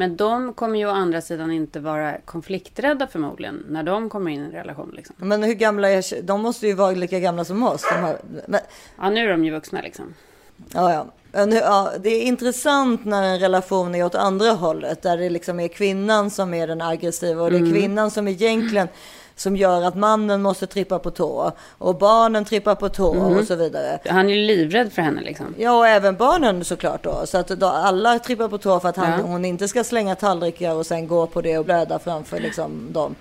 Men 0.02 0.16
de 0.16 0.54
kommer 0.54 0.80
ju 0.80 0.86
å 0.86 0.90
andra 0.90 1.22
sidan 1.22 1.52
inte 1.52 1.80
vara 1.80 2.18
konflikträdda 2.26 3.08
förmodligen 3.08 3.66
när 3.70 3.84
de 3.84 4.10
kommer 4.10 4.32
in 4.32 4.42
i 4.42 4.46
en 4.46 4.52
relation. 4.52 4.94
Liksom. 4.96 5.16
Men 5.20 5.44
hur 5.44 5.54
gamla 5.54 5.90
är 5.90 6.22
De 6.22 6.42
måste 6.42 6.68
ju 6.68 6.74
vara 6.74 6.92
lika 6.92 7.20
gamla 7.20 7.46
som 7.46 7.64
oss. 7.64 7.86
Men, 8.48 8.62
Ja, 8.98 9.10
nu 9.10 9.26
är 9.26 9.30
de 9.30 9.46
ju 9.46 9.52
vuxna 9.52 9.82
liksom. 9.82 10.14
Ja, 10.74 10.94
ja. 10.94 11.06
Ja. 11.52 11.92
Det 12.00 12.10
är 12.10 12.22
intressant 12.22 13.06
när 13.06 13.24
en 13.24 13.40
relation 13.40 13.96
är 13.96 14.04
åt 14.04 14.16
andra 14.16 14.52
hållet. 14.52 15.02
Där 15.02 15.18
det 15.18 15.30
liksom 15.30 15.60
är 15.60 15.68
kvinnan 15.68 16.30
som 16.30 16.54
är 16.54 16.68
den 16.68 16.82
aggressiva. 16.82 17.44
Och 17.44 17.52
det 17.52 17.58
är 17.58 17.72
kvinnan 17.72 18.12
som 18.12 18.28
egentligen 18.28 18.88
som 19.36 19.56
gör 19.56 19.82
att 19.82 19.96
mannen 19.96 20.42
måste 20.42 20.68
trippa 20.68 21.00
på 21.00 21.12
tå 21.12 21.52
och 21.78 21.96
barnen 21.98 22.46
trippar 22.46 22.76
på 22.76 22.90
tå 22.90 23.14
Mhm. 23.14 23.38
och 23.38 23.44
så 23.46 23.56
vidare. 23.56 24.00
Han 24.06 24.30
är 24.30 24.34
ju 24.34 24.46
livrädd 24.46 24.94
för 24.94 25.02
henne 25.02 25.22
liksom. 25.22 25.56
Ja, 25.58 25.78
och 25.78 25.88
även 25.88 26.16
barnen 26.16 26.66
såklart 26.66 27.04
då. 27.04 27.22
Så 27.26 27.38
att 27.38 27.48
då 27.48 27.68
alla 27.68 28.20
trippar 28.20 28.48
på 28.48 28.58
tå 28.58 28.80
för 28.80 28.90
att 28.90 28.98
han, 28.98 29.12
Ja. 29.20 29.26
hon 29.26 29.46
inte 29.46 29.68
ska 29.68 29.84
slänga 29.84 30.16
tallrikar 30.16 30.74
och 30.74 30.86
sen 30.86 31.08
gå 31.08 31.28
på 31.28 31.42
det 31.42 31.58
och 31.58 31.66
blöda 31.66 32.00
framför 32.00 32.40
liksom 32.40 32.88
dem. 32.94 33.16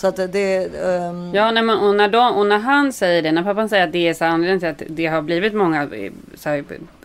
Så 0.00 0.06
att 0.06 0.16
det... 0.16 0.76
ehm, 0.76 1.34
Ja, 1.34 1.50
nej, 1.50 1.62
men, 1.62 1.78
och, 1.78 1.96
när 1.96 2.08
de, 2.08 2.36
och 2.36 2.46
när 2.46 2.58
han 2.58 2.92
säger 2.92 3.22
det, 3.22 3.32
när 3.32 3.42
pappan 3.42 3.68
säger 3.68 3.84
att 3.86 3.92
det 3.92 4.08
är 4.08 4.14
så 4.14 4.24
här, 4.24 4.30
anledningen 4.32 4.60
till 4.60 4.68
att 4.68 4.96
det 4.96 5.06
har 5.06 5.22
blivit 5.22 5.54
många 5.54 5.82
eh, 5.82 6.12
så 6.34 6.48
här, 6.48 6.64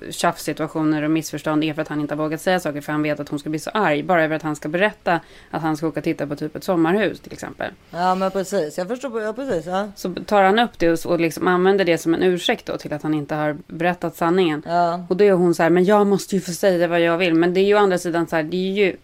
tjafssituationer 0.10 1.03
och 1.03 1.12
missförstånd 1.12 1.63
är 1.63 1.73
för 1.73 1.81
att 1.81 1.88
han 1.88 2.01
inte 2.01 2.15
har 2.15 2.23
vågat 2.23 2.41
säga 2.41 2.60
saker 2.60 2.81
för 2.81 2.91
han 2.91 3.03
vet 3.03 3.19
att 3.19 3.29
hon 3.29 3.39
ska 3.39 3.49
bli 3.49 3.60
så 3.60 3.69
arg. 3.69 4.03
Bara 4.03 4.23
över 4.23 4.36
att 4.36 4.41
han 4.41 4.55
ska 4.55 4.69
berätta 4.69 5.19
att 5.51 5.62
han 5.62 5.77
ska 5.77 5.88
åka 5.88 5.99
och 5.99 6.03
titta 6.03 6.27
på 6.27 6.36
typ 6.36 6.55
ett 6.55 6.63
sommarhus 6.63 7.19
till 7.19 7.34
exempel. 7.34 7.71
Ja, 7.91 8.15
men 8.15 8.31
precis. 8.31 8.77
Jag 8.77 8.88
förstår. 8.88 9.21
Ja, 9.21 9.34
precis. 9.34 9.65
Ja. 9.65 9.88
Så 9.95 10.13
tar 10.25 10.43
han 10.43 10.60
upp 10.60 10.79
det 10.79 10.89
och, 10.89 11.05
och 11.05 11.19
liksom 11.19 11.47
använder 11.47 11.86
det 11.86 11.97
som 11.97 12.13
en 12.13 12.23
ursäkt 12.23 12.65
då 12.65 12.77
till 12.77 12.93
att 12.93 13.03
han 13.03 13.13
inte 13.13 13.36
har 13.36 13.58
berättat 13.67 14.15
sanningen. 14.15 14.63
Ja. 14.65 15.05
Och 15.10 15.17
då 15.17 15.23
är 15.23 15.31
hon 15.31 15.55
så 15.55 15.63
här, 15.63 15.69
men 15.69 15.86
jag 15.86 16.08
måste 16.08 16.36
ju 16.36 16.41
få 16.41 16.51
säga 16.51 16.88
vad 16.88 16.99
jag 16.99 17.17
vill. 17.17 17.34
Men 17.34 17.53
det 17.53 17.60
är 17.60 17.65
ju 17.65 17.75
å 17.75 17.77
andra 17.77 17.97
sidan 17.97 18.27
så 18.27 18.36
här, 18.36 18.43
det 18.43 18.58
är 18.58 18.71
ju 18.71 18.95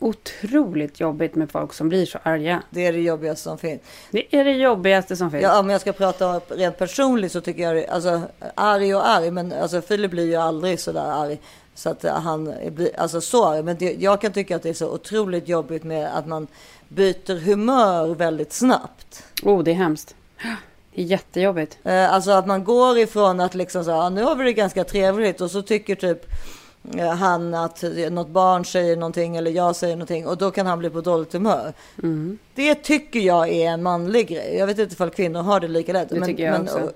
otroligt 0.00 1.00
jobbigt 1.00 1.34
med 1.34 1.50
folk 1.50 1.72
som 1.72 1.88
blir 1.88 2.06
så 2.06 2.18
arga. 2.22 2.62
Det 2.70 2.86
är 2.86 2.92
det 2.92 3.00
jobbigaste 3.00 3.42
som 3.42 3.58
finns. 3.58 3.80
Det 4.10 4.34
är 4.36 4.44
det 4.44 4.52
jobbigaste 4.52 5.16
som 5.16 5.30
finns. 5.30 5.42
Ja, 5.42 5.58
om 5.60 5.70
jag 5.70 5.80
ska 5.80 5.92
prata 5.92 6.40
rent 6.48 6.78
personligt 6.78 7.32
så 7.32 7.40
tycker 7.40 7.62
jag 7.62 7.76
det, 7.76 7.86
alltså 7.88 8.22
arg 8.54 8.94
och 8.94 9.08
arg, 9.08 9.30
men 9.30 9.52
alltså 9.52 9.80
Filip 9.82 10.10
blir 10.10 10.26
ju 10.26 10.36
aldrig 10.36 10.80
så 10.80 10.92
där 10.92 11.10
arg. 11.24 11.38
Så 11.74 11.90
att 11.90 12.02
han 12.04 12.54
blir 12.70 13.00
alltså 13.00 13.20
så 13.20 13.44
arg. 13.46 13.62
Men 13.62 13.76
det, 13.76 13.92
jag 13.92 14.20
kan 14.20 14.32
tycka 14.32 14.56
att 14.56 14.62
det 14.62 14.68
är 14.68 14.74
så 14.74 14.90
otroligt 14.94 15.48
jobbigt 15.48 15.84
med 15.84 16.16
att 16.18 16.26
man 16.26 16.46
byter 16.88 17.40
humör 17.40 18.14
väldigt 18.14 18.52
snabbt. 18.52 19.22
Oh, 19.42 19.62
det 19.62 19.70
är 19.70 19.74
hemskt. 19.74 20.14
Det 20.94 21.00
är 21.02 21.04
jättejobbigt. 21.06 21.78
Eh, 21.84 22.12
Alltså 22.14 22.30
att 22.30 22.46
man 22.46 22.64
går 22.64 22.98
ifrån 22.98 23.40
att 23.40 23.54
liksom 23.54 23.84
så 23.84 23.90
här, 23.90 23.98
"Ja, 23.98 24.08
nu 24.08 24.22
har 24.22 24.34
vi 24.34 24.44
det 24.44 24.52
ganska 24.52 24.84
trevligt 24.84 25.40
och 25.40 25.50
så 25.50 25.62
tycker 25.62 25.94
typ 25.94 26.26
Eh, 26.94 27.10
han 27.10 27.54
att 27.54 27.84
något 28.10 28.28
barn 28.28 28.64
säger 28.64 28.96
någonting 28.96 29.36
eller 29.36 29.50
jag 29.50 29.76
säger 29.76 29.96
någonting 29.96 30.26
och 30.26 30.36
då 30.36 30.50
kan 30.50 30.66
han 30.66 30.78
bli 30.78 30.90
på 30.90 31.00
dåligt 31.00 31.32
humör. 31.32 31.72
Mm. 32.02 32.38
Det 32.60 32.74
tycker 32.74 33.20
jag 33.20 33.48
är 33.48 33.68
en 33.70 33.82
manlig 33.82 34.28
grej. 34.28 34.56
Jag 34.58 34.66
vet 34.66 34.78
inte 34.78 34.92
ifall 34.92 35.10
kvinnor 35.10 35.42
har 35.42 35.60
det 35.60 35.68
lika 35.68 35.92
lätt. 35.92 36.08
Det 36.08 36.26
tycker 36.26 36.44
jag 36.44 36.60
också. 36.62 36.78
och- 36.78 36.92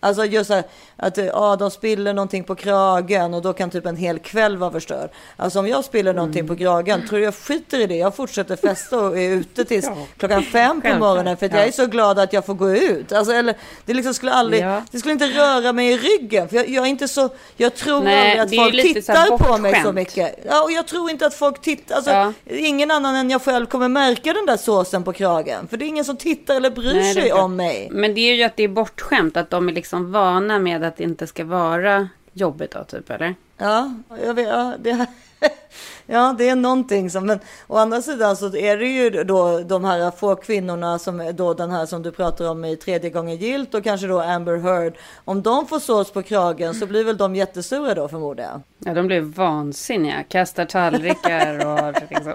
Alltså 0.00 0.24
just 0.24 0.48
så 0.48 0.54
här, 0.54 0.64
att 0.96 1.18
eh, 1.18 1.24
ja, 1.26 1.56
de 1.56 1.70
spiller 1.70 2.14
någonting 2.14 2.44
på 2.44 2.54
kragen 2.54 3.34
och 3.34 3.42
då 3.42 3.52
kan 3.52 3.70
typ 3.70 3.86
en 3.86 3.96
hel 3.96 4.18
kväll 4.18 4.56
vara 4.56 4.70
förstörd. 4.70 5.10
Alltså 5.36 5.58
om 5.58 5.68
jag 5.68 5.84
spiller 5.84 6.14
någonting 6.14 6.40
Mm. 6.40 6.48
på 6.56 6.62
kragen, 6.62 7.08
tror 7.08 7.18
du 7.18 7.24
jag 7.24 7.34
skiter 7.34 7.80
i 7.80 7.86
det? 7.86 7.96
Jag 7.96 8.16
fortsätter 8.16 8.56
festa 8.56 9.00
och 9.00 9.18
är 9.18 9.30
ute 9.30 9.64
tills 9.64 9.86
klockan 10.18 10.42
fem 10.42 10.80
på 10.80 10.98
morgonen 10.98 11.36
för 11.36 11.46
att 11.46 11.52
jag 11.52 11.60
Ja. 11.62 11.66
är 11.66 11.72
så 11.72 11.86
glad 11.86 12.18
att 12.18 12.32
jag 12.32 12.46
får 12.46 12.54
gå 12.54 12.70
ut. 12.74 13.12
Alltså, 13.12 13.32
eller, 13.32 13.54
det 13.84 13.94
liksom 13.94 14.14
skulle 14.14 14.32
aldrig, 14.32 14.62
Ja. 14.62 14.82
det 14.90 14.98
skulle 14.98 15.12
inte 15.12 15.26
röra 15.26 15.72
mig 15.72 15.92
i 15.92 15.96
ryggen. 15.96 16.48
För 16.48 16.56
jag, 16.56 16.68
jag 16.68 16.84
är 16.84 16.88
inte 16.88 17.08
så, 17.08 17.28
jag 17.56 17.74
tror 17.74 18.00
Nej, 18.02 18.40
aldrig 18.40 18.60
att 18.60 18.64
folk 18.72 18.82
tittar 18.94 19.38
på 19.38 19.58
mig 19.58 19.82
så 19.84 19.92
mycket. 19.92 20.38
Ja, 20.48 20.62
och 20.62 20.72
jag 20.72 20.86
tror 20.88 21.10
inte 21.10 21.26
att 21.26 21.34
folk 21.34 21.60
tittar, 21.62 21.94
alltså 21.96 22.10
Ja. 22.10 22.32
ingen 22.46 22.90
annan 22.90 23.14
än 23.16 23.30
jag 23.30 23.42
själv 23.42 23.66
kommer 23.66 23.88
märka 23.88 24.32
den 24.32 24.46
där 24.46 24.56
såsen 24.56 24.91
på 25.00 25.12
kragen. 25.12 25.68
För 25.68 25.76
det 25.76 25.84
är 25.84 25.86
ingen 25.86 26.04
som 26.04 26.16
tittar 26.16 26.56
eller 26.56 26.70
bryr 26.70 26.94
Nej, 26.94 27.14
sig 27.14 27.32
om 27.32 27.56
mig. 27.56 27.88
Men 27.92 28.14
det 28.14 28.20
är 28.20 28.34
ju 28.34 28.42
att 28.42 28.56
det 28.56 28.62
är 28.62 28.68
bortskämt. 28.68 29.36
Att 29.36 29.50
de 29.50 29.68
är 29.68 29.72
liksom 29.72 30.12
vana 30.12 30.58
med 30.58 30.84
att 30.84 30.96
det 30.96 31.04
inte 31.04 31.26
ska 31.26 31.44
vara 31.44 32.08
jobbigt 32.32 32.70
då, 32.70 32.84
typ, 32.84 33.10
eller? 33.10 33.34
Ja, 33.58 33.92
jag 34.24 34.34
vet, 34.34 34.48
ja, 34.48 34.74
det, 34.78 35.06
ja, 36.06 36.34
det 36.38 36.48
är 36.48 36.56
någonting 36.56 37.10
som, 37.10 37.26
men 37.26 37.40
å 37.66 37.76
andra 37.76 38.02
sidan 38.02 38.36
så 38.36 38.56
är 38.56 38.76
det 38.76 38.86
ju 38.86 39.10
då 39.24 39.58
de 39.58 39.84
här 39.84 40.10
få 40.10 40.34
kvinnorna 40.36 40.98
som 40.98 41.32
då 41.34 41.54
den 41.54 41.70
här 41.70 41.86
som 41.86 42.02
du 42.02 42.10
pratar 42.10 42.48
om 42.50 42.64
i 42.64 42.76
tredje 42.76 43.10
gången 43.10 43.36
gilt 43.36 43.74
och 43.74 43.84
kanske 43.84 44.06
då 44.06 44.20
Amber 44.20 44.56
Heard. 44.56 44.94
Om 45.24 45.42
de 45.42 45.66
får 45.66 45.78
sås 45.78 46.10
på 46.12 46.22
kragen 46.22 46.74
så 46.74 46.86
blir 46.86 47.04
väl 47.04 47.16
de 47.16 47.36
jättesura 47.36 47.94
då 47.94 48.08
förmodar 48.08 48.44
jag. 48.44 48.60
Ja, 48.84 48.94
de 48.94 49.06
blir 49.06 49.20
vansinniga. 49.20 50.22
Kastar 50.28 50.64
tallrikar 50.64 51.66
och 51.66 51.94
liksom. 52.10 52.34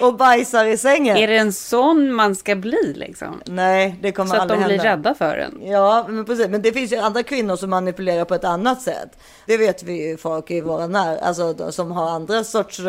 Och 0.00 0.14
bajsar 0.16 0.64
i 0.64 0.76
sängen. 0.76 1.16
Är 1.16 1.26
det 1.28 1.36
en 1.36 1.52
sån 1.52 2.12
man 2.12 2.36
ska 2.36 2.54
bli 2.54 2.92
liksom? 2.96 3.40
Nej, 3.46 3.96
det 4.02 4.12
kommer 4.12 4.30
Så 4.30 4.36
att 4.36 4.42
aldrig 4.42 4.60
de 4.60 4.64
blir 4.64 4.78
hända. 4.78 4.92
rädda 5.10 5.14
för 5.14 5.36
en. 5.36 5.60
Ja, 5.70 6.06
men 6.08 6.24
precis. 6.24 6.48
Men 6.48 6.62
det 6.62 6.72
finns 6.72 6.92
ju 6.92 6.96
andra 6.96 7.22
kvinnor 7.22 7.56
som 7.56 7.70
manipulerar 7.70 8.24
på 8.24 8.34
ett 8.34 8.44
annat 8.44 8.82
sätt. 8.82 9.18
Det 9.46 9.56
vet 9.56 9.82
vi 9.82 10.08
ju 10.08 10.16
folk 10.16 10.50
i 10.58 10.60
våra 10.60 10.86
när, 10.86 11.16
alltså 11.18 11.72
som 11.72 11.90
har 11.92 12.10
andra 12.10 12.44
sorts 12.44 12.80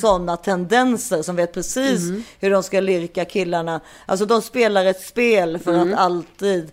sådana 0.00 0.36
tendenser 0.36 1.22
som 1.22 1.36
vet 1.36 1.52
precis 1.52 2.02
Mm. 2.08 2.22
hur 2.40 2.50
de 2.50 2.62
ska 2.62 2.80
lirka 2.80 3.24
killarna. 3.24 3.80
Alltså 4.06 4.26
de 4.26 4.42
spelar 4.42 4.84
ett 4.84 5.00
spel 5.00 5.58
för 5.58 5.74
Mm. 5.74 5.92
att 5.92 5.98
alltid 5.98 6.70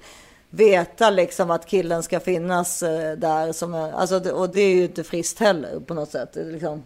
veta 0.49 1.09
liksom 1.09 1.51
att 1.51 1.65
killen 1.67 2.03
ska 2.03 2.19
finnas 2.19 2.83
eh, 2.83 3.17
där 3.17 3.51
som 3.51 3.73
alltså, 3.73 4.31
och 4.31 4.49
det 4.49 4.61
är 4.61 4.75
ju 4.75 4.83
inte 4.83 5.03
friskt 5.03 5.39
heller 5.39 5.79
på 5.79 5.93
något 5.93 6.11
sätt. 6.11 6.29
Liksom. 6.35 6.83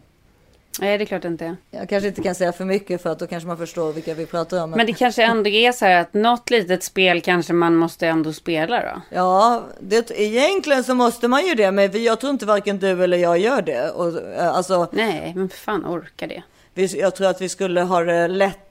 Nej, 0.80 0.98
det 0.98 1.04
är 1.04 1.06
klart 1.06 1.26
inte. 1.26 1.56
Jag 1.72 1.90
kanske 1.90 2.08
inte 2.08 2.22
kan 2.22 2.36
säga 2.36 2.52
för 2.54 2.66
mycket 2.66 3.02
för 3.02 3.10
att 3.10 3.20
då 3.20 3.28
kanske 3.28 3.48
man 3.48 3.58
förstår 3.58 3.94
vilka 3.94 4.14
vi 4.14 4.26
pratar 4.26 4.64
om. 4.64 4.72
Men 4.72 4.86
det 4.86 4.94
kanske 4.94 5.24
ändå 5.24 5.50
är 5.50 5.72
så 5.72 5.86
här 5.86 6.02
att 6.02 6.14
något 6.14 6.50
litet 6.50 6.84
spel 6.84 7.22
kanske 7.22 7.54
man 7.54 7.76
måste 7.76 8.08
ändå 8.08 8.34
spela 8.34 8.82
då. 8.82 9.02
Ja, 9.10 9.64
det, 9.80 10.12
egentligen 10.22 10.84
så 10.84 10.96
måste 10.96 11.28
man 11.28 11.46
ju 11.48 11.56
det, 11.56 11.72
men 11.72 12.04
jag 12.04 12.20
tror 12.20 12.32
inte 12.32 12.46
varken 12.46 12.78
du 12.80 13.04
eller 13.04 13.18
jag 13.18 13.38
gör 13.38 13.62
det. 13.62 13.90
Och, 13.90 14.22
eh, 14.34 14.56
alltså, 14.56 14.88
Nej, 14.92 15.34
men 15.36 15.50
fan 15.50 15.86
orkar 15.86 16.28
det. 16.28 16.44
vi, 16.74 17.00
jag 17.00 17.16
tror 17.16 17.28
att 17.28 17.42
vi 17.42 17.50
skulle 17.50 17.82
ha 17.82 18.02
det 18.04 18.28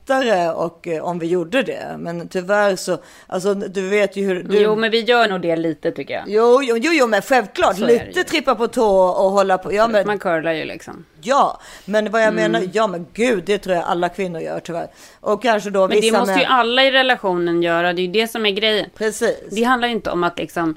lättare 0.08 0.48
och, 0.48 0.86
eh, 0.88 1.04
om 1.04 1.18
vi 1.18 1.26
gjorde 1.26 1.62
det. 1.62 1.96
Men 1.98 2.28
tyvärr 2.28 2.76
så, 2.76 2.98
alltså 3.26 3.54
du 3.54 3.88
vet 3.88 4.16
ju 4.16 4.24
hur... 4.26 4.42
Du, 4.42 4.60
Jo, 4.60 4.76
men 4.76 4.90
vi 4.90 5.00
gör 5.00 5.28
nog 5.28 5.40
det 5.40 5.56
lite 5.56 5.90
tycker 5.90 6.14
jag. 6.14 6.24
jo, 6.26 6.60
jo, 6.62 6.76
jo, 6.78 6.90
jo, 6.94 7.06
men 7.06 7.22
självklart. 7.22 7.76
Så 7.76 7.86
Lite 7.86 8.24
trippa 8.24 8.54
på 8.54 8.68
tå 8.68 8.98
och 8.98 9.30
hålla 9.30 9.58
på. 9.58 9.72
Ja, 9.72 9.88
men, 9.88 10.06
Man 10.06 10.18
curlar 10.18 10.52
ju 10.52 10.64
liksom. 10.64 11.04
ja, 11.22 11.60
men 11.84 12.10
vad 12.10 12.20
jag 12.22 12.28
Mm. 12.28 12.52
menar, 12.52 12.68
ja 12.72 12.86
men 12.86 13.06
gud, 13.14 13.42
det 13.46 13.58
tror 13.58 13.76
jag 13.76 13.84
alla 13.84 14.08
kvinnor 14.08 14.40
gör 14.40 14.60
tyvärr. 14.60 14.88
Och 15.20 15.42
kanske 15.42 15.70
då 15.70 15.80
Men 15.80 15.90
det 15.90 16.00
vissa 16.00 16.18
måste 16.18 16.38
ju 16.40 16.44
alla 16.44 16.84
i 16.84 16.90
relationen 16.90 17.62
göra. 17.62 17.92
Det 17.92 18.00
är 18.02 18.06
ju 18.06 18.12
det 18.12 18.28
som 18.28 18.46
är 18.46 18.50
grejen. 18.50 18.86
Precis. 18.96 19.38
Det 19.50 19.62
handlar 19.62 19.88
ju 19.88 19.94
inte 19.94 20.10
om 20.10 20.24
att 20.24 20.38
liksom 20.38 20.76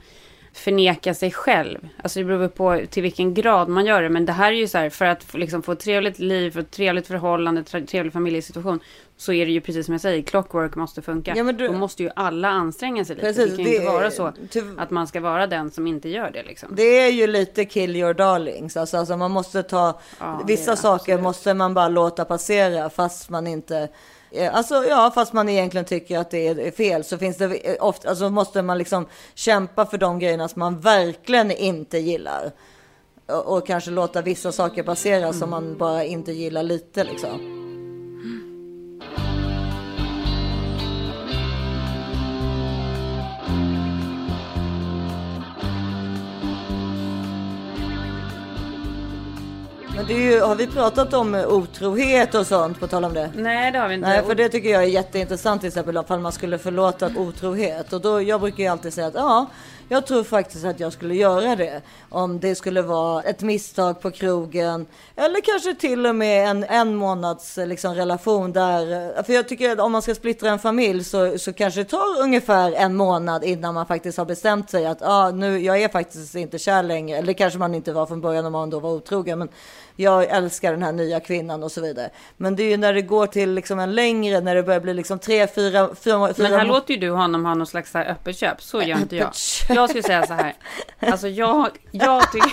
förneka 0.54 1.14
sig 1.14 1.32
själv. 1.32 1.80
Alltså 2.04 2.20
det 2.20 2.26
beror 2.26 2.48
på 2.48 2.82
till 2.90 3.04
vilken 3.04 3.34
grad 3.34 3.70
man 3.70 3.86
gör 3.86 4.02
det. 4.02 4.10
Men 4.10 4.26
det 4.26 4.32
här 4.32 4.52
är 4.52 4.56
ju 4.58 4.68
så 4.68 4.78
här, 4.78 4.90
för 4.90 5.06
att 5.06 5.24
få- 5.24 5.38
liksom 5.38 5.64
få 5.64 5.72
ett 5.72 5.80
trevligt 5.80 6.20
liv, 6.20 6.52
för 6.52 6.60
ett 6.60 6.72
trevligt 6.72 7.08
förhållande, 7.08 7.64
tre- 7.64 7.86
trevlig 7.86 8.14
familjesituation. 8.14 8.80
Så 9.22 9.34
är 9.34 9.46
det 9.46 9.52
ju 9.52 9.62
precis 9.62 9.86
som 9.86 9.94
jag 9.94 10.02
säger, 10.02 10.22
clockwork 10.24 10.76
måste 10.76 11.02
funka. 11.02 11.34
Ja, 11.38 11.44
du- 11.44 11.68
Då 11.68 11.74
måste 11.74 12.04
ju 12.04 12.10
alla 12.16 12.48
anstränga 12.50 13.06
sig 13.06 13.16
lite. 13.16 13.28
Precis, 13.28 13.50
det 13.52 13.56
kan 13.56 13.66
ju 13.66 13.72
det 13.72 13.76
inte 13.76 13.92
vara 13.92 14.12
så 14.12 14.32
ty- 14.50 14.62
att 14.78 14.90
man 14.92 15.08
ska 15.08 15.20
vara 15.22 15.48
den 15.48 15.72
som 15.72 15.88
inte 15.88 16.10
gör 16.10 16.32
det 16.32 16.44
liksom. 16.44 16.70
Det 16.76 16.84
är 16.84 17.12
ju 17.12 17.28
lite 17.28 17.66
kill 17.66 17.96
your 17.96 18.14
darlings. 18.14 18.78
Alltså, 18.78 18.98
alltså 18.98 19.18
man 19.18 19.32
måste 19.32 19.64
ta, 19.64 20.00
Ja, 20.20 20.42
vissa 20.48 20.76
saker 20.76 21.18
måste 21.22 21.54
man 21.54 21.74
bara 21.74 21.88
låta 21.88 22.26
passera 22.26 22.90
fast 22.90 23.30
man 23.30 23.48
inte 23.48 23.90
eh, 24.32 24.56
Alltså 24.56 24.76
ja, 24.86 25.12
fast 25.16 25.34
man 25.34 25.50
egentligen 25.50 25.86
tycker 25.86 26.20
att 26.20 26.32
det 26.32 26.48
är 26.48 26.72
fel 26.72 27.04
så 27.04 27.18
finns 27.18 27.38
det 27.38 27.46
eh, 27.46 27.76
ofta, 27.80 28.10
alltså 28.10 28.30
måste 28.30 28.62
man 28.62 28.78
liksom 28.78 29.06
kämpa 29.36 29.86
för 29.86 29.98
de 29.98 30.20
grejerna 30.20 30.48
som 30.48 30.60
man 30.60 30.80
verkligen 30.80 31.52
inte 31.52 31.98
gillar. 31.98 32.52
Och, 33.26 33.58
och 33.58 33.68
kanske 33.68 33.92
låta 33.92 34.22
vissa 34.22 34.52
saker 34.52 34.84
passera 34.84 35.34
som 35.34 35.50
man 35.50 35.78
bara 35.78 36.04
inte 36.04 36.32
gillar 36.32 36.64
lite 36.64 37.04
liksom. 37.04 37.59
Det 50.10 50.16
är 50.16 50.32
ju, 50.32 50.42
har 50.42 50.56
vi 50.56 50.68
pratat 50.68 51.14
om 51.14 51.36
eh, 51.36 51.48
otrohet 51.48 52.36
och 52.36 52.48
sånt 52.48 52.80
på 52.80 52.88
tal 52.88 53.06
om 53.06 53.14
det? 53.14 53.32
Nej, 53.36 53.72
det 53.72 53.80
har 53.80 53.88
vi 53.88 53.96
inte. 53.96 54.08
Nej, 54.08 54.24
för 54.24 54.36
det 54.36 54.50
tycker 54.50 54.70
jag 54.70 54.84
är 54.84 54.88
jätteintressant 54.88 55.62
till 55.62 55.68
exempel 55.68 55.98
om 55.98 56.22
man 56.22 56.32
skulle 56.32 56.58
förlåta 56.58 57.12
otrohet. 57.16 57.94
Och 57.94 58.02
då, 58.02 58.22
jag 58.22 58.42
brukar 58.42 58.64
ju 58.64 58.70
alltid 58.70 58.94
säga 58.94 59.08
att 59.08 59.14
ja, 59.14 59.46
jag 59.90 60.06
tror 60.08 60.24
faktiskt 60.24 60.66
att 60.66 60.80
jag 60.80 60.94
skulle 60.94 61.16
göra 61.16 61.56
det. 61.56 61.82
Om 62.10 62.40
det 62.40 62.56
skulle 62.56 62.82
vara 62.82 63.24
ett 63.24 63.42
misstag 63.42 64.02
på 64.02 64.12
krogen. 64.12 64.86
Eller 65.16 65.42
kanske 65.42 65.76
till 65.76 66.06
och 66.06 66.16
med 66.16 66.50
en, 66.50 66.64
en 66.64 66.96
månads 66.96 67.58
eh, 67.58 67.68
liksom, 67.68 67.96
relation 67.96 68.52
där. 68.52 69.18
eh, 69.18 69.24
För 69.24 69.34
jag 69.34 69.48
tycker 69.50 69.72
att 69.72 69.80
om 69.80 69.92
man 69.92 70.02
ska 70.02 70.16
splittra 70.16 70.50
en 70.50 70.60
familj 70.60 71.04
så, 71.04 71.38
så 71.38 71.54
kanske 71.54 71.80
det 71.80 71.90
tar 71.90 72.22
ungefär 72.22 72.72
en 72.72 72.96
månad 72.96 73.44
innan 73.44 73.74
man 73.74 73.86
faktiskt 73.86 74.18
har 74.18 74.26
bestämt 74.26 74.70
sig 74.70 74.86
att 74.86 75.02
ja, 75.02 75.32
nu, 75.32 75.60
jag 75.60 75.82
är 75.82 75.88
faktiskt 75.90 76.36
inte 76.36 76.60
kär 76.60 76.84
längre. 76.84 77.18
Eller 77.18 77.34
kanske 77.34 77.60
man 77.60 77.76
inte 77.76 77.92
var 77.94 78.06
från 78.06 78.22
början 78.22 78.46
om 78.46 78.52
man 78.52 78.70
då 78.70 78.80
var 78.80 78.90
otrogen. 78.90 79.40
Men 79.40 79.50
jag 79.96 80.24
älskar 80.24 80.72
den 80.72 80.84
här 80.84 80.92
nya 80.92 81.20
kvinnan 81.20 81.64
och 81.64 81.72
så 81.72 81.82
vidare. 81.82 82.10
Men 82.38 82.56
det 82.56 82.64
är 82.64 82.70
ju 82.70 82.78
när 82.78 82.94
det 82.94 83.02
går 83.02 83.28
till 83.28 83.54
liksom 83.54 83.80
en 83.80 83.96
längre, 83.96 84.42
när 84.42 84.56
det 84.56 84.64
börjar 84.64 84.80
bli 84.80 84.94
liksom 84.94 85.20
tre, 85.20 85.48
fyra, 85.48 85.90
fyra, 85.96 86.18
Men 86.38 86.52
här 86.54 86.66
låter 86.66 86.94
ju 86.94 87.00
du 87.00 87.10
honom 87.10 87.46
ha 87.46 87.56
någon 87.56 87.68
slags 87.68 87.96
öppet 87.96 88.38
köp. 88.38 88.62
Så 88.62 88.82
gör 88.82 88.98
inte 88.98 89.16
jag. 89.16 89.36
Köp. 89.36 89.76
Jag 89.80 89.90
skulle 89.90 90.04
säga 90.04 90.28
så 90.28 90.34
här. 90.34 90.54
Alltså 91.00 91.28
jag, 91.28 91.70
jag 91.92 92.32
tycker... 92.32 92.52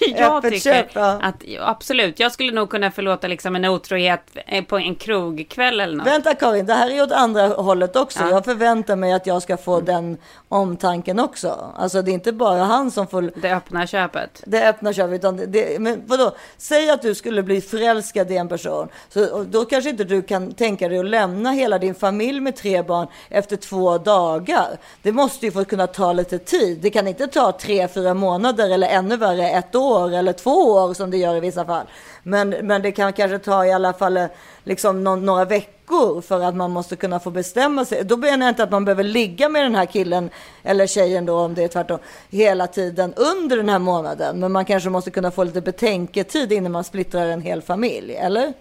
jag 0.16 0.42
tycker 0.42 0.58
köp, 0.58 0.86
ja. 0.92 1.18
att 1.22 1.42
absolut, 1.60 2.20
jag 2.20 2.32
skulle 2.32 2.52
nog 2.52 2.70
kunna 2.70 2.90
förlåta 2.90 3.26
liksom 3.26 3.56
en 3.56 3.64
otrohet 3.64 4.22
eh, 4.46 4.64
på 4.64 4.78
en 4.78 4.94
krogkväll 4.94 5.80
eller 5.80 5.96
något. 5.96 6.06
Vänta 6.06 6.34
Karin, 6.34 6.66
det 6.66 6.74
här 6.74 6.90
är 6.90 7.02
åt 7.02 7.12
andra 7.12 7.46
hållet 7.48 7.96
också. 7.96 8.20
Ja. 8.22 8.30
Jag 8.30 8.44
förväntar 8.44 8.96
mig 8.96 9.12
att 9.12 9.26
jag 9.26 9.42
ska 9.42 9.56
få 9.56 9.80
den 9.80 10.16
omtanken 10.48 11.18
också. 11.20 11.72
Alltså 11.76 12.02
det 12.02 12.10
är 12.10 12.12
inte 12.12 12.32
bara 12.32 12.62
han 12.64 12.90
som 12.90 13.06
får 13.06 13.30
Det 13.36 13.54
öppna 13.54 13.86
köpet. 13.86 14.42
det 14.46 14.68
öppna 14.68 14.92
köpet. 14.92 15.14
Utan 15.14 15.36
det, 15.46 15.80
men 15.80 16.02
vadå? 16.06 16.34
Säg 16.56 16.90
att 16.90 17.02
du 17.02 17.14
skulle 17.14 17.42
bli 17.42 17.60
förälskad 17.60 18.30
i 18.30 18.36
en 18.36 18.48
person. 18.48 18.88
Så, 19.08 19.44
då 19.44 19.64
kanske 19.64 19.90
inte 19.90 20.04
du 20.04 20.22
kan 20.22 20.52
tänka 20.52 20.88
dig 20.88 20.98
att 20.98 21.06
lämna 21.06 21.50
hela 21.50 21.78
din 21.78 21.94
familj 21.94 22.40
med 22.40 22.56
tre 22.56 22.82
barn 22.82 23.06
efter 23.28 23.56
två 23.56 23.98
dagar. 23.98 24.78
Det 25.02 25.12
måste 25.12 25.46
ju 25.46 25.52
få 25.52 25.64
kunna 25.64 25.86
ta 25.86 26.12
lite 26.12 26.38
tid. 26.38 26.78
Det 26.82 26.90
kan 26.90 27.08
inte 27.08 27.26
ta 27.26 27.52
tre, 27.52 27.88
fyra 27.88 28.14
månader 28.14 28.70
eller 28.70 28.88
ännu 28.88 29.16
värre 29.16 29.50
ett 29.50 29.74
år 29.74 29.87
eller 29.96 30.32
två 30.32 30.50
år 30.50 30.94
som 30.94 31.10
det 31.10 31.16
gör 31.16 31.36
i 31.36 31.40
vissa 31.40 31.64
fall. 31.64 31.86
Men, 32.22 32.50
men 32.50 32.82
det 32.82 32.92
kan 32.92 33.12
kanske 33.12 33.38
ta 33.38 33.66
i 33.66 33.72
alla 33.72 33.92
fall 33.92 34.16
eh, 34.16 34.26
liksom 34.64 35.04
någon, 35.04 35.26
några 35.26 35.44
veckor 35.44 36.20
för 36.20 36.40
att 36.40 36.54
man 36.54 36.70
måste 36.70 36.96
kunna 36.96 37.20
få 37.20 37.30
bestämma 37.30 37.84
sig. 37.84 38.04
Då 38.04 38.16
menar 38.16 38.46
jag 38.46 38.52
inte 38.52 38.62
att 38.62 38.70
man 38.70 38.84
behöver 38.84 39.04
ligga 39.04 39.48
med 39.48 39.64
den 39.64 39.74
här 39.74 39.86
killen 39.86 40.30
eller 40.62 40.86
tjejen 40.86 41.26
då 41.26 41.38
om 41.38 41.54
det 41.54 41.64
är 41.64 41.68
tvärtom 41.68 41.98
hela 42.30 42.66
tiden 42.66 43.14
under 43.14 43.56
den 43.56 43.68
här 43.68 43.78
månaden. 43.78 44.40
Men 44.40 44.52
man 44.52 44.64
kanske 44.64 44.90
måste 44.90 45.10
kunna 45.10 45.30
få 45.30 45.44
lite 45.44 45.60
betänketid 45.60 46.52
innan 46.52 46.72
man 46.72 46.84
splittrar 46.84 47.26
en 47.26 47.42
hel 47.42 47.62
familj, 47.62 48.14
eller? 48.16 48.52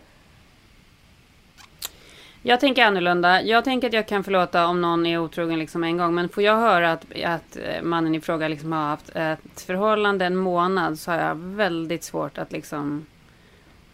Jag 2.47 2.59
tänker 2.59 2.85
annorlunda. 2.85 3.41
Jag 3.41 3.63
tänker 3.63 3.87
att 3.87 3.93
jag 3.93 4.07
kan 4.07 4.23
förlåta 4.23 4.67
om 4.67 4.81
någon 4.81 5.05
är 5.05 5.17
otrogen 5.17 5.59
liksom 5.59 5.83
en 5.83 5.97
gång. 5.97 6.15
Men 6.15 6.29
får 6.29 6.43
jag 6.43 6.57
höra 6.57 6.91
att, 6.91 7.05
att 7.25 7.57
eh, 7.57 7.81
mannen 7.81 8.15
i 8.15 8.21
fråga 8.21 8.47
liksom 8.47 8.71
har 8.71 8.83
haft 8.83 9.09
ett 9.09 9.61
förhållande 9.61 10.25
en 10.25 10.35
månad 10.35 10.99
så 10.99 11.11
har 11.11 11.19
jag 11.19 11.35
väldigt 11.35 12.03
svårt 12.03 12.37
att 12.37 12.51
liksom 12.51 13.05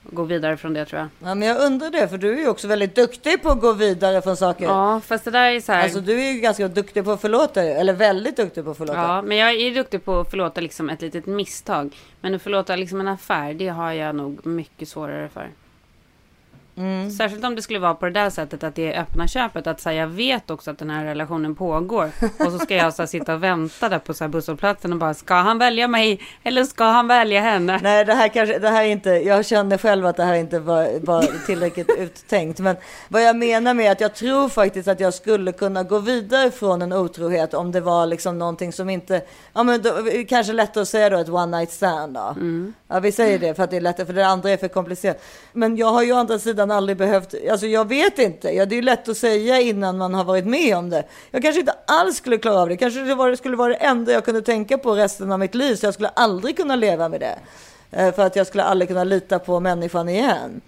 gå 0.03 0.23
vidare 0.23 0.57
från 0.57 0.73
det 0.73 0.85
tror 0.85 0.99
jag. 0.99 1.29
Ja, 1.29 1.35
men 1.35 1.47
jag 1.47 1.61
undrar 1.61 1.89
det, 1.89 2.07
för 2.07 2.17
du 2.17 2.33
är 2.33 2.39
ju 2.39 2.47
också 2.47 2.67
väldigt 2.67 2.95
duktig 2.95 3.41
på 3.41 3.49
att 3.49 3.61
gå 3.61 3.71
vidare 3.71 4.21
från 4.21 4.37
saker. 4.37 4.65
Ja, 4.65 5.01
fast 5.05 5.25
det 5.25 5.31
där 5.31 5.51
är 5.51 5.59
så 5.59 5.71
här. 5.71 5.83
Alltså 5.83 6.01
du 6.01 6.21
är 6.21 6.31
ju 6.31 6.39
ganska 6.39 6.67
duktig 6.67 7.05
på 7.05 7.11
att 7.11 7.21
förlåta, 7.21 7.63
eller 7.63 7.93
väldigt 7.93 8.37
duktig 8.37 8.63
på 8.63 8.71
att 8.71 8.77
förlåta. 8.77 8.99
Ja, 8.99 9.21
men 9.21 9.37
jag 9.37 9.53
är 9.53 9.75
duktig 9.75 10.05
på 10.05 10.19
att 10.19 10.29
förlåta 10.29 10.61
liksom 10.61 10.89
ett 10.89 11.01
litet 11.01 11.25
misstag. 11.25 11.95
Men 12.21 12.35
att 12.35 12.41
förlåta 12.41 12.75
liksom 12.75 12.99
en 12.99 13.07
affär, 13.07 13.53
det 13.53 13.67
har 13.67 13.91
jag 13.91 14.15
nog 14.15 14.45
mycket 14.45 14.87
svårare 14.87 15.29
för. 15.29 15.49
Mm. 16.77 17.11
Särskilt 17.11 17.43
om 17.43 17.55
det 17.55 17.61
skulle 17.61 17.79
vara 17.79 17.93
på 17.93 18.05
det 18.05 18.11
där 18.11 18.29
sättet 18.29 18.63
att 18.63 18.75
det 18.75 18.93
är 18.93 19.01
öppna 19.01 19.27
köpet. 19.27 19.67
Att 19.67 19.81
säga, 19.81 20.01
jag 20.01 20.07
vet 20.07 20.49
också 20.51 20.71
att 20.71 20.77
den 20.77 20.89
här 20.89 21.05
relationen 21.05 21.55
pågår. 21.55 22.11
Och 22.39 22.51
så 22.51 22.59
ska 22.59 22.75
jag 22.75 22.93
så 22.93 23.01
här, 23.01 23.07
sitta 23.07 23.33
och 23.33 23.43
vänta 23.43 23.89
där 23.89 23.99
på 23.99 24.13
så 24.13 24.23
här, 24.23 24.29
busshållplatsen 24.29 24.93
och 24.93 24.99
bara, 24.99 25.13
ska 25.13 25.33
han 25.33 25.57
välja 25.57 25.87
mig 25.87 26.19
eller 26.43 26.63
ska 26.63 26.83
han 26.83 27.07
välja 27.07 27.41
henne? 27.41 27.79
Nej, 27.83 28.05
det 28.05 28.13
här 28.13 28.27
kanske, 28.27 28.59
det 28.59 28.69
här 28.69 28.83
är 28.83 28.87
inte, 28.87 29.09
jag 29.09 29.45
känner 29.45 29.77
själv 29.77 30.05
att 30.05 30.17
det 30.17 30.23
här 30.23 30.35
inte 30.35 30.59
var, 30.59 31.05
var 31.05 31.45
tillräckligt 31.45 31.89
uttänkt. 31.97 32.59
Men 32.59 32.75
vad 33.07 33.23
jag 33.23 33.35
menar 33.35 33.73
med 33.73 33.91
att 33.91 34.01
jag 34.01 34.15
tror 34.15 34.49
faktiskt 34.49 34.87
att 34.87 34.99
jag 34.99 35.13
skulle 35.13 35.51
kunna 35.51 35.83
gå 35.83 35.99
vidare 35.99 36.51
från 36.51 36.81
en 36.81 36.93
otrohet 36.93 37.53
om 37.53 37.71
det 37.71 37.81
var 37.81 38.05
liksom 38.05 38.39
någonting 38.39 38.73
som 38.73 38.89
inte, 38.89 39.21
ja 39.53 39.63
men 39.63 39.81
då, 39.81 39.89
kanske 40.29 40.53
lättare 40.53 40.81
att 40.81 40.87
säga 40.87 41.09
då 41.09 41.17
ett 41.17 41.29
one 41.29 41.57
night 41.57 41.71
stand 41.71 42.13
då. 42.13 42.35
Ja, 42.87 42.99
vi 42.99 43.11
säger 43.11 43.39
det 43.39 43.55
för 43.55 43.63
att 43.63 43.71
det 43.71 43.77
är 43.77 43.81
lättare, 43.81 44.05
för 44.05 44.13
det 44.13 44.27
andra 44.27 44.49
är 44.49 44.57
för 44.57 44.67
komplicerat. 44.67 45.23
Men 45.53 45.77
jag 45.77 45.87
har 45.87 46.03
ju 46.03 46.13
å 46.13 46.15
andra 46.15 46.39
sidan 46.39 46.62
aldrig 46.71 46.97
behövt, 46.97 47.33
alltså 47.51 47.67
jag 47.67 47.87
vet 47.87 48.19
inte, 48.19 48.49
ja, 48.49 48.65
det 48.65 48.75
är 48.75 48.77
ju 48.77 48.81
lätt 48.81 49.09
att 49.09 49.17
säga 49.17 49.61
innan 49.61 49.97
man 49.97 50.13
har 50.13 50.23
varit 50.23 50.45
med 50.45 50.77
om 50.77 50.89
det. 50.89 51.03
Jag 51.31 51.41
kanske 51.41 51.59
inte 51.59 51.75
alls 51.87 52.17
skulle 52.17 52.37
klara 52.37 52.59
av 52.59 52.69
det, 52.69 52.77
kanske 52.77 52.99
det 52.99 53.15
var, 53.15 53.35
skulle 53.35 53.55
vara 53.55 53.69
det 53.69 53.75
enda 53.75 54.11
jag 54.11 54.25
kunde 54.25 54.41
tänka 54.41 54.77
på 54.77 54.95
resten 54.95 55.31
av 55.31 55.39
mitt 55.39 55.55
liv, 55.55 55.75
så 55.75 55.85
jag 55.85 55.93
skulle 55.93 56.09
aldrig 56.09 56.57
kunna 56.57 56.75
leva 56.75 57.09
med 57.09 57.19
det. 57.19 57.39
Eh, 57.91 58.13
för 58.13 58.23
att 58.23 58.35
jag 58.35 58.47
skulle 58.47 58.63
aldrig 58.63 58.87
kunna 58.87 59.03
lita 59.03 59.39
på 59.39 59.59
människan 59.59 60.09
igen. 60.09 60.61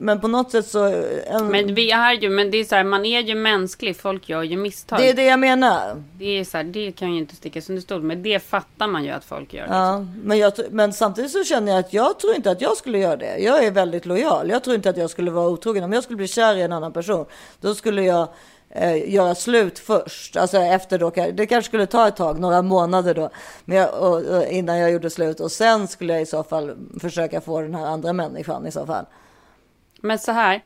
Men 0.00 0.20
på 0.20 0.28
något 0.28 0.50
sätt 0.50 0.66
så... 0.66 0.84
En, 1.26 1.46
Men 1.46 1.74
vi 1.74 1.90
är 1.90 2.12
ju, 2.12 2.30
men 2.30 2.50
det 2.50 2.58
är 2.58 2.64
så 2.64 2.74
här, 2.74 2.84
man 2.84 3.04
är 3.04 3.20
ju 3.20 3.34
mänsklig, 3.34 3.96
folk 3.96 4.28
gör 4.28 4.42
ju 4.42 4.56
misstag. 4.56 4.98
det 4.98 5.08
är 5.08 5.14
det 5.14 5.24
jag 5.24 5.40
menar. 5.40 6.02
Det 6.18 6.38
är 6.38 6.44
så 6.44 6.56
här, 6.56 6.64
det 6.64 6.92
kan 6.92 7.12
ju 7.12 7.18
inte 7.18 7.36
stickas 7.36 7.68
under 7.68 7.82
stol 7.82 8.02
med. 8.02 8.18
Det 8.18 8.38
fattar 8.38 8.86
man 8.86 9.04
ju 9.04 9.10
att 9.10 9.24
folk 9.24 9.54
gör. 9.54 9.66
Ja, 9.70 10.06
men, 10.22 10.38
jag, 10.38 10.52
men 10.70 10.92
samtidigt 10.92 11.30
så 11.30 11.44
känner 11.44 11.72
jag 11.72 11.78
att 11.78 11.92
jag 11.92 12.18
tror 12.18 12.34
inte 12.34 12.50
att 12.50 12.60
jag 12.60 12.76
skulle 12.76 12.98
göra 12.98 13.16
det. 13.16 13.38
Jag 13.38 13.64
är 13.64 13.70
väldigt 13.70 14.06
lojal. 14.06 14.50
Jag 14.50 14.64
tror 14.64 14.76
inte 14.76 14.90
att 14.90 14.96
jag 14.96 15.10
skulle 15.10 15.30
vara 15.30 15.48
otrogen. 15.48 15.84
Om 15.84 15.92
jag 15.92 16.04
skulle 16.04 16.16
bli 16.16 16.28
kär 16.28 16.56
i 16.56 16.62
en 16.62 16.72
annan 16.72 16.92
person, 16.92 17.26
då 17.60 17.74
skulle 17.74 18.02
jag 18.02 18.28
eh, 18.70 19.14
göra 19.14 19.34
slut 19.34 19.78
först. 19.78 20.36
Alltså 20.36 20.58
efter 20.58 20.98
då, 20.98 21.10
det 21.10 21.46
kanske 21.46 21.68
skulle 21.68 21.86
ta 21.86 22.08
ett 22.08 22.16
tag, 22.16 22.40
några 22.40 22.62
månader 22.62 23.14
då, 23.14 23.30
jag, 23.64 23.94
och, 23.94 24.22
och, 24.22 24.44
innan 24.46 24.78
jag 24.78 24.90
gjorde 24.90 25.10
slut. 25.10 25.40
Och 25.40 25.52
sen 25.52 25.88
skulle 25.88 26.12
jag 26.12 26.22
i 26.22 26.26
så 26.26 26.42
fall 26.42 26.76
försöka 27.00 27.40
få 27.40 27.60
den 27.60 27.74
här 27.74 27.86
andra 27.86 28.12
människan 28.12 28.66
i 28.66 28.70
så 28.70 28.86
fall. 28.86 29.04
Men 30.04 30.18
så 30.18 30.32
här. 30.32 30.64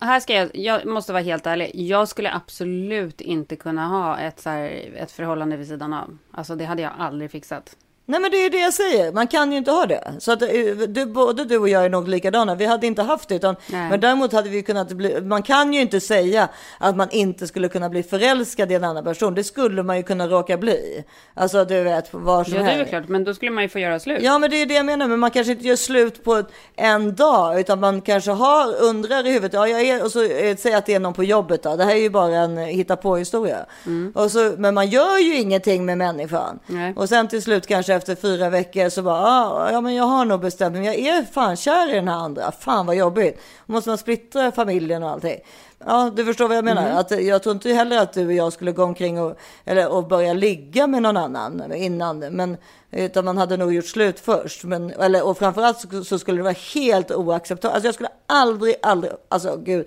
Här 0.00 0.20
ska 0.20 0.34
jag, 0.34 0.56
jag 0.56 0.86
måste 0.86 1.12
vara 1.12 1.22
helt 1.22 1.46
ärlig. 1.46 1.70
Jag 1.74 2.08
skulle 2.08 2.32
absolut 2.32 3.20
inte 3.20 3.56
kunna 3.56 3.86
ha 3.86 4.18
ett, 4.18 4.40
så 4.40 4.50
här, 4.50 4.92
ett 4.96 5.10
förhållande 5.10 5.56
vid 5.56 5.68
sidan 5.68 5.92
av. 5.92 6.18
Alltså 6.30 6.56
det 6.56 6.64
hade 6.64 6.82
jag 6.82 6.92
aldrig 6.98 7.30
fixat. 7.30 7.76
Nej 8.10 8.20
men 8.20 8.30
det 8.30 8.36
är 8.36 8.50
det 8.50 8.58
jag 8.58 8.74
säger, 8.74 9.12
man 9.12 9.26
kan 9.26 9.52
ju 9.52 9.58
inte 9.58 9.70
ha 9.70 9.86
det. 9.86 10.12
Så 10.18 10.32
att 10.32 10.42
eh, 10.42 10.48
du, 10.88 11.06
både 11.06 11.44
du 11.44 11.58
och 11.58 11.68
jag 11.68 11.84
är 11.84 11.88
nog 11.88 12.08
likadana, 12.08 12.54
vi 12.54 12.66
hade 12.66 12.86
inte 12.86 13.02
haft 13.02 13.28
det. 13.28 13.34
Utan, 13.34 13.56
Nej. 13.66 13.90
men 13.90 14.00
däremot 14.00 14.32
hade 14.32 14.48
vi 14.48 14.62
kunnat 14.62 14.92
bli, 14.92 15.20
man 15.20 15.42
kan 15.42 15.72
ju 15.72 15.80
inte 15.80 16.00
säga 16.00 16.48
att 16.78 16.96
man 16.96 17.10
inte 17.10 17.46
skulle 17.46 17.68
kunna 17.68 17.88
bli 17.88 18.02
förälskad 18.02 18.72
i 18.72 18.74
en 18.74 18.84
annan 18.84 19.04
person. 19.04 19.34
Det 19.34 19.44
skulle 19.44 19.82
man 19.82 19.96
ju 19.96 20.02
kunna 20.02 20.26
råka 20.26 20.56
bli. 20.56 21.04
Alltså 21.34 21.64
du 21.64 21.82
vet, 21.82 22.14
var 22.14 22.44
som 22.44 22.54
Ja, 22.54 22.62
det 22.62 22.70
är 22.70 22.78
väl 22.78 22.86
klart. 22.86 23.08
Men 23.08 23.24
då 23.24 23.34
skulle 23.34 23.50
man 23.50 23.62
ju 23.62 23.68
få 23.68 23.78
göra 23.78 24.00
slut. 24.00 24.18
Ja 24.22 24.38
men 24.38 24.50
det 24.50 24.56
är 24.56 24.66
det 24.66 24.74
jag 24.74 24.86
menar, 24.86 25.06
men 25.08 25.18
man 25.18 25.30
kanske 25.30 25.52
inte 25.52 25.66
gör 25.66 25.76
slut 25.76 26.24
på 26.24 26.42
en 26.76 27.14
dag. 27.14 27.60
Utan 27.60 27.80
man 27.80 28.00
kanske 28.00 28.30
har, 28.30 28.82
undrar 28.82 29.26
i 29.26 29.30
huvudet, 29.30 29.52
ja 29.52 29.68
jag 29.68 29.80
är, 29.80 30.04
och 30.04 30.12
så 30.12 30.24
eh, 30.24 30.56
säger 30.56 30.76
att 30.76 30.86
det 30.86 30.94
är 30.94 31.00
någon 31.00 31.14
på 31.14 31.24
jobbet 31.24 31.62
då. 31.62 31.76
Det 31.76 31.84
här 31.84 31.94
är 31.94 32.00
ju 32.00 32.10
bara 32.10 32.36
en 32.36 32.56
hitta 32.56 32.96
på 32.96 33.16
historia. 33.16 33.66
Och 34.14 34.30
så, 34.30 34.54
men 34.58 34.74
man 34.74 34.88
gör 34.88 35.18
ju 35.18 35.36
ingenting 35.36 35.84
med 35.84 35.98
människan. 35.98 36.58
Nej. 36.66 36.92
Och 36.96 37.08
sen 37.08 37.28
till 37.28 37.42
slut 37.42 37.66
kanske 37.66 37.97
efter 37.98 38.14
fyra 38.14 38.50
veckor 38.50 38.88
så 38.88 39.02
bara, 39.02 39.20
ah, 39.20 39.72
ja 39.72 39.80
men 39.80 39.94
jag 39.94 40.04
har 40.04 40.24
nog 40.24 40.40
bestämt 40.40 40.76
mig, 40.76 41.06
jag 41.06 41.16
är 41.16 41.22
fan 41.22 41.56
kär 41.56 41.90
i 41.90 41.94
den 41.94 42.08
här 42.08 42.16
andra. 42.16 42.52
Fan 42.52 42.86
vad 42.86 42.96
jobbigt. 42.96 43.40
Måste 43.66 43.90
man 43.90 43.98
splittra 43.98 44.52
familjen 44.52 45.02
och 45.02 45.10
allting. 45.10 45.40
Ja, 45.86 46.10
du 46.16 46.24
förstår 46.24 46.48
vad 46.48 46.56
jag 46.56 46.64
menar. 46.64 46.90
Att, 46.90 47.12
eh, 47.12 47.18
jag 47.18 47.42
tror 47.42 47.54
inte 47.54 47.72
heller 47.72 47.98
att 47.98 48.12
du 48.12 48.26
och 48.26 48.32
jag 48.32 48.52
skulle 48.52 48.72
gå 48.72 48.84
omkring 48.84 49.20
och, 49.20 49.38
eller, 49.64 49.88
och 49.92 50.08
börja 50.08 50.32
ligga 50.32 50.86
med 50.86 51.02
någon 51.02 51.16
annan 51.16 51.72
innan. 51.72 52.18
Men, 52.18 52.56
utan 52.90 53.24
man 53.24 53.38
hade 53.38 53.56
nog 53.56 53.74
gjort 53.74 53.86
slut 53.86 54.20
först. 54.20 54.64
Men, 54.64 54.90
eller, 54.90 55.26
och 55.26 55.38
framförallt 55.38 55.80
så, 55.80 56.04
så 56.04 56.18
skulle 56.18 56.38
det 56.38 56.42
vara 56.42 56.54
helt 56.74 57.10
oacceptabelt. 57.10 57.74
Alltså 57.74 57.86
jag 57.86 57.94
skulle 57.94 58.10
aldrig, 58.26 58.74
aldrig, 58.82 59.12
alltså 59.28 59.56
gud. 59.56 59.86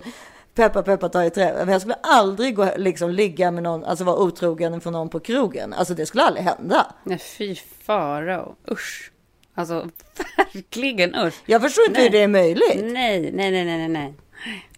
Peppa 0.54 0.82
peppa 0.82 1.08
ta 1.08 1.24
i 1.24 1.30
trä. 1.30 1.52
Men 1.56 1.68
jag 1.68 1.80
skulle 1.80 1.96
aldrig 2.02 2.56
gå, 2.56 2.68
liksom, 2.76 3.10
ligga 3.10 3.50
med 3.50 3.62
någon, 3.62 3.84
alltså 3.84 4.04
vara 4.04 4.16
otrogen 4.16 4.80
för 4.80 4.90
någon 4.90 5.08
på 5.08 5.20
krogen. 5.20 5.72
Alltså 5.72 5.94
det 5.94 6.06
skulle 6.06 6.22
aldrig 6.22 6.44
hända. 6.44 6.86
Nej, 7.04 7.18
fy 7.18 7.54
farao. 7.54 8.54
Usch. 8.70 9.10
Alltså, 9.54 9.88
verkligen 10.36 11.14
usch. 11.14 11.42
Jag 11.46 11.62
förstår 11.62 11.84
inte 11.84 12.00
Nej. 12.00 12.02
hur 12.02 12.10
det 12.10 12.22
är 12.22 12.28
möjligt. 12.28 12.84
Nej, 12.84 13.32
nej, 13.32 13.50
nej, 13.50 13.64
nej, 13.64 13.78
nej, 13.78 13.88
nej. 13.88 14.14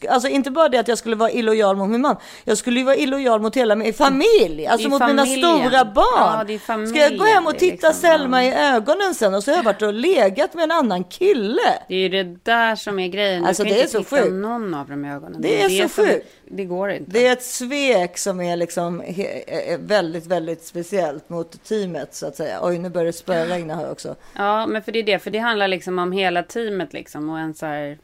Alltså 0.09 0.29
inte 0.29 0.51
bara 0.51 0.69
det 0.69 0.79
att 0.79 0.89
jag 0.89 0.99
skulle 0.99 1.17
vara 1.17 1.31
illojal 1.31 1.77
mot 1.77 1.89
min 1.91 2.01
man. 2.01 2.17
Jag 2.45 2.59
skulle 2.59 2.79
ju 2.81 2.85
vara 2.87 2.97
illojal 2.97 3.41
mot 3.41 3.57
hela 3.57 3.75
min 3.75 3.95
familj. 3.95 4.67
Alltså 4.67 4.87
är 4.89 4.91
mot 4.91 5.01
mina 5.07 5.25
familjen. 5.27 5.61
stora 5.69 5.85
barn. 5.85 6.39
Ja, 6.39 6.45
det 6.47 6.55
är 6.55 6.87
Ska 6.87 6.99
jag 6.99 7.19
gå 7.19 7.25
hem 7.25 7.47
och 7.47 7.53
familjen, 7.53 7.59
det 7.59 7.67
är 7.67 7.71
titta 7.71 7.89
liksom, 7.89 7.93
Selma 8.09 8.45
i 8.45 8.55
ögonen 8.55 9.15
sen 9.15 9.35
och 9.35 9.45
så 9.45 9.51
har 9.51 9.57
jag 9.57 9.65
varit 9.65 9.83
och 9.83 9.95
legat 9.95 10.55
med 10.55 10.65
en 10.65 10.71
annan 10.71 11.05
kille. 11.05 11.61
Det 11.89 11.95
är 11.95 11.99
ju 11.99 12.09
det 12.09 12.37
där 12.43 12.77
som 12.77 12.99
är 12.99 13.09
grejen. 13.09 13.45
Alltså, 13.45 13.63
du 13.63 13.69
kan 13.69 13.75
det 13.77 13.81
är 13.81 13.83
inte 13.83 13.93
så 13.93 14.03
titta 14.05 14.17
sjukt. 14.23 14.33
någon 14.35 14.75
av 14.75 14.89
dem 14.89 15.05
i 15.05 15.13
ögonen. 15.13 15.43
Det 15.43 15.63
är 15.63 15.69
så 15.69 15.89
som- 15.89 16.05
sjukt. 16.05 16.27
Det 16.49 16.65
går 16.65 16.91
inte. 16.91 17.11
Det 17.11 17.27
är 17.27 17.33
ett 17.33 17.43
svek 17.43 18.19
som 18.19 18.41
är 18.41 18.57
liksom 18.57 19.01
är 19.07 19.79
väldigt, 19.79 20.27
väldigt 20.27 20.65
speciellt 20.65 21.29
mot 21.29 21.65
teamet 21.65 22.15
så 22.15 22.27
att 22.27 22.37
säga. 22.37 22.59
Oj, 22.63 22.79
nu 22.79 22.89
börjar 22.89 23.07
det 23.07 23.13
spöregna 23.13 23.75
här 23.75 23.91
också. 23.91 24.15
Ja, 24.35 24.67
men 24.67 24.83
för 24.83 24.93
det 24.93 24.99
är 24.99 25.03
det. 25.03 25.19
För 25.19 25.31
det 25.31 25.39
handlar 25.39 25.69
liksom 25.69 25.99
om 25.99 26.13
hela 26.13 26.43
teamet 26.43 26.93
liksom. 26.93 27.29
Och 27.31 27.39
en 27.39 27.55
så 27.55 27.67
här, 27.67 27.99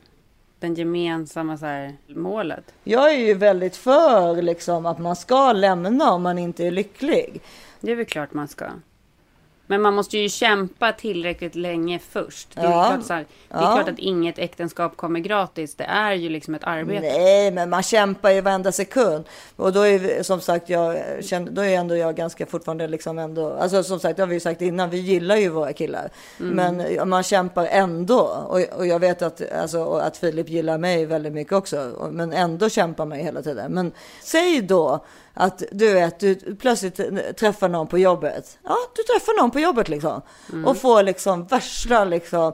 den 0.61 0.75
gemensamma 0.75 1.59
så 1.59 1.67
här, 1.67 1.97
målet. 2.09 2.75
Jag 2.85 3.15
är 3.15 3.19
ju 3.19 3.35
väldigt 3.35 3.77
för 3.77 4.43
liksom 4.43 4.87
att 4.87 4.99
man 4.99 5.17
ska 5.17 5.53
lämna 5.53 6.13
om 6.13 6.23
man 6.23 6.39
inte 6.39 6.67
är 6.67 6.71
lycklig. 6.71 7.41
Det 7.81 7.93
är 7.93 7.97
väl 7.97 8.07
klart 8.07 8.35
man 8.35 8.49
ska. 8.49 8.67
Men 9.71 9.83
man 9.83 9.95
måste 9.95 10.18
ju 10.18 10.29
kämpa 10.29 10.93
tillräckligt 10.93 11.55
länge 11.55 11.99
först. 11.99 12.49
Det 12.55 12.61
är, 12.61 12.64
Ja. 12.64 12.87
klart, 12.93 13.07
så 13.07 13.12
här, 13.12 13.27
det 13.49 13.55
är 13.55 13.62
Ja. 13.62 13.75
klart 13.75 13.89
att 13.89 13.99
inget 13.99 14.39
äktenskap 14.39 14.97
kommer 14.97 15.21
gratis. 15.21 15.75
Det 15.75 15.85
är 15.85 16.12
ju 16.12 16.29
liksom 16.29 16.55
ett 16.55 16.64
arbete. 16.64 17.01
Nej, 17.01 17.51
men 17.51 17.71
man 17.71 17.83
kämpar 17.83 18.31
ju 18.31 18.41
varenda 18.41 18.73
sekund. 18.73 19.25
Och 19.57 19.73
då 19.73 19.87
är 19.87 20.23
som 20.23 20.41
sagt, 20.41 20.68
jag 20.68 20.97
känner, 21.25 21.51
då 21.51 21.62
är 21.62 21.75
ändå 21.77 21.97
jag 21.97 22.16
ganska 22.16 22.47
fortfarande 22.47 22.89
liksom 22.89 23.18
ändå, 23.18 23.53
alltså 23.53 23.83
som 23.83 24.01
sagt, 24.01 24.16
det 24.16 24.23
har 24.23 24.27
vi 24.29 24.35
ju 24.35 24.41
sagt 24.41 24.62
innan, 24.62 24.91
vi 24.91 24.99
gillar 24.99 25.37
ju 25.37 25.49
våra 25.49 25.73
killar. 25.73 26.11
Mm. 26.41 26.77
Men 26.77 27.09
man 27.09 27.23
kämpar 27.23 27.66
ändå. 27.66 28.21
Och, 28.49 28.79
och 28.79 28.87
jag 28.87 28.99
vet 28.99 29.23
att, 29.23 29.53
alltså, 29.53 29.93
att 29.95 30.16
Filip 30.16 30.49
gillar 30.49 30.79
mig 30.79 31.07
väldigt 31.07 31.33
mycket 31.33 31.53
också. 31.53 32.09
Men 32.12 32.33
ändå 32.33 32.68
kämpar 32.68 33.07
man 33.07 33.18
ju 33.18 33.25
hela 33.25 33.43
tiden. 33.43 33.73
Men 33.73 33.93
säg 34.23 34.62
då 34.62 35.05
Att 35.35 35.62
du 35.72 35.95
vet, 35.95 36.20
du 36.20 36.57
plötsligt 36.57 37.01
träffar 37.37 37.68
någon 37.68 37.87
på 37.87 37.99
jobbet. 37.99 38.59
Ja, 38.64 38.76
du 38.97 39.03
träffar 39.03 39.41
någon 39.41 39.51
på 39.51 39.61
jobbet 39.61 39.89
liksom. 39.89 40.22
Och 40.66 40.76
får 40.76 41.03
liksom 41.03 41.45
värsta 41.45 42.05
liksom 42.05 42.53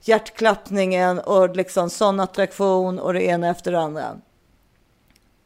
hjärtklappningen 0.00 1.18
och 1.18 1.56
liksom 1.56 1.90
sån 1.90 2.20
attraktion 2.20 2.98
och 2.98 3.12
det 3.12 3.22
ena 3.22 3.48
efter 3.48 3.72
det 3.72 3.80
andra. 3.80 4.16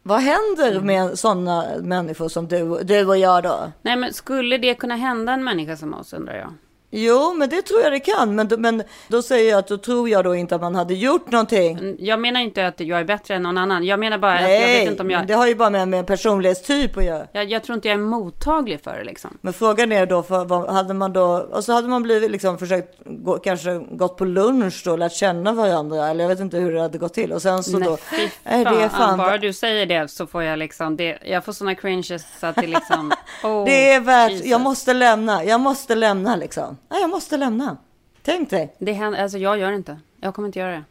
Vad 0.02 0.20
händer 0.20 0.80
med 0.80 1.18
sådana 1.18 1.66
människor 1.80 2.28
som 2.28 2.48
du, 2.48 2.78
du 2.82 3.06
och 3.06 3.18
jag 3.18 3.42
då? 3.42 3.72
Nej, 3.82 3.96
men 3.96 4.12
skulle 4.12 4.58
det 4.58 4.74
kunna 4.74 4.96
hända 4.96 5.32
en 5.32 5.44
människa 5.44 5.76
som 5.76 5.94
oss 5.94 6.12
undrar 6.12 6.34
jag? 6.34 6.54
Jo, 6.92 7.34
men 7.34 7.48
det 7.48 7.62
tror 7.62 7.80
jag 7.82 7.92
det 7.92 8.00
kan. 8.00 8.34
Men, 8.34 8.48
men 8.58 8.82
då 9.08 9.22
säger 9.22 9.50
jag 9.50 9.58
att 9.58 9.68
då 9.68 9.76
tror 9.78 10.08
jag 10.08 10.24
då 10.24 10.34
inte 10.34 10.54
att 10.54 10.60
man 10.60 10.74
hade 10.74 10.94
gjort 10.94 11.30
någonting. 11.30 11.78
Mm, 11.78 11.96
Jag 11.98 12.20
menar 12.20 12.40
inte 12.40 12.66
att 12.66 12.80
jag 12.80 13.00
är 13.00 13.04
bättre 13.04 13.34
än 13.34 13.42
någon 13.42 13.58
annan. 13.58 13.84
Jag 13.84 14.00
menar 14.00 14.18
bara 14.18 14.34
att 14.34 14.40
jag 14.40 14.48
Nej, 14.50 14.80
vet 14.80 14.90
inte 14.90 15.02
om 15.02 15.10
jag... 15.10 15.26
det 15.26 15.34
har 15.34 15.46
ju 15.46 15.54
bara 15.54 15.70
med, 15.70 15.88
med 15.88 16.06
personlighetstyp 16.06 16.96
att 16.96 17.04
göra. 17.04 17.26
Jag, 17.32 17.50
jag 17.50 17.62
tror 17.62 17.74
inte 17.74 17.88
jag 17.88 17.94
är 17.94 17.98
mottaglig 18.02 18.80
för 18.84 18.98
det 18.98 19.04
liksom. 19.04 19.38
Men 19.40 19.52
frågan 19.52 19.92
är 19.92 20.06
då, 20.06 20.22
för, 20.22 20.44
vad, 20.44 20.70
hade 20.70 20.94
man 20.94 21.12
då, 21.12 21.22
och 21.52 21.64
så 21.64 21.72
hade 21.72 21.88
man 21.88 22.02
blivit 22.02 22.30
liksom 22.30 22.58
försökt, 22.58 22.94
gå, 23.04 23.38
kanske 23.38 23.78
gått 23.78 24.16
på 24.16 24.24
lunch 24.24 24.82
då, 24.84 24.96
lärt 24.96 25.12
känna 25.12 25.52
varandra, 25.52 26.08
eller 26.08 26.24
jag 26.24 26.28
vet 26.28 26.40
inte 26.40 26.56
hur 26.58 26.72
det 26.72 26.80
hade 26.80 26.98
gått 26.98 27.14
till. 27.14 27.32
Och 27.32 27.42
sen 27.42 27.62
så 27.62 27.78
då, 27.78 27.96
fy 27.96 28.28
är 28.44 28.64
det 28.64 28.88
fan, 28.88 29.18
bara 29.18 29.38
du 29.38 29.52
säger 29.52 29.86
det 29.86 30.08
så 30.08 30.26
får 30.26 30.42
jag 30.42 30.58
liksom, 30.58 30.96
det, 30.96 31.18
jag 31.24 31.44
får 31.44 31.52
såna 31.52 31.74
cringes 31.74 32.24
så 32.40 32.46
att 32.46 32.56
det 32.56 32.66
liksom, 32.66 33.12
oh, 33.44 33.64
det 33.64 33.92
är 33.92 34.00
värt, 34.00 34.30
Jesus. 34.32 34.46
jag 34.46 34.60
måste 34.60 34.94
lämna, 34.94 35.44
jag 35.44 35.60
måste 35.60 35.94
lämna 35.94 36.36
liksom. 36.36 36.76
Nej, 36.88 37.00
jag 37.00 37.10
måste 37.10 37.36
lämna. 37.36 37.76
Tänk 38.22 38.50
dig. 38.50 38.74
Det 38.78 38.92
händer, 38.92 39.22
alltså 39.22 39.38
jag 39.38 39.58
gör 39.58 39.72
inte. 39.72 39.98
Jag 40.20 40.34
kommer 40.34 40.48
inte 40.48 40.58
göra 40.58 40.70
det. 40.72 40.84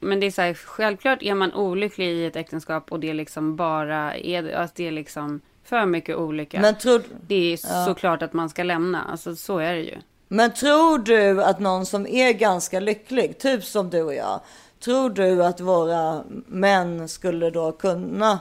Men 0.00 0.20
det 0.20 0.26
är 0.26 0.30
så 0.30 0.42
här, 0.42 0.54
självklart 0.54 1.22
är 1.22 1.34
man 1.34 1.54
olycklig 1.54 2.06
i 2.06 2.26
ett 2.26 2.36
äktenskap 2.36 2.92
och 2.92 3.00
det 3.00 3.12
liksom 3.12 3.56
bara 3.56 4.14
är, 4.16 4.54
alltså 4.54 4.74
det 4.76 4.86
är 4.88 4.92
liksom 4.92 5.40
för 5.64 5.86
mycket 5.86 6.16
olycka. 6.16 6.60
Men 6.60 6.74
tror, 6.74 7.02
det 7.26 7.52
är 7.52 7.58
Ja. 7.62 7.84
såklart 7.86 8.22
att 8.22 8.32
man 8.32 8.48
ska 8.48 8.62
lämna, 8.62 9.02
alltså 9.04 9.36
så 9.36 9.58
är 9.58 9.72
det 9.74 9.80
ju. 9.82 9.96
men 10.28 10.52
tror 10.54 10.98
du 10.98 11.42
att 11.44 11.60
någon 11.60 11.86
som 11.86 12.06
är 12.06 12.32
ganska 12.32 12.80
lycklig, 12.80 13.38
typ 13.38 13.64
som 13.64 13.90
du 13.90 14.02
och 14.02 14.14
jag, 14.14 14.40
tror 14.84 15.10
du 15.10 15.44
att 15.44 15.60
våra 15.60 16.22
män 16.46 17.08
skulle 17.08 17.50
då 17.50 17.72
kunna 17.72 18.38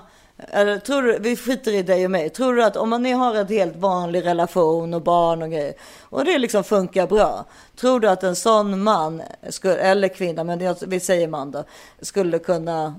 eller 0.48 0.78
tror 0.78 1.02
du, 1.02 1.18
vi 1.20 1.36
skiter 1.36 1.72
i 1.72 1.84
dig 1.84 2.06
och 2.06 2.12
mig. 2.12 2.30
Tror 2.30 2.54
du 2.54 2.64
att 2.64 2.78
om 2.78 2.90
man 2.90 3.06
har 3.14 3.36
en 3.36 3.48
helt 3.48 3.76
vanlig 3.76 4.26
relation 4.26 4.94
och 4.94 5.02
barn 5.02 5.42
och 5.42 5.50
grejer 5.52 5.74
och 6.02 6.26
det 6.26 6.38
liksom 6.40 6.64
funkar 6.64 7.08
bra. 7.08 7.46
Tror 7.76 8.00
du 8.00 8.10
att 8.10 8.24
en 8.24 8.36
sån 8.36 8.84
man, 8.84 9.22
skulle, 9.50 9.76
eller 9.76 10.08
kvinna, 10.08 10.44
men 10.44 10.60
jag- 10.60 10.76
vi 10.88 11.00
säger 11.00 11.28
man 11.28 11.52
då, 11.52 11.64
skulle 12.02 12.40
kunna 12.40 12.96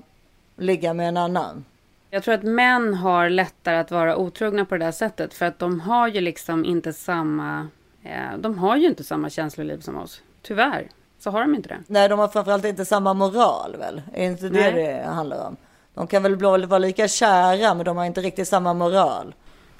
ligga 0.57 0.93
med 0.93 1.07
en 1.07 1.17
annan? 1.17 1.65
Jag 2.09 2.23
tror 2.23 2.33
att 2.33 2.43
män 2.43 2.93
har 2.93 3.29
lättare 3.29 3.77
att 3.77 3.91
vara 3.91 4.17
otrogna 4.17 4.65
på 4.65 4.77
det 4.77 4.85
där 4.85 4.91
sättet. 4.91 5.33
För 5.33 5.45
att 5.45 5.59
de 5.59 5.79
har 5.79 6.07
ju 6.07 6.21
liksom 6.21 6.65
inte 6.65 6.93
samma... 6.93 7.67
Eh, 8.03 8.37
de 8.39 8.57
har 8.57 8.75
ju 8.77 8.87
inte 8.87 9.03
samma 9.03 9.29
känsloliv 9.29 9.79
som 9.79 9.97
oss. 9.97 10.21
Tyvärr 10.41 10.87
så 11.19 11.29
har 11.29 11.41
de 11.41 11.55
inte 11.55 11.69
det. 11.69 11.77
Nej, 11.87 12.09
de 12.09 12.19
har 12.19 12.27
framförallt 12.27 12.65
inte 12.65 12.85
samma 12.85 13.13
moral 13.13 13.75
väl? 13.79 14.01
Är 14.13 14.25
inte 14.25 14.49
det 14.49 14.71
Nej. 14.71 14.73
det 15.03 15.09
handlar 15.09 15.47
om? 15.47 15.55
De 15.93 16.07
kan 16.07 16.23
väl 16.23 16.35
vara 16.35 16.77
lika 16.77 17.07
kära, 17.07 17.73
men 17.73 17.85
de 17.85 17.97
har 17.97 18.05
inte 18.05 18.21
riktigt 18.21 18.47
samma 18.47 18.73
moral. 18.73 19.33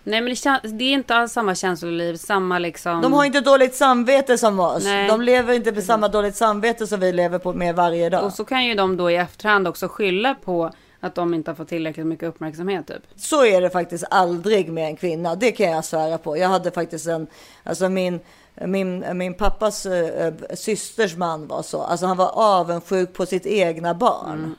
Nej 0.03 0.22
men 0.22 0.36
det, 0.78 0.84
är 0.84 0.93
inte 0.93 1.16
alls 1.16 1.32
samma 1.32 1.55
känsloliv, 1.55 2.16
samma 2.16 2.59
liksom... 2.59 3.01
De 3.01 3.14
har 3.14 3.26
inte 3.26 3.41
dåligt 3.41 3.76
samvete 3.76 4.38
som 4.38 4.59
oss. 4.59 4.84
Nej. 4.84 5.07
De 5.07 5.22
lever 5.22 5.53
inte 5.53 5.72
med 5.72 5.84
samma 5.84 6.07
dåligt 6.07 6.36
samvete 6.36 6.88
som 6.88 6.99
vi 6.99 7.14
lever 7.14 7.39
på 7.39 7.53
med 7.53 7.76
varje 7.76 8.09
dag. 8.09 8.26
Och 8.26 8.34
så 8.34 8.45
kan 8.45 8.66
ju 8.66 8.76
de 8.76 8.97
då 8.97 9.12
i 9.12 9.16
efterhand 9.16 9.68
också 9.68 9.88
skylla 9.88 10.36
på 10.36 10.72
att 10.99 11.16
de 11.16 11.34
inte 11.34 11.51
har 11.51 11.55
fått 11.55 11.68
tillräckligt 11.68 12.05
mycket 12.05 12.30
uppmärksamhet 12.30 12.88
typ. 12.88 13.03
Så 13.16 13.45
är 13.45 13.62
det 13.62 13.70
faktiskt 13.70 14.03
aldrig 14.09 14.72
med 14.72 14.86
en 14.86 14.95
kvinna. 14.95 15.36
Det 15.36 15.51
kan 15.51 15.72
jag 15.72 15.86
svära 15.86 16.18
på. 16.18 16.38
Jag 16.38 16.49
hade 16.49 16.72
faktiskt 16.72 17.07
en, 17.07 17.28
alltså 17.64 17.89
min, 17.89 18.20
min, 18.66 19.05
min 19.14 19.34
pappas 19.34 19.86
äh, 19.86 20.34
systers 20.53 21.16
man 21.16 21.47
var 21.47 21.62
så. 21.62 21.82
Alltså 21.82 22.05
han 22.05 22.18
var 22.18 22.32
avundsjuk 22.34 23.14
på 23.14 23.26
sitt 23.26 23.45
egna 23.45 23.93
barn. 23.93 24.55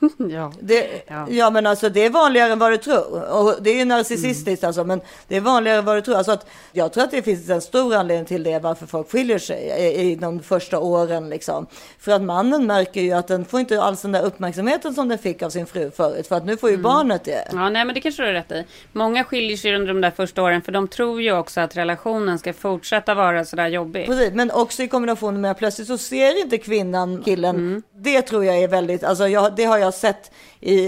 ja. 0.30 0.52
Det, 0.60 0.86
Ja. 1.06 1.26
ja. 1.30 1.50
men 1.50 1.66
alltså 1.66 1.88
det 1.88 2.04
är 2.06 2.10
vanligare 2.10 2.52
än 2.52 2.58
vad 2.58 2.72
du 2.72 2.76
tror. 2.76 3.32
Och 3.32 3.54
det 3.60 3.80
är 3.80 3.84
narcissistiskt 3.84 4.64
alltså, 4.64 4.84
men 4.84 5.00
det 5.28 5.36
är 5.36 5.40
vanligare 5.40 5.78
än 5.78 5.84
vad 5.84 5.96
du 5.96 6.00
tror. 6.00 6.16
Alltså 6.16 6.32
att, 6.32 6.46
jag 6.72 6.92
tror 6.92 7.04
att 7.04 7.10
det 7.10 7.22
finns 7.22 7.50
en 7.50 7.60
stor 7.60 7.94
anledning 7.94 8.26
till 8.26 8.42
det, 8.42 8.58
varför 8.58 8.86
folk 8.86 9.10
skiljer 9.10 9.38
sig 9.38 9.62
i, 9.78 10.10
i 10.10 10.14
de 10.14 10.40
första 10.42 10.78
åren 10.78 11.28
liksom. 11.30 11.66
För 11.98 12.12
att 12.12 12.22
mannen 12.22 12.66
märker 12.66 13.00
ju 13.00 13.12
att 13.12 13.28
den 13.28 13.44
får 13.44 13.60
inte 13.60 13.82
alls 13.82 14.02
den 14.02 14.12
där 14.12 14.22
uppmärksamheten 14.22 14.94
som 14.94 15.08
den 15.08 15.18
fick 15.18 15.42
av 15.42 15.50
sin 15.50 15.66
fru 15.66 15.90
förut, 15.90 16.26
för 16.26 16.36
att 16.36 16.44
nu 16.44 16.56
får 16.56 16.70
ju 16.70 16.76
barnet 16.76 17.24
det. 17.24 17.48
Ja, 17.52 17.68
nej 17.68 17.84
men 17.84 17.94
det 17.94 18.00
kanske 18.00 18.22
du 18.22 18.26
har 18.26 18.32
rätt 18.32 18.52
i. 18.52 18.64
Många 18.92 19.24
skiljer 19.24 19.56
sig 19.56 19.74
under 19.74 19.88
de 19.88 20.00
där 20.00 20.10
första 20.10 20.42
åren 20.42 20.62
för 20.62 20.72
de 20.72 20.88
tror 20.88 21.22
ju 21.22 21.32
också 21.32 21.60
att 21.60 21.76
relationen 21.76 22.38
ska 22.38 22.52
fortsätta 22.52 23.14
vara 23.14 23.44
sådär 23.44 23.68
jobbig. 23.68 24.06
Precis, 24.06 24.32
men 24.32 24.50
också 24.50 24.82
i 24.82 24.88
kombination 24.88 25.40
med 25.40 25.50
att 25.50 25.58
plötsligt 25.58 25.88
så 25.88 25.98
ser 25.98 26.42
inte 26.42 26.58
kvinnan 26.58 27.22
killen. 27.24 27.82
Det 27.96 28.22
tror 28.22 28.44
jag 28.44 28.58
är 28.58 28.68
väldigt, 28.68 29.04
alltså 29.04 29.28
jag, 29.28 29.56
det 29.56 29.64
har 29.64 29.78
jag 29.78 29.87
sett 29.92 30.30
i, 30.60 30.78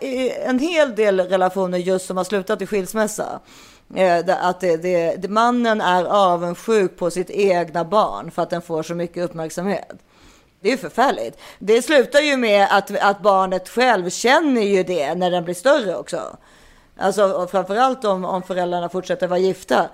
i 0.00 0.32
en 0.44 0.58
hel 0.58 0.94
del 0.94 1.20
relationer 1.20 1.78
just 1.78 2.06
som 2.06 2.16
har 2.16 2.24
slutat 2.24 2.62
i 2.62 2.66
skilsmässa. 2.66 3.40
Eh, 3.94 4.24
att 4.40 4.60
det, 4.60 4.76
det, 4.76 5.28
mannen 5.30 5.80
är 5.80 6.04
avundsjuk 6.04 6.96
på 6.96 7.10
sitt 7.10 7.30
egna 7.30 7.84
barn 7.84 8.30
för 8.30 8.42
att 8.42 8.50
den 8.50 8.62
får 8.62 8.82
så 8.82 8.94
mycket 8.94 9.24
uppmärksamhet. 9.24 9.94
Det 10.60 10.68
är 10.68 10.72
ju 10.72 10.78
förfärligt. 10.78 11.38
Det 11.58 11.82
slutar 11.82 12.20
ju 12.20 12.36
med 12.36 12.68
att, 12.70 12.98
att 13.00 13.22
barnet 13.22 13.68
själv 13.68 14.10
känner 14.10 14.62
ju 14.62 14.82
det 14.82 15.14
när 15.14 15.30
den 15.30 15.44
blir 15.44 15.54
större 15.54 15.96
också. 15.96 16.36
Alltså 16.96 17.48
framförallt 17.50 18.04
om, 18.04 18.24
om 18.24 18.42
föräldrarna 18.42 18.88
fortsätter 18.88 19.26
vara 19.26 19.38
gifta. 19.38 19.88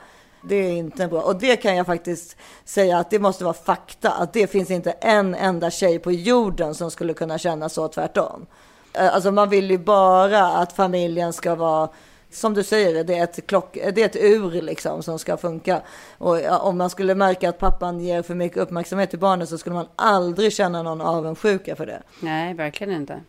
Det 0.49 0.55
är 0.57 0.71
inte 0.73 1.07
bra. 1.09 1.21
Och 1.23 1.37
det 1.37 1.57
kan 1.57 1.77
jag 1.77 1.87
faktiskt 1.87 2.37
säga 2.65 2.99
att 2.99 3.11
det 3.11 3.19
måste 3.19 3.45
vara 3.45 3.55
fakta. 3.55 4.11
Att 4.11 4.33
det 4.33 4.47
finns 4.47 4.71
inte 4.71 4.91
en 4.91 5.35
enda 5.35 5.71
tjej 5.71 5.99
på 5.99 6.13
jorden 6.13 6.75
som 6.75 6.91
skulle 6.91 7.15
kunna 7.15 7.39
känna 7.39 7.69
så 7.69 7.89
tvärtom. 7.89 8.47
Eh, 8.93 9.15
Alltså 9.15 9.31
man 9.31 9.49
vill 9.51 9.71
ju 9.71 9.79
bara 9.79 10.47
att 10.47 10.73
familjen 10.73 11.33
ska 11.33 11.55
vara 11.55 11.89
som 12.31 12.55
du 12.55 12.63
säger, 12.63 13.05
det 13.05 13.15
är 13.19 13.25
ett, 13.25 13.47
klock, 13.47 13.75
det 13.75 14.03
är 14.03 14.07
ett 14.07 14.17
ur 14.17 14.63
liksom 14.63 15.03
som 15.03 15.19
ska 15.19 15.37
funka. 15.37 15.83
Och 16.19 16.67
om 16.67 16.79
man 16.79 16.91
skulle 16.91 17.15
märka 17.15 17.49
att 17.49 17.59
pappan 17.59 18.01
ger 18.01 18.23
för 18.23 18.35
mycket 18.35 18.59
uppmärksamhet 18.59 19.11
till 19.11 19.19
barnet 19.19 19.49
så 19.49 19.59
skulle 19.59 19.75
man 19.75 19.89
aldrig 19.97 20.53
känna 20.53 20.83
någon 20.83 21.01
avundsjuka 21.01 21.77
för 21.77 21.87
det. 21.87 22.03
Nej, 22.21 22.55
verkligen 22.55 22.93
inte. 22.95 23.21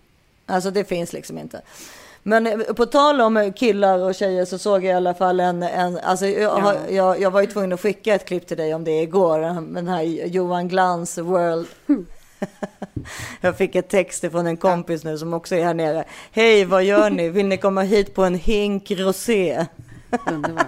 Alltså 0.45 0.71
det 0.71 0.83
finns 0.83 1.13
liksom 1.13 1.37
inte. 1.37 1.61
Men 2.27 2.47
eh, 2.47 2.57
på 2.57 2.85
tal 2.85 3.21
om 3.21 3.37
eh, 3.37 3.53
killar 3.53 3.99
och 3.99 4.15
tjejer 4.15 4.45
så 4.45 4.57
såg 4.57 4.83
jag 4.83 4.91
i 4.93 4.95
alla 4.95 5.13
fall 5.13 5.39
en, 5.39 5.63
en 5.63 5.97
alltså 5.99 6.25
jag, 6.27 6.49
har- 6.49 6.77
jag, 6.89 7.21
jag 7.21 7.31
var 7.31 7.41
ju 7.41 7.47
tvungen 7.47 7.73
att 7.73 7.81
skicka 7.81 8.15
ett 8.15 8.25
klipp 8.25 8.47
till 8.47 8.57
dig 8.57 8.73
om 8.75 8.83
det 8.83 9.01
igår, 9.01 9.39
den 9.73 9.87
här 9.87 10.01
Johan 10.03 10.67
Glans 10.67 11.17
World. 11.17 11.67
Jag 13.41 13.57
fick 13.57 13.75
ett 13.75 13.89
text 13.89 14.21
från 14.31 14.47
en 14.47 14.57
kompis 14.57 15.03
nu 15.03 15.17
som 15.17 15.33
också 15.33 15.55
är 15.55 15.63
här 15.63 15.73
nere. 15.73 16.03
Hej, 16.31 16.65
vad 16.65 16.83
gör 16.83 17.09
ni? 17.09 17.29
Vill 17.29 17.45
ni 17.45 17.57
komma 17.57 17.81
hit 17.81 18.15
på 18.15 18.23
en 18.23 18.35
hink 18.35 18.91
rosé? 18.91 19.65
Underbart. 20.31 20.65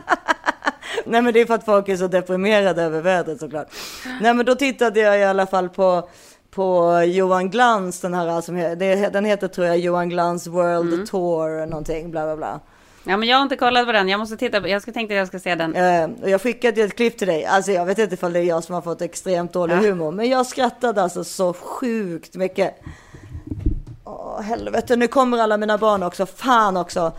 Nej 1.06 1.22
men 1.22 1.34
det 1.34 1.40
är 1.42 1.46
för 1.46 1.54
att 1.54 1.66
folk 1.66 1.90
är 1.90 1.98
så 1.98 2.08
deprimerade 2.08 2.84
över 2.84 3.02
vädret 3.02 3.40
såklart. 3.40 3.68
Nej 4.22 4.34
men 4.34 4.46
då 4.46 4.56
tittade 4.56 5.00
jag 5.00 5.20
i 5.20 5.24
alla 5.24 5.46
fall 5.48 5.70
på, 5.70 6.10
på 6.58 7.02
Johan 7.04 7.50
Glans, 7.50 8.00
den 8.02 8.14
här 8.14 8.42
som 8.42 8.56
det, 8.56 9.14
den 9.14 9.26
heter 9.26 9.48
tror 9.48 9.68
jag 9.68 9.78
Johan 9.78 10.10
Glans 10.10 10.48
World 10.48 11.08
Tour 11.08 11.66
någonting 11.66 12.12
bla 12.12 12.26
bla 12.26 12.36
bla. 12.38 12.60
Ja, 13.04 13.18
men 13.18 13.30
jag 13.30 13.38
har 13.38 13.44
inte 13.44 13.56
kollat 13.56 13.86
på 13.86 13.92
den. 13.92 14.10
Jag 14.10 14.20
måste 14.20 14.38
titta 14.38 14.62
på, 14.62 14.68
jag 14.68 14.82
ska 14.82 14.92
tänkte 14.92 15.14
att 15.14 15.18
jag 15.18 15.28
ska 15.28 15.40
se 15.40 15.56
den. 15.56 15.76
Eh, 15.76 16.30
jag 16.30 16.42
skickade 16.42 16.82
ett 16.82 16.96
klipp 16.96 17.18
till 17.18 17.28
dig. 17.28 17.46
Alltså 17.46 17.72
jag 17.72 17.86
vet 17.86 18.00
inte 18.00 18.14
ifall 18.14 18.34
det 18.34 18.40
är 18.40 18.44
jag 18.44 18.64
som 18.64 18.76
har 18.76 18.82
fått 18.82 19.02
extremt 19.02 19.54
dålig 19.54 19.76
Ja. 19.76 19.80
humor. 19.80 20.12
Men 20.12 20.30
jag 20.30 20.46
skrattade 20.46 21.02
alltså 21.04 21.24
så 21.24 21.54
sjukt 21.54 22.36
mycket. 22.36 22.76
Åh 24.04 24.42
helvete, 24.42 24.96
nu 24.96 25.08
kommer 25.08 25.38
alla 25.38 25.58
mina 25.58 25.78
barn 25.78 26.04
också. 26.04 26.26
Fan 26.26 26.78
också. 26.78 27.12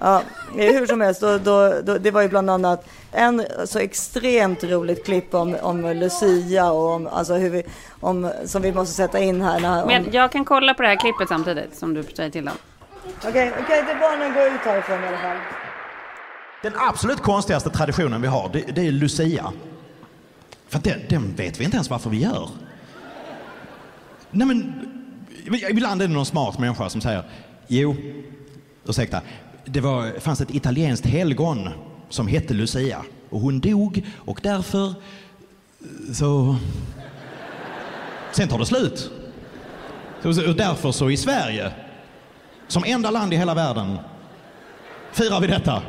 Ja, 0.00 0.22
hur 0.54 0.86
som 0.86 1.00
helst, 1.00 1.20
då, 1.20 1.38
då, 1.38 1.80
då, 1.82 1.98
det 1.98 2.10
var 2.10 2.22
ju 2.22 2.28
bland 2.28 2.50
annat 2.50 2.86
en 3.12 3.46
så 3.64 3.78
extremt 3.78 4.64
roligt 4.64 5.04
klipp 5.04 5.34
om, 5.34 5.56
om 5.62 5.86
Lucia 5.86 6.70
och 6.70 6.90
om, 6.90 7.06
alltså 7.06 7.34
hur 7.34 7.50
vi, 7.50 7.62
om, 8.00 8.32
som 8.44 8.62
vi 8.62 8.72
måste 8.72 8.94
sätta 8.94 9.18
in 9.18 9.42
här. 9.42 9.60
När, 9.60 9.82
om, 9.82 9.88
Men 9.88 10.06
jag 10.12 10.32
kan 10.32 10.44
kolla 10.44 10.74
på 10.74 10.82
det 10.82 10.88
här 10.88 10.96
klippet 10.96 11.28
samtidigt 11.28 11.76
som 11.76 11.94
du 11.94 12.02
säger 12.02 12.30
till 12.30 12.44
dem. 12.44 12.54
Okej, 13.24 13.52
okej, 13.62 13.84
det 13.86 13.96
barnen 14.00 14.34
går 14.34 14.46
ut 14.46 14.60
härifrån 14.60 15.04
i 15.04 15.06
alla 15.06 15.18
fall. 15.18 15.36
Den 16.62 16.72
absolut 16.76 17.20
konstigaste 17.20 17.70
traditionen 17.70 18.22
vi 18.22 18.28
har, 18.28 18.50
det, 18.52 18.60
det 18.74 18.86
är 18.86 18.92
Lucia. 18.92 19.52
För 20.68 20.78
den, 20.78 21.00
den 21.08 21.34
vet 21.34 21.60
vi 21.60 21.64
inte 21.64 21.76
ens 21.76 21.90
varför 21.90 22.10
vi 22.10 22.22
gör. 22.22 22.48
Nej 24.30 24.46
men, 24.46 24.86
ibland 25.70 26.02
är 26.02 26.08
det 26.08 26.14
någon 26.14 26.26
smart 26.26 26.58
människa 26.58 26.90
som 26.90 27.00
säger, 27.00 27.24
jo, 27.68 27.96
ursäkta, 28.84 29.20
det 29.64 29.80
var, 29.80 30.20
fanns 30.20 30.40
ett 30.40 30.54
italienskt 30.54 31.06
helgon 31.06 31.68
som 32.08 32.28
hette 32.28 32.54
Lucia 32.54 33.04
och 33.30 33.40
hon 33.40 33.60
dog 33.60 34.06
och 34.16 34.40
därför 34.42 34.94
så... 36.12 36.56
Sen 38.32 38.48
tar 38.48 38.58
det 38.58 38.66
slut. 38.66 39.10
Och 40.22 40.56
därför 40.56 40.92
så 40.92 41.10
i 41.10 41.16
Sverige, 41.16 41.72
som 42.68 42.84
enda 42.86 43.10
land 43.10 43.32
i 43.32 43.36
hela 43.36 43.54
världen, 43.54 43.98
firar 45.12 45.40
vi 45.40 45.46
detta. 45.46 45.82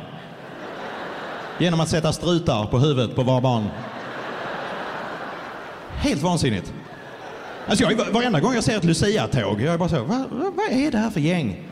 Genom 1.58 1.80
att 1.80 1.88
sätta 1.88 2.12
strutar 2.12 2.66
på 2.66 2.78
huvudet 2.78 3.16
på 3.16 3.22
våra 3.22 3.40
barn. 3.40 3.68
Helt 5.88 6.22
vansinnigt. 6.22 6.72
Alltså 7.66 7.84
jag, 7.84 8.12
varenda 8.12 8.40
gång 8.40 8.54
jag 8.54 8.64
ser 8.64 8.76
ett 8.76 8.84
Lucia-tåg, 8.84 9.60
jag 9.60 9.74
är 9.74 9.78
bara 9.78 9.88
så, 9.88 10.04
vad, 10.04 10.26
vad 10.30 10.70
är 10.70 10.90
det 10.90 10.98
här 10.98 11.10
för 11.10 11.20
gäng? 11.20 11.71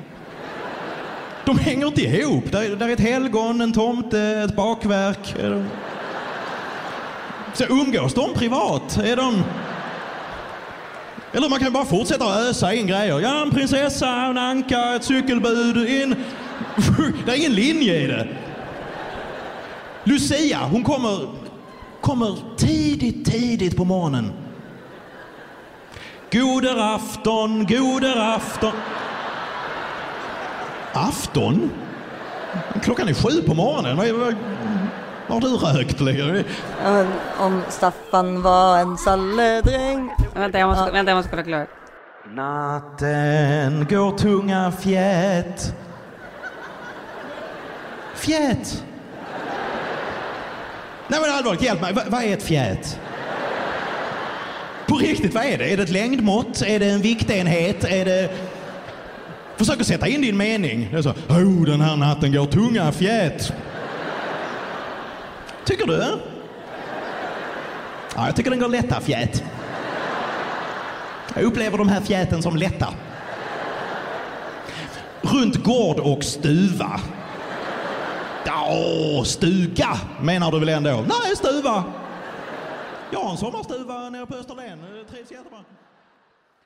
De 1.51 1.59
hänger 1.59 1.87
inte 1.87 2.03
ihop. 2.03 2.53
Där, 2.53 2.77
där 2.77 2.89
är 2.89 2.93
ett 2.93 3.01
helgon, 3.01 3.61
en 3.61 3.73
tomte, 3.73 4.21
ett 4.21 4.57
bakverk. 4.57 5.35
Så 7.55 7.65
umgås 7.65 8.15
de 8.15 8.35
privat? 8.35 8.97
Är 8.97 9.17
de... 9.17 9.43
Eller 11.33 11.49
man 11.49 11.59
kan 11.59 11.73
bara 11.73 11.85
fortsätta 11.85 12.25
ösa 12.25 12.75
in 12.75 12.87
grejer. 12.87 13.21
Ja, 13.21 13.43
en 13.43 13.51
prinsessa, 13.51 14.09
en 14.09 14.39
anka, 14.39 14.95
ett 14.95 15.05
cykelbud. 15.05 15.89
In... 15.89 16.15
Det 17.27 17.33
är 17.33 17.37
ingen 17.37 17.53
linje 17.53 17.97
i 17.97 18.07
det. 18.07 18.29
Lucia, 20.05 20.59
hon 20.59 20.85
kommer, 20.85 21.29
kommer 22.01 22.37
tidigt, 22.57 23.33
tidigt 23.33 23.77
på 23.77 23.85
morgonen. 23.85 24.33
Goder 26.33 26.95
afton, 26.95 27.67
goder 27.67 28.17
afton. 28.17 28.73
Afton? 30.93 31.71
Klockan 32.83 33.09
är 33.09 33.15
sju 33.15 33.43
på 33.47 33.55
morgonen. 33.55 33.97
Vad, 33.97 34.09
vad, 34.09 34.35
vad 35.27 35.43
har 35.43 35.51
du 35.51 35.57
rökt? 35.79 36.01
Liksom? 36.01 36.43
Ja, 36.85 37.05
om 37.39 37.63
Staffan 37.69 38.43
var 38.43 38.79
en 38.79 38.99
salledräng. 38.99 40.11
Vänta, 40.35 40.59
jag 40.59 40.69
måste, 40.69 40.91
vänta, 40.91 41.11
jag 41.11 41.17
måste 41.17 41.31
kolla 41.31 41.43
klart. 41.43 41.69
Natten 42.35 43.87
går 43.91 44.19
tunga 44.19 44.73
fjät. 44.73 45.75
Fjät? 48.15 48.85
Nej 51.09 51.21
men 51.21 51.31
allvarligt, 51.37 51.63
hjälp 51.63 51.81
mig. 51.81 51.93
Va- 51.93 52.03
vad 52.09 52.23
är 52.23 52.33
ett 52.33 52.43
fjät? 52.43 53.01
På 54.87 54.97
riktigt, 54.97 55.35
vad 55.35 55.45
är 55.45 55.59
det? 55.59 55.73
Är 55.73 55.77
det 55.77 55.83
ett 55.83 55.91
längdmått? 55.91 56.63
Är 56.63 56.79
det 56.79 56.87
en 56.91 57.01
viktenhet? 57.01 57.85
Är 57.85 58.05
det... 58.05 58.31
Försök 59.61 59.81
att 59.81 59.87
sätta 59.87 60.09
in 60.09 60.23
din 60.23 60.37
mening. 60.37 60.89
Det 60.91 60.99
är 60.99 61.03
så, 61.03 61.11
oh, 61.11 61.65
den 61.65 61.81
här 61.81 61.97
natten 61.97 62.33
går 62.33 62.47
tunga 62.47 62.93
fjät. 62.93 63.53
Tycker 65.65 65.87
du? 65.87 66.05
Ja, 68.17 68.27
jag 68.27 68.37
tycker 68.37 68.51
den 68.51 68.61
går 68.61 68.69
lätta 68.69 69.01
fjät. 69.01 69.45
Jag 71.35 71.45
upplever 71.45 71.79
de 71.79 71.89
här 71.89 72.01
fjäten 72.01 72.43
som 72.43 72.57
lätta. 72.57 72.89
Runt 75.21 75.65
gård 75.65 75.99
och 75.99 76.25
stuva. 76.25 77.01
Ja, 78.47 79.25
stuga 79.25 79.99
menar 80.23 80.53
du 80.53 80.59
väl 80.59 80.69
ändå? 80.69 80.91
Nej, 80.91 81.37
stuva. 81.37 81.85
Jag 83.11 83.21
har 83.21 83.31
en 83.31 83.37
sommarstuva 83.37 84.11
nere 84.11 84.27
på 84.27 84.35
Österlen. 84.35 84.79
Det 84.79 85.13
Trivs 85.15 85.31
jättebra. 85.31 85.59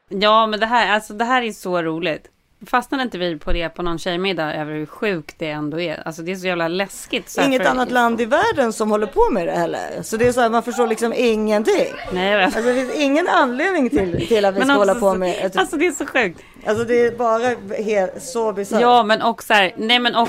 Ja, 0.08 0.46
men 0.46 0.60
det 0.60 0.66
här, 0.66 0.94
alltså, 0.94 1.14
det 1.14 1.24
här 1.24 1.42
är 1.42 1.52
så 1.52 1.82
roligt. 1.82 2.30
Fastnade 2.66 3.02
inte 3.02 3.18
vi 3.18 3.38
på 3.38 3.52
det 3.52 3.68
på 3.68 3.82
någon 3.82 3.98
tjejmiddag 3.98 4.54
över 4.54 4.72
hur 4.72 4.86
sjukt 4.86 5.34
det 5.38 5.50
ändå 5.50 5.80
är? 5.80 6.02
Alltså 6.06 6.22
det 6.22 6.32
är 6.32 6.36
så 6.36 6.46
jävla 6.46 6.68
läskigt. 6.68 7.30
Så 7.30 7.40
Inget 7.42 7.62
för- 7.62 7.70
annat 7.70 7.90
land 7.90 8.20
i 8.20 8.24
världen 8.24 8.72
som 8.72 8.90
håller 8.90 9.06
på 9.06 9.30
med 9.30 9.46
det 9.46 9.52
heller. 9.52 10.02
Så 10.02 10.16
det 10.16 10.26
är 10.28 10.32
så 10.32 10.40
här, 10.40 10.50
man 10.50 10.62
förstår 10.62 10.86
liksom 10.86 11.12
ingenting. 11.16 11.92
Nej. 12.12 12.44
Alltså, 12.44 12.62
det 12.62 12.74
finns 12.74 12.94
ingen 12.94 13.28
anledning 13.28 13.90
till, 13.90 14.26
till 14.28 14.44
att 14.44 14.54
vi 14.54 14.58
Men 14.58 14.68
ska 14.68 14.76
också 14.76 14.88
hålla 14.88 14.94
på 14.94 15.14
med 15.14 15.50
Alltså 15.56 15.76
det 15.76 15.86
är 15.86 15.92
så 15.92 16.06
sjukt. 16.06 16.40
Alltså 16.66 16.84
det 16.84 17.00
är 17.06 17.16
bara 17.16 17.54
helt, 17.82 18.22
så 18.22 18.52
bisarrt. 18.52 18.80
Ja, 18.80 19.02
men 19.02 19.22
och 19.22 19.42
så 19.42 19.54
här, 19.54 19.74
nej 19.76 19.98
men 19.98 20.14
och, 20.14 20.28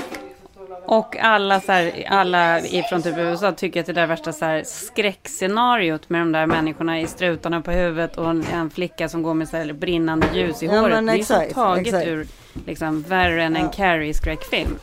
och 0.84 1.16
alla 1.16 1.60
så 1.60 1.72
här, 1.72 2.06
alla 2.08 2.60
ifrån 2.60 3.02
typ 3.02 3.18
USA 3.18 3.52
tycker 3.52 3.80
att 3.80 3.86
det 3.86 3.92
där 3.92 4.02
är 4.02 4.06
värsta 4.06 4.32
så 4.32 4.44
här 4.44 4.62
skräckscenariot 4.64 6.08
med 6.08 6.20
de 6.20 6.32
där 6.32 6.46
människorna 6.46 7.00
i 7.00 7.06
strutarna 7.06 7.60
på 7.60 7.70
huvudet 7.70 8.16
och 8.16 8.30
en, 8.30 8.44
en 8.54 8.70
flicka 8.70 9.08
som 9.08 9.22
går 9.22 9.34
med 9.34 9.48
så 9.48 9.56
här 9.56 9.72
brinnande 9.72 10.26
ljus 10.34 10.62
i 10.62 10.66
Ja, 10.66 10.72
håret. 10.72 10.94
men 10.94 11.06
det 11.06 11.12
är 11.12 11.16
exakt, 11.16 11.54
taget 11.54 11.86
exakt. 11.86 12.06
ur 12.06 12.26
liksom 12.66 13.02
värre 13.02 13.42
än 13.42 13.56
en 13.56 13.68
Carrie 13.68 14.14
skräckfilm. 14.14 14.78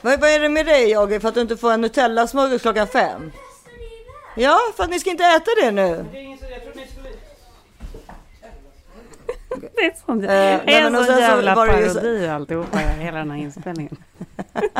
Vad, 0.00 0.20
vad 0.20 0.30
är 0.30 0.40
det 0.40 0.48
med 0.48 0.66
dig 0.66 0.92
Jogge 0.92 1.20
för 1.20 1.28
att 1.28 1.34
du 1.34 1.40
inte 1.40 1.56
får 1.56 1.72
en 1.72 1.80
Nutella-smörgås 1.84 2.62
klockan 2.62 2.86
fem? 2.86 3.32
Ja, 4.36 4.58
för 4.76 4.84
att 4.84 4.90
ni 4.90 4.98
ska 5.00 5.10
inte 5.10 5.24
äta 5.24 5.50
det 5.62 5.70
nu. 5.70 6.04
Det 6.12 6.18
är 9.62 10.06
sånt. 10.06 10.22
Eh, 10.22 10.28
det 10.28 10.34
är 10.34 10.60
nej, 10.66 10.74
en 10.74 10.94
sån 10.94 11.04
så 11.04 11.12
jävla 11.20 11.54
det 11.66 11.90
så- 11.90 12.00
parodi 12.00 12.28
alltihopa, 12.28 12.78
hela 12.78 13.18
den 13.18 13.30
här 13.30 13.38
inspelningen. 13.38 13.96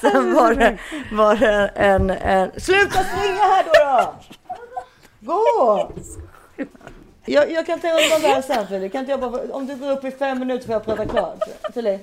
Sen 0.00 0.34
var 0.34 0.54
det, 0.54 0.78
var 1.12 1.34
det 1.36 1.70
en, 1.74 2.10
en... 2.10 2.50
Sluta 2.60 3.04
springa 3.04 3.42
här 3.42 3.64
då! 3.64 4.14
då! 5.20 5.32
Gå! 5.32 5.92
Jag, 7.24 7.52
jag 7.52 7.66
kan 7.66 7.80
ta 7.80 7.88
undan 7.88 8.20
det 8.22 8.28
här 8.28 8.42
sen 8.42 8.66
Filip. 8.66 8.92
Kan 8.92 8.98
inte 9.00 9.10
jag 9.10 9.20
bara, 9.20 9.52
om 9.52 9.66
du 9.66 9.76
går 9.76 9.90
upp 9.90 10.04
i 10.04 10.10
fem 10.10 10.38
minuter 10.38 10.66
får 10.66 10.72
jag 10.72 10.84
prata 10.84 11.06
klart. 11.06 11.38
Filip. 11.74 12.00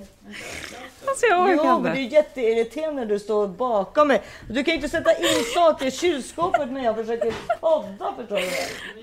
Alltså 1.16 1.26
jag 1.26 1.42
orkar 1.42 1.70
Jo, 1.70 1.80
men 1.80 1.96
det 1.96 2.00
är 2.00 2.02
jätteirriterande 2.02 3.02
när 3.02 3.06
du 3.06 3.20
står 3.20 3.48
bakom 3.48 4.08
mig. 4.08 4.22
Du 4.50 4.64
kan 4.64 4.72
ju 4.72 4.76
inte 4.76 4.90
sätta 4.90 5.12
in 5.18 5.44
saker 5.56 5.86
i 5.86 5.92
kylskåpet 5.92 6.72
när 6.72 6.84
jag 6.84 6.96
försöker 6.96 7.34
podda, 7.60 8.14
förstår 8.18 8.36
du 8.36 8.42
väl? 8.42 8.52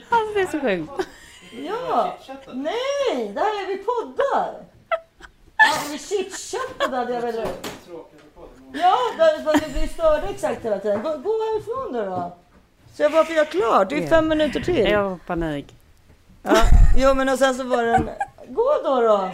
Alltså 0.08 0.34
det 0.34 0.40
är 0.40 0.46
så 0.46 0.60
sjukt. 0.60 1.08
Ja! 1.66 2.16
Nej! 2.52 3.32
Det 3.34 3.40
här 3.40 3.62
är 3.62 3.66
vi 3.66 3.76
poddar! 3.76 4.54
Ja, 5.56 5.72
vi 5.90 5.98
chitchattade 5.98 6.96
hade 6.96 7.12
jag 7.12 7.22
velat... 7.22 7.68
Ja, 8.72 8.96
därför 9.18 9.50
att 9.50 9.76
vi 9.76 9.88
störde 9.88 10.26
exakt 10.26 10.64
hela 10.64 10.78
tiden. 10.78 11.02
Gå, 11.02 11.08
gå 11.08 11.30
härifrån 11.30 11.92
då, 11.92 12.04
då. 12.04 12.36
Så 12.94 13.02
jag 13.02 13.12
bara 13.12 13.24
får 13.24 13.34
göra 13.34 13.46
klart. 13.46 13.88
Det 13.88 14.04
är 14.04 14.06
fem 14.06 14.28
minuter 14.28 14.60
till. 14.60 14.90
Jag 14.90 15.10
har 15.10 15.16
panik. 15.26 15.66
Ja, 16.42 16.56
jo, 16.96 17.14
men 17.14 17.28
och 17.28 17.38
sen 17.38 17.54
så 17.54 17.64
var 17.64 17.82
det 17.82 17.94
en... 17.94 18.10
Gå 18.48 18.80
då 18.84 19.00
då! 19.00 19.30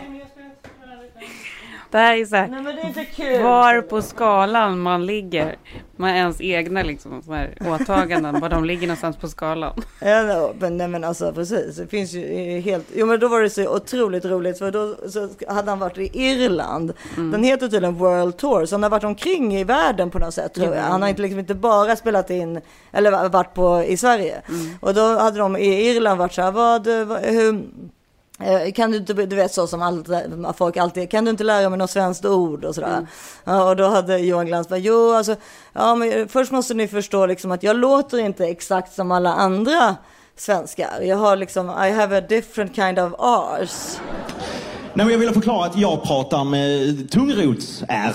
Det 1.91 1.99
här 1.99 2.17
är 2.17 2.25
så 2.25 2.37
här, 2.37 2.49
Nej, 2.49 2.63
men 2.63 2.77
det 2.77 2.83
är 2.83 2.87
inte 2.87 3.05
kul. 3.05 3.43
var 3.43 3.81
på 3.81 4.03
skalan 4.03 4.81
man 4.81 5.07
ligger 5.07 5.57
med 5.97 6.17
ens 6.17 6.41
egna 6.41 6.83
liksom, 6.83 7.23
så 7.23 7.33
här, 7.33 7.55
åtaganden, 7.61 8.41
var 8.41 8.49
de 8.49 8.65
ligger 8.65 8.87
någonstans 8.87 9.17
på 9.17 9.29
skalan. 9.29 9.73
Ja, 10.01 10.23
no, 10.23 10.55
men, 10.59 10.77
nej, 10.77 10.89
men 10.89 11.05
alltså 11.05 11.33
precis. 11.33 11.77
Det 11.77 11.87
finns 11.87 12.13
ju 12.13 12.25
eh, 12.25 12.63
helt... 12.63 12.87
Jo, 12.95 13.07
men 13.07 13.21
då 13.21 13.29
var 13.29 13.41
det 13.41 13.51
så 13.51 13.77
otroligt 13.77 14.25
roligt 14.25 14.59
för 14.59 14.71
då 14.71 14.95
så 15.11 15.29
hade 15.49 15.71
han 15.71 15.79
varit 15.79 15.99
i 15.99 16.11
Irland. 16.13 16.93
Mm. 17.17 17.31
Den 17.31 17.45
heter 17.45 17.69
tydligen 17.69 17.95
World 17.95 18.37
Tour, 18.37 18.67
så 18.67 18.75
han 18.75 18.83
har 18.83 18.91
varit 18.91 19.05
omkring 19.05 19.57
i 19.57 19.65
världen 19.65 20.11
på 20.11 20.19
något 20.19 20.35
sätt 20.35 20.55
tror 20.55 20.75
jag. 20.75 20.83
Han 20.83 21.03
har 21.03 21.09
inte, 21.09 21.23
liksom, 21.23 21.39
inte 21.39 21.55
bara 21.55 21.97
spelat 21.97 22.31
in, 22.31 22.61
eller 22.93 23.29
varit 23.29 23.55
på, 23.55 23.85
i 23.87 23.97
Sverige. 23.97 24.43
Mm. 24.49 24.75
Och 24.81 24.95
då 24.95 25.19
hade 25.19 25.39
de 25.39 25.57
i 25.57 25.91
Irland 25.91 26.19
varit 26.19 26.33
så 26.33 26.43
här, 26.43 26.51
vad, 26.51 26.87
vad 26.87 27.21
hur... 27.21 27.63
eh, 28.41 28.73
Kan 28.73 28.91
du 28.91 28.97
inte, 28.97 29.13
du 29.13 29.37
vet 29.37 29.55
så 29.55 29.67
som 29.67 29.83
allt, 29.83 30.09
folk 30.57 30.77
alltid, 30.77 31.11
kan 31.11 31.25
du 31.25 31.31
inte 31.31 31.45
lära 31.45 31.69
mig 31.69 31.79
något 31.79 31.91
svenskt 31.91 32.25
ord 32.25 32.65
och 32.65 32.75
sådär. 32.75 33.07
Ja, 33.45 33.69
och 33.71 33.77
då 33.77 33.89
hade 33.89 34.19
Johan 34.19 34.47
Glans 34.47 34.69
bara, 34.69 34.79
jo 34.79 35.13
alltså, 35.15 35.37
ja 35.73 35.95
men 35.95 36.29
först 36.29 36.53
måste 36.53 36.75
ni 36.75 36.89
förstå 36.89 37.27
liksom 37.27 37.51
att 37.53 37.63
jag 37.63 37.77
låter 37.77 38.19
inte 38.19 38.47
exakt 38.47 38.95
som 38.95 39.11
alla 39.13 39.33
andra 39.35 39.97
svenskar. 40.37 41.01
Jag 41.03 41.17
har 41.17 41.37
liksom, 41.37 41.67
I 41.71 41.91
have 41.91 42.19
a 42.19 42.21
different 42.29 42.75
kind 42.75 42.99
of 42.99 43.13
arse. 43.19 44.01
Nej, 44.95 45.07
men 45.07 45.09
jag 45.13 45.19
ville 45.19 45.33
förklara 45.33 45.67
att 45.67 45.79
jag 45.79 46.03
pratar 46.03 46.45
med 46.45 47.11
tungrots-R. 47.11 48.13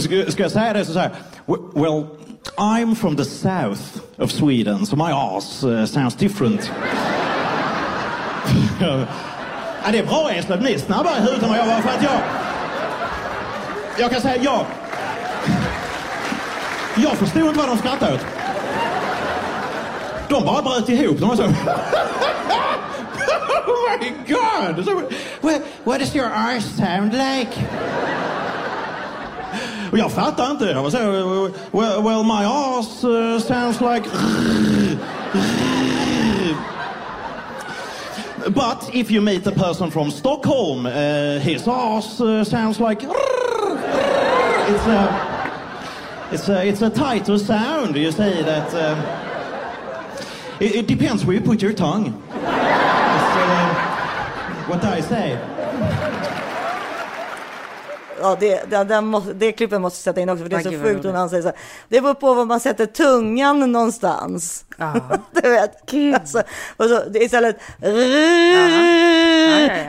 Ska, 0.00 0.30
ska 0.32 0.42
jag 0.42 0.50
säga 0.52 0.72
det 0.72 0.84
så 0.84 0.98
här. 0.98 1.10
"W- 1.46 1.68
Well, 1.74 2.06
I'm 2.56 2.94
from 2.94 3.16
the 3.16 3.24
south 3.24 3.80
of 4.18 4.30
Sweden, 4.30 4.86
so 4.86 4.96
my 4.96 5.10
ass 5.12 5.64
uh, 5.64 5.84
sounds 5.84 6.14
different 6.16 6.70
ja, 9.84 9.90
det 9.92 9.98
är 9.98 10.06
bra 10.06 10.30
Eslöv, 10.30 10.62
ni 10.62 10.72
är 10.72 10.78
snabbare 10.78 11.18
i 11.18 11.20
huvudet 11.20 11.42
än 11.42 11.48
vad 11.48 11.58
jag 11.58 11.66
var 11.66 11.80
för 11.80 11.88
att 11.88 12.02
jag... 12.02 12.20
Jag 13.98 14.10
kan 14.10 14.20
säga, 14.20 14.42
jag... 14.42 14.66
Jag 16.96 17.12
förstod 17.12 17.42
inte 17.42 17.58
vad 17.58 17.68
de 17.68 17.78
skrattade 17.78 18.14
åt. 18.14 18.26
De 20.28 20.44
bara 20.44 20.62
bröt 20.62 20.88
ihop. 20.88 21.18
De 21.20 21.28
var 21.28 21.36
så... 21.36 21.42
oh 23.66 23.98
my 24.00 24.10
god! 24.28 24.84
So, 24.84 25.02
what, 25.40 25.62
what 25.84 25.98
does 26.00 26.16
your 26.16 26.26
R 26.26 26.60
sound 26.60 27.12
like? 27.12 27.50
Och 29.92 29.98
jag 29.98 30.12
fattar 30.12 30.50
inte. 30.50 30.64
Jag 30.64 30.82
var 30.82 30.90
så, 30.90 30.98
well, 31.70 32.02
well 32.02 32.24
my 32.24 32.44
ass 32.44 33.04
uh, 33.04 33.38
sounds 33.38 33.80
like... 33.80 34.08
But 38.52 38.94
if 38.94 39.10
you 39.10 39.20
meet 39.22 39.46
a 39.46 39.52
person 39.52 39.90
from 39.90 40.10
Stockholm, 40.10 40.86
uh, 40.86 41.38
his 41.38 41.66
ass 41.66 42.20
uh, 42.20 42.44
sounds 42.44 42.80
like... 42.80 43.02
It's 44.66 44.86
a, 44.86 46.30
it's 46.32 46.48
a, 46.48 46.66
it's 46.66 46.80
a 46.80 46.88
tighter 46.88 47.36
sound. 47.36 47.96
You 47.96 48.10
say 48.10 48.42
that... 48.42 48.72
Uh, 48.72 48.96
it, 50.58 50.76
it 50.76 50.86
depends 50.86 51.26
where 51.26 51.36
you 51.36 51.42
put 51.42 51.60
your 51.60 51.74
tongue. 51.74 52.14
Uh, 52.30 53.74
what 54.66 54.80
do 54.80 54.86
I 54.88 55.00
say? 55.00 56.12
Ja, 58.24 58.36
det, 58.40 58.70
det, 58.70 58.84
den 58.84 59.06
måste, 59.06 59.32
det 59.32 59.52
klippet 59.52 59.80
måste 59.80 59.98
sätta 60.02 60.20
in 60.20 60.28
också 60.28 60.42
för 60.42 60.48
det 60.50 60.56
är 60.56 60.60
Ah, 60.60 60.62
så 60.62 60.70
sjukt 60.70 61.04
han 61.14 61.30
säger 61.30 61.42
så 61.42 61.48
här. 61.48 61.56
Det 61.88 62.00
beror 62.00 62.14
på 62.14 62.34
var 62.34 62.44
man 62.44 62.60
sätter 62.60 62.86
tungan 62.86 63.72
någonstans. 63.72 64.64
Ja. 64.78 64.94
Du 65.42 65.50
vet. 65.50 65.94
Alltså, 66.20 66.42
och 66.76 66.84
så, 66.84 66.94
är 66.94 67.22
istället 67.22 67.56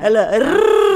eller 0.04 0.48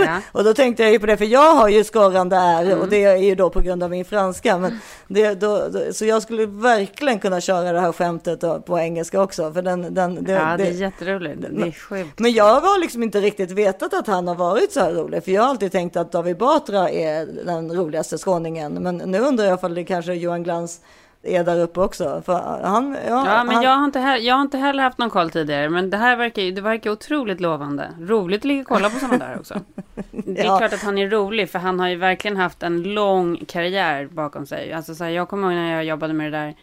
Ja. 0.05 0.17
och 0.31 0.43
då 0.43 0.53
tänkte 0.53 0.83
jag 0.83 0.91
ju 0.91 0.99
på 0.99 1.05
det 1.05 1.17
för 1.17 1.25
jag 1.25 1.55
har 1.55 1.69
ju 1.69 1.83
skorrande 1.83 2.35
R 2.35 2.63
Mm. 2.65 2.79
och 2.79 2.87
det 2.89 3.03
är 3.03 3.15
ju 3.17 3.35
då 3.35 3.49
på 3.49 3.59
grund 3.61 3.83
av 3.83 3.89
min 3.89 4.05
franska. 4.05 4.57
Men 4.57 4.79
det, 5.07 5.33
då, 5.33 5.67
då, 5.67 5.93
så 5.93 6.05
jag 6.05 6.21
skulle 6.21 6.45
verkligen 6.45 7.19
kunna 7.19 7.41
köra 7.41 7.71
det 7.71 7.79
här 7.79 7.91
skämtet 7.91 8.41
då, 8.41 8.59
på 8.61 8.79
engelska 8.79 9.21
också. 9.21 9.53
För 9.53 9.61
den, 9.61 9.93
den, 9.93 10.23
det, 10.23 10.31
Ja, 10.31 10.39
det 10.57 10.63
är 10.67 10.71
det, 10.71 10.71
jätteroligt. 10.71 11.41
Det 11.49 11.67
är 11.67 11.71
sjukt. 11.71 12.19
men 12.19 12.31
jag 12.31 12.61
har 12.61 12.79
liksom 12.79 13.03
inte 13.03 13.19
riktigt 13.21 13.51
vetat 13.51 13.93
att 13.93 14.07
han 14.07 14.27
har 14.27 14.35
varit 14.35 14.71
så 14.71 14.79
här 14.79 14.91
rolig. 14.91 15.23
För 15.23 15.31
jag 15.31 15.41
har 15.41 15.49
alltid 15.49 15.71
tänkt 15.71 15.97
att 15.97 16.11
David 16.11 16.37
Batra 16.37 16.89
är 16.89 17.27
den 17.45 17.75
roligaste 17.75 18.17
skåningen. 18.17 18.73
Men 18.73 18.97
nu 18.97 19.19
undrar 19.19 19.45
jag 19.45 19.63
om 19.63 19.73
det 19.73 19.84
kanske 19.84 20.13
Johan 20.13 20.43
Glans 20.43 20.82
är 21.23 21.43
där 21.43 21.59
uppe 21.59 21.80
också. 21.80 22.21
För 22.25 22.34
han, 22.63 22.97
ja, 23.07 23.25
Ja, 23.27 23.43
men 23.43 23.55
han, 23.55 23.63
jag 23.63 23.71
har, 23.71 23.86
inte 23.86 23.99
heller, 23.99 24.25
jag 24.25 24.36
har 24.36 24.41
inte 24.41 24.57
heller 24.57 24.84
haft 24.84 24.97
någon 24.97 25.09
koll 25.09 25.30
tidigare. 25.32 25.69
Men 25.69 25.89
det 25.89 25.97
här 25.97 26.15
verkar, 26.15 26.41
det 26.51 26.61
verkar 26.61 26.89
otroligt 26.91 27.39
lovande. 27.41 27.88
Roligt 27.99 28.41
att 28.41 28.45
ligga 28.45 28.61
och 28.61 28.67
kolla 28.67 28.89
på 28.89 28.99
sådana 28.99 29.17
där 29.17 29.38
också. 29.39 29.59
Det 30.11 30.41
är 30.41 30.45
Ja. 30.45 30.57
klart 30.57 30.73
att 30.73 30.82
han 30.84 30.97
är 30.97 31.09
rolig, 31.09 31.49
för 31.49 31.59
han 31.59 31.80
har 31.80 31.88
ju 31.88 31.95
verkligen 31.95 32.38
haft 32.38 32.63
en 32.63 32.84
lång 32.84 33.38
karriär 33.47 34.07
bakom 34.11 34.45
sig. 34.45 34.73
Alltså, 34.73 34.95
så 34.95 35.03
här, 35.03 35.11
jag 35.11 35.30
kommer 35.30 35.47
ihåg 35.47 35.55
när 35.55 35.75
jag 35.75 35.84
jobbade 35.86 36.13
med 36.13 36.32
det 36.32 36.38
där 36.38 36.55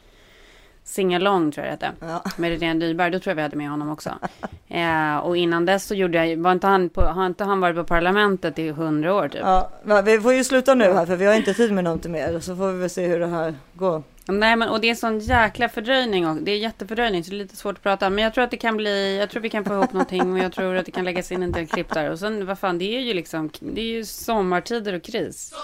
Singalong 0.86 1.52
tror 1.52 1.66
jag 1.66 1.78
det 1.78 1.86
hette. 1.86 2.06
Ja. 2.06 2.30
Med 2.36 2.52
Irene 2.52 2.86
Dyberg, 2.86 3.10
då 3.10 3.18
tror 3.18 3.30
jag 3.30 3.36
vi 3.36 3.42
hade 3.42 3.56
med 3.56 3.70
honom 3.70 3.90
också. 3.90 4.10
Eh, 4.68 5.16
och 5.16 5.36
innan 5.36 5.66
dess 5.66 5.84
så 5.84 5.94
gjorde 5.94 6.26
jag, 6.26 6.36
var 6.36 6.52
inte 6.52 6.66
han 6.66 6.88
på, 6.88 7.00
har 7.00 7.26
inte 7.26 7.44
han 7.44 7.60
varit 7.60 7.76
på 7.76 7.84
parlamentet 7.84 8.58
i 8.58 8.70
hundra 8.70 9.14
år 9.14 9.28
typ? 9.28 9.40
Ja, 9.44 9.70
men 9.84 10.04
vi 10.04 10.20
får 10.20 10.34
ju 10.34 10.44
sluta 10.44 10.74
nu 10.74 10.84
här 10.92 11.06
för 11.06 11.16
vi 11.16 11.26
har 11.26 11.34
inte 11.34 11.54
tid 11.54 11.72
med 11.72 11.84
något 11.84 12.04
mer. 12.04 12.40
Så 12.40 12.56
får 12.56 12.72
vi 12.72 12.78
väl 12.78 12.90
se 12.90 13.06
hur 13.06 13.20
det 13.20 13.26
här 13.26 13.54
går. 13.74 14.02
Nej 14.28 14.56
men 14.56 14.68
och 14.68 14.80
det 14.80 14.90
är 14.90 14.94
sån 14.94 15.18
jäkla 15.18 15.68
fördröjning 15.68 16.26
och 16.28 16.36
det 16.36 16.50
är 16.50 16.56
jättefördröjning 16.56 17.24
så 17.24 17.30
det 17.30 17.36
är 17.36 17.38
lite 17.38 17.56
svårt 17.56 17.76
att 17.76 17.82
prata. 17.82 18.10
Men 18.10 18.24
jag 18.24 18.34
tror 18.34 18.44
att 18.44 18.50
det 18.50 18.56
kan 18.56 18.76
bli, 18.76 19.18
jag 19.18 19.30
tror 19.30 19.42
vi 19.42 19.50
kan 19.50 19.64
få 19.64 19.74
ihop 19.74 19.92
någonting 19.92 20.32
och 20.32 20.38
jag 20.38 20.52
tror 20.52 20.76
att 20.76 20.86
det 20.86 20.92
kan 20.92 21.04
läggas 21.04 21.32
in 21.32 21.42
en 21.42 21.52
del 21.52 21.66
klipp 21.66 21.94
där. 21.94 22.10
Och 22.10 22.18
sen 22.18 22.46
vad 22.46 22.58
fan 22.58 22.78
det 22.78 22.96
är 22.96 23.00
ju 23.00 23.14
liksom, 23.14 23.50
det 23.60 23.80
är 23.80 23.84
ju 23.84 24.04
sommartider 24.04 24.92
och 24.92 25.02
kris. 25.02 25.54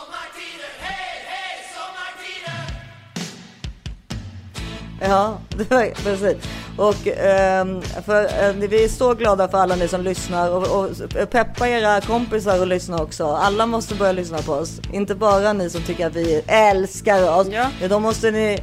Ja, 5.09 5.39
precis. 6.05 6.37
Och 6.77 7.07
ehm, 7.07 7.83
för, 7.83 8.25
eh, 8.25 8.53
vi 8.53 8.85
är 8.85 8.89
så 8.89 9.15
glada 9.15 9.49
för 9.49 9.59
alla 9.59 9.75
ni 9.77 9.89
som 9.89 10.01
lyssnar 10.03 10.51
och, 10.51 10.85
och 10.85 10.91
peppa 11.31 11.69
era 11.69 12.01
kompisar 12.01 12.63
att 12.63 12.69
lyssna 12.69 13.03
också. 13.03 13.27
Alla 13.27 13.67
måste 13.67 13.95
börja 13.95 14.13
lyssna 14.13 14.39
på 14.39 14.53
oss. 14.53 14.81
Inte 14.93 15.15
bara 15.15 15.53
ni 15.53 15.71
som 15.71 15.83
tycker 15.83 16.07
att 16.07 16.17
vi 16.17 16.43
älskar 16.47 17.39
oss. 17.39 17.47
Ja. 17.51 17.67
Då 17.89 17.99
måste 17.99 18.31
ni 18.31 18.59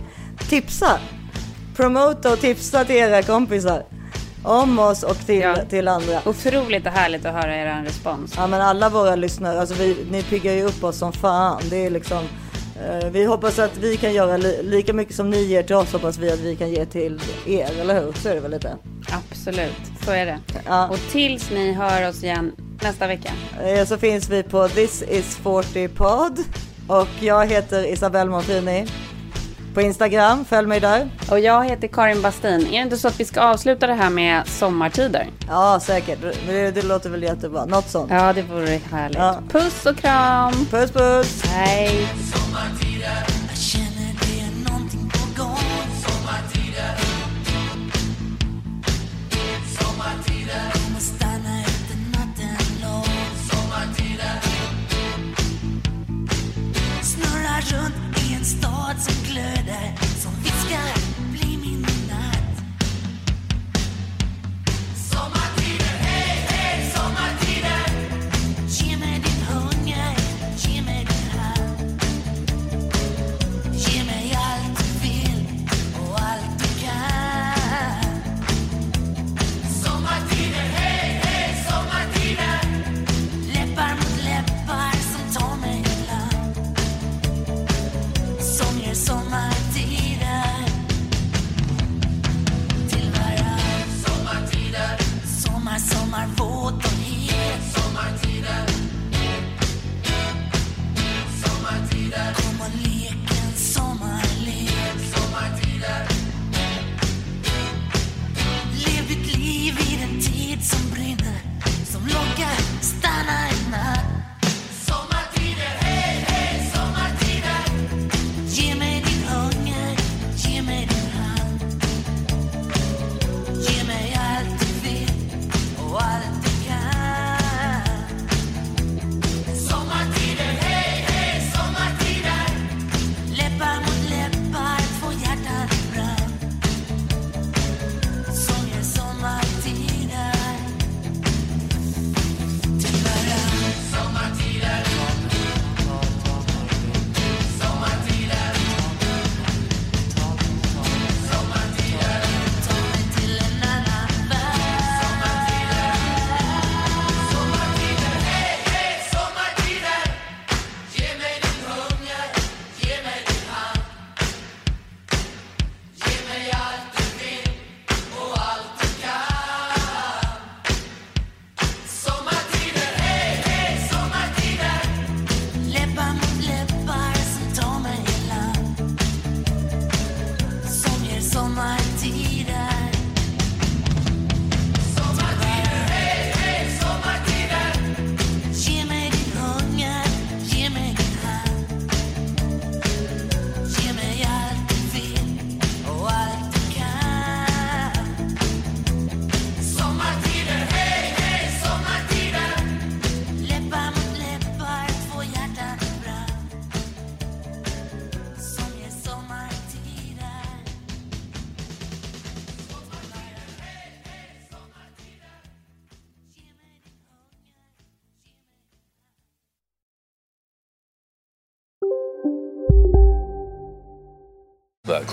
tipsa. 0.50 1.00
Promota 1.76 2.34
och 2.34 2.40
tipsa 2.40 2.86
till 2.86 2.96
era 2.96 3.24
kompisar. 3.24 3.84
Om 4.44 4.80
oss 4.80 5.04
och 5.04 5.18
till, 5.26 5.40
Ja. 5.40 5.56
till 5.70 5.88
andra. 5.88 6.20
Otroligt 6.26 6.86
och 6.86 6.92
härligt 6.92 7.26
att 7.26 7.34
höra 7.34 7.56
er 7.56 7.84
respons. 7.86 8.34
Ja 8.38 8.48
men 8.48 8.62
alla 8.62 8.90
våra 8.90 9.16
lyssnare, 9.16 9.60
alltså 9.60 9.76
vi, 9.76 9.98
ni 10.12 10.24
piggar 10.24 10.54
ju 10.54 10.64
upp 10.64 10.84
oss 10.84 10.98
som 10.98 11.12
fan. 11.14 11.62
Det 11.70 11.86
är 11.86 11.90
liksom, 11.90 12.24
vi 13.12 13.26
hoppas 13.26 13.60
att 13.60 13.78
vi 13.78 13.98
kan 13.98 14.14
göra 14.14 14.38
li, 14.38 14.64
lika 14.64 14.94
mycket 14.94 15.16
som 15.16 15.30
ni 15.30 15.44
ger 15.44 15.64
till 15.64 15.76
oss 15.76 15.94
hoppas 15.94 16.18
vi 16.18 16.32
att 16.32 16.40
vi 16.40 16.56
kan 16.56 16.70
ge 16.70 16.86
till 16.86 17.22
er, 17.48 17.70
eller 17.82 18.02
hur? 18.02 18.14
Så 18.14 18.30
är 18.30 18.36
det 18.36 18.40
väl 18.42 18.52
lite? 18.52 18.78
Absolut, 19.12 19.82
så 20.06 20.12
är 20.12 20.26
det. 20.26 20.40
Ja. 20.66 20.88
Och 20.90 21.00
tills 21.12 21.50
ni 21.52 21.74
hör 21.74 22.10
oss 22.10 22.24
igen 22.24 22.52
nästa 22.84 23.08
vecka. 23.08 23.32
Eh, 23.64 23.86
Så 23.86 23.98
finns 23.98 24.30
vi 24.30 24.44
på 24.44 24.68
This 24.68 25.04
is 25.10 25.36
40 25.38 25.88
podd 25.88 26.40
och 26.88 27.08
jag 27.20 27.46
heter 27.48 27.94
Isabelle 27.94 28.30
Monfrini 28.32 28.88
på 29.80 29.84
Instagram. 29.84 30.46
Följ 30.46 30.68
mig 30.68 30.80
där. 30.80 31.10
Och 31.32 31.40
jag 31.40 31.66
heter 31.66 31.88
Karin 31.88 32.22
Bastin. 32.22 32.68
Är 32.68 32.72
det 32.72 32.76
inte 32.76 32.98
så 32.98 33.08
att 33.08 33.20
vi 33.20 33.26
ska 33.26 33.42
avsluta 33.42 33.88
det 33.88 33.94
här 33.94 34.10
med 34.10 34.48
sommartider? 34.48 35.28
Ja, 35.48 35.80
säkert. 35.84 36.20
Det, 36.48 36.72
det 36.72 36.82
låter 36.82 37.10
väl 37.10 37.24
jättebra. 37.24 37.66
Något 37.66 37.90
sånt. 37.90 38.12
Ja, 38.12 38.34
det 38.34 38.42
vore 38.42 38.80
härligt. 38.92 39.18
Ja. 39.18 39.42
Puss 39.52 39.86
och 39.86 39.98
kram! 39.98 40.54
Puss 40.72 40.92
puss! 40.92 41.44
Hej! 41.46 42.08
Runt 57.72 58.09
stad 58.50 59.02
som 59.02 59.24
glöder 59.32 59.95
Som 60.24 60.32
viskar 60.43 61.09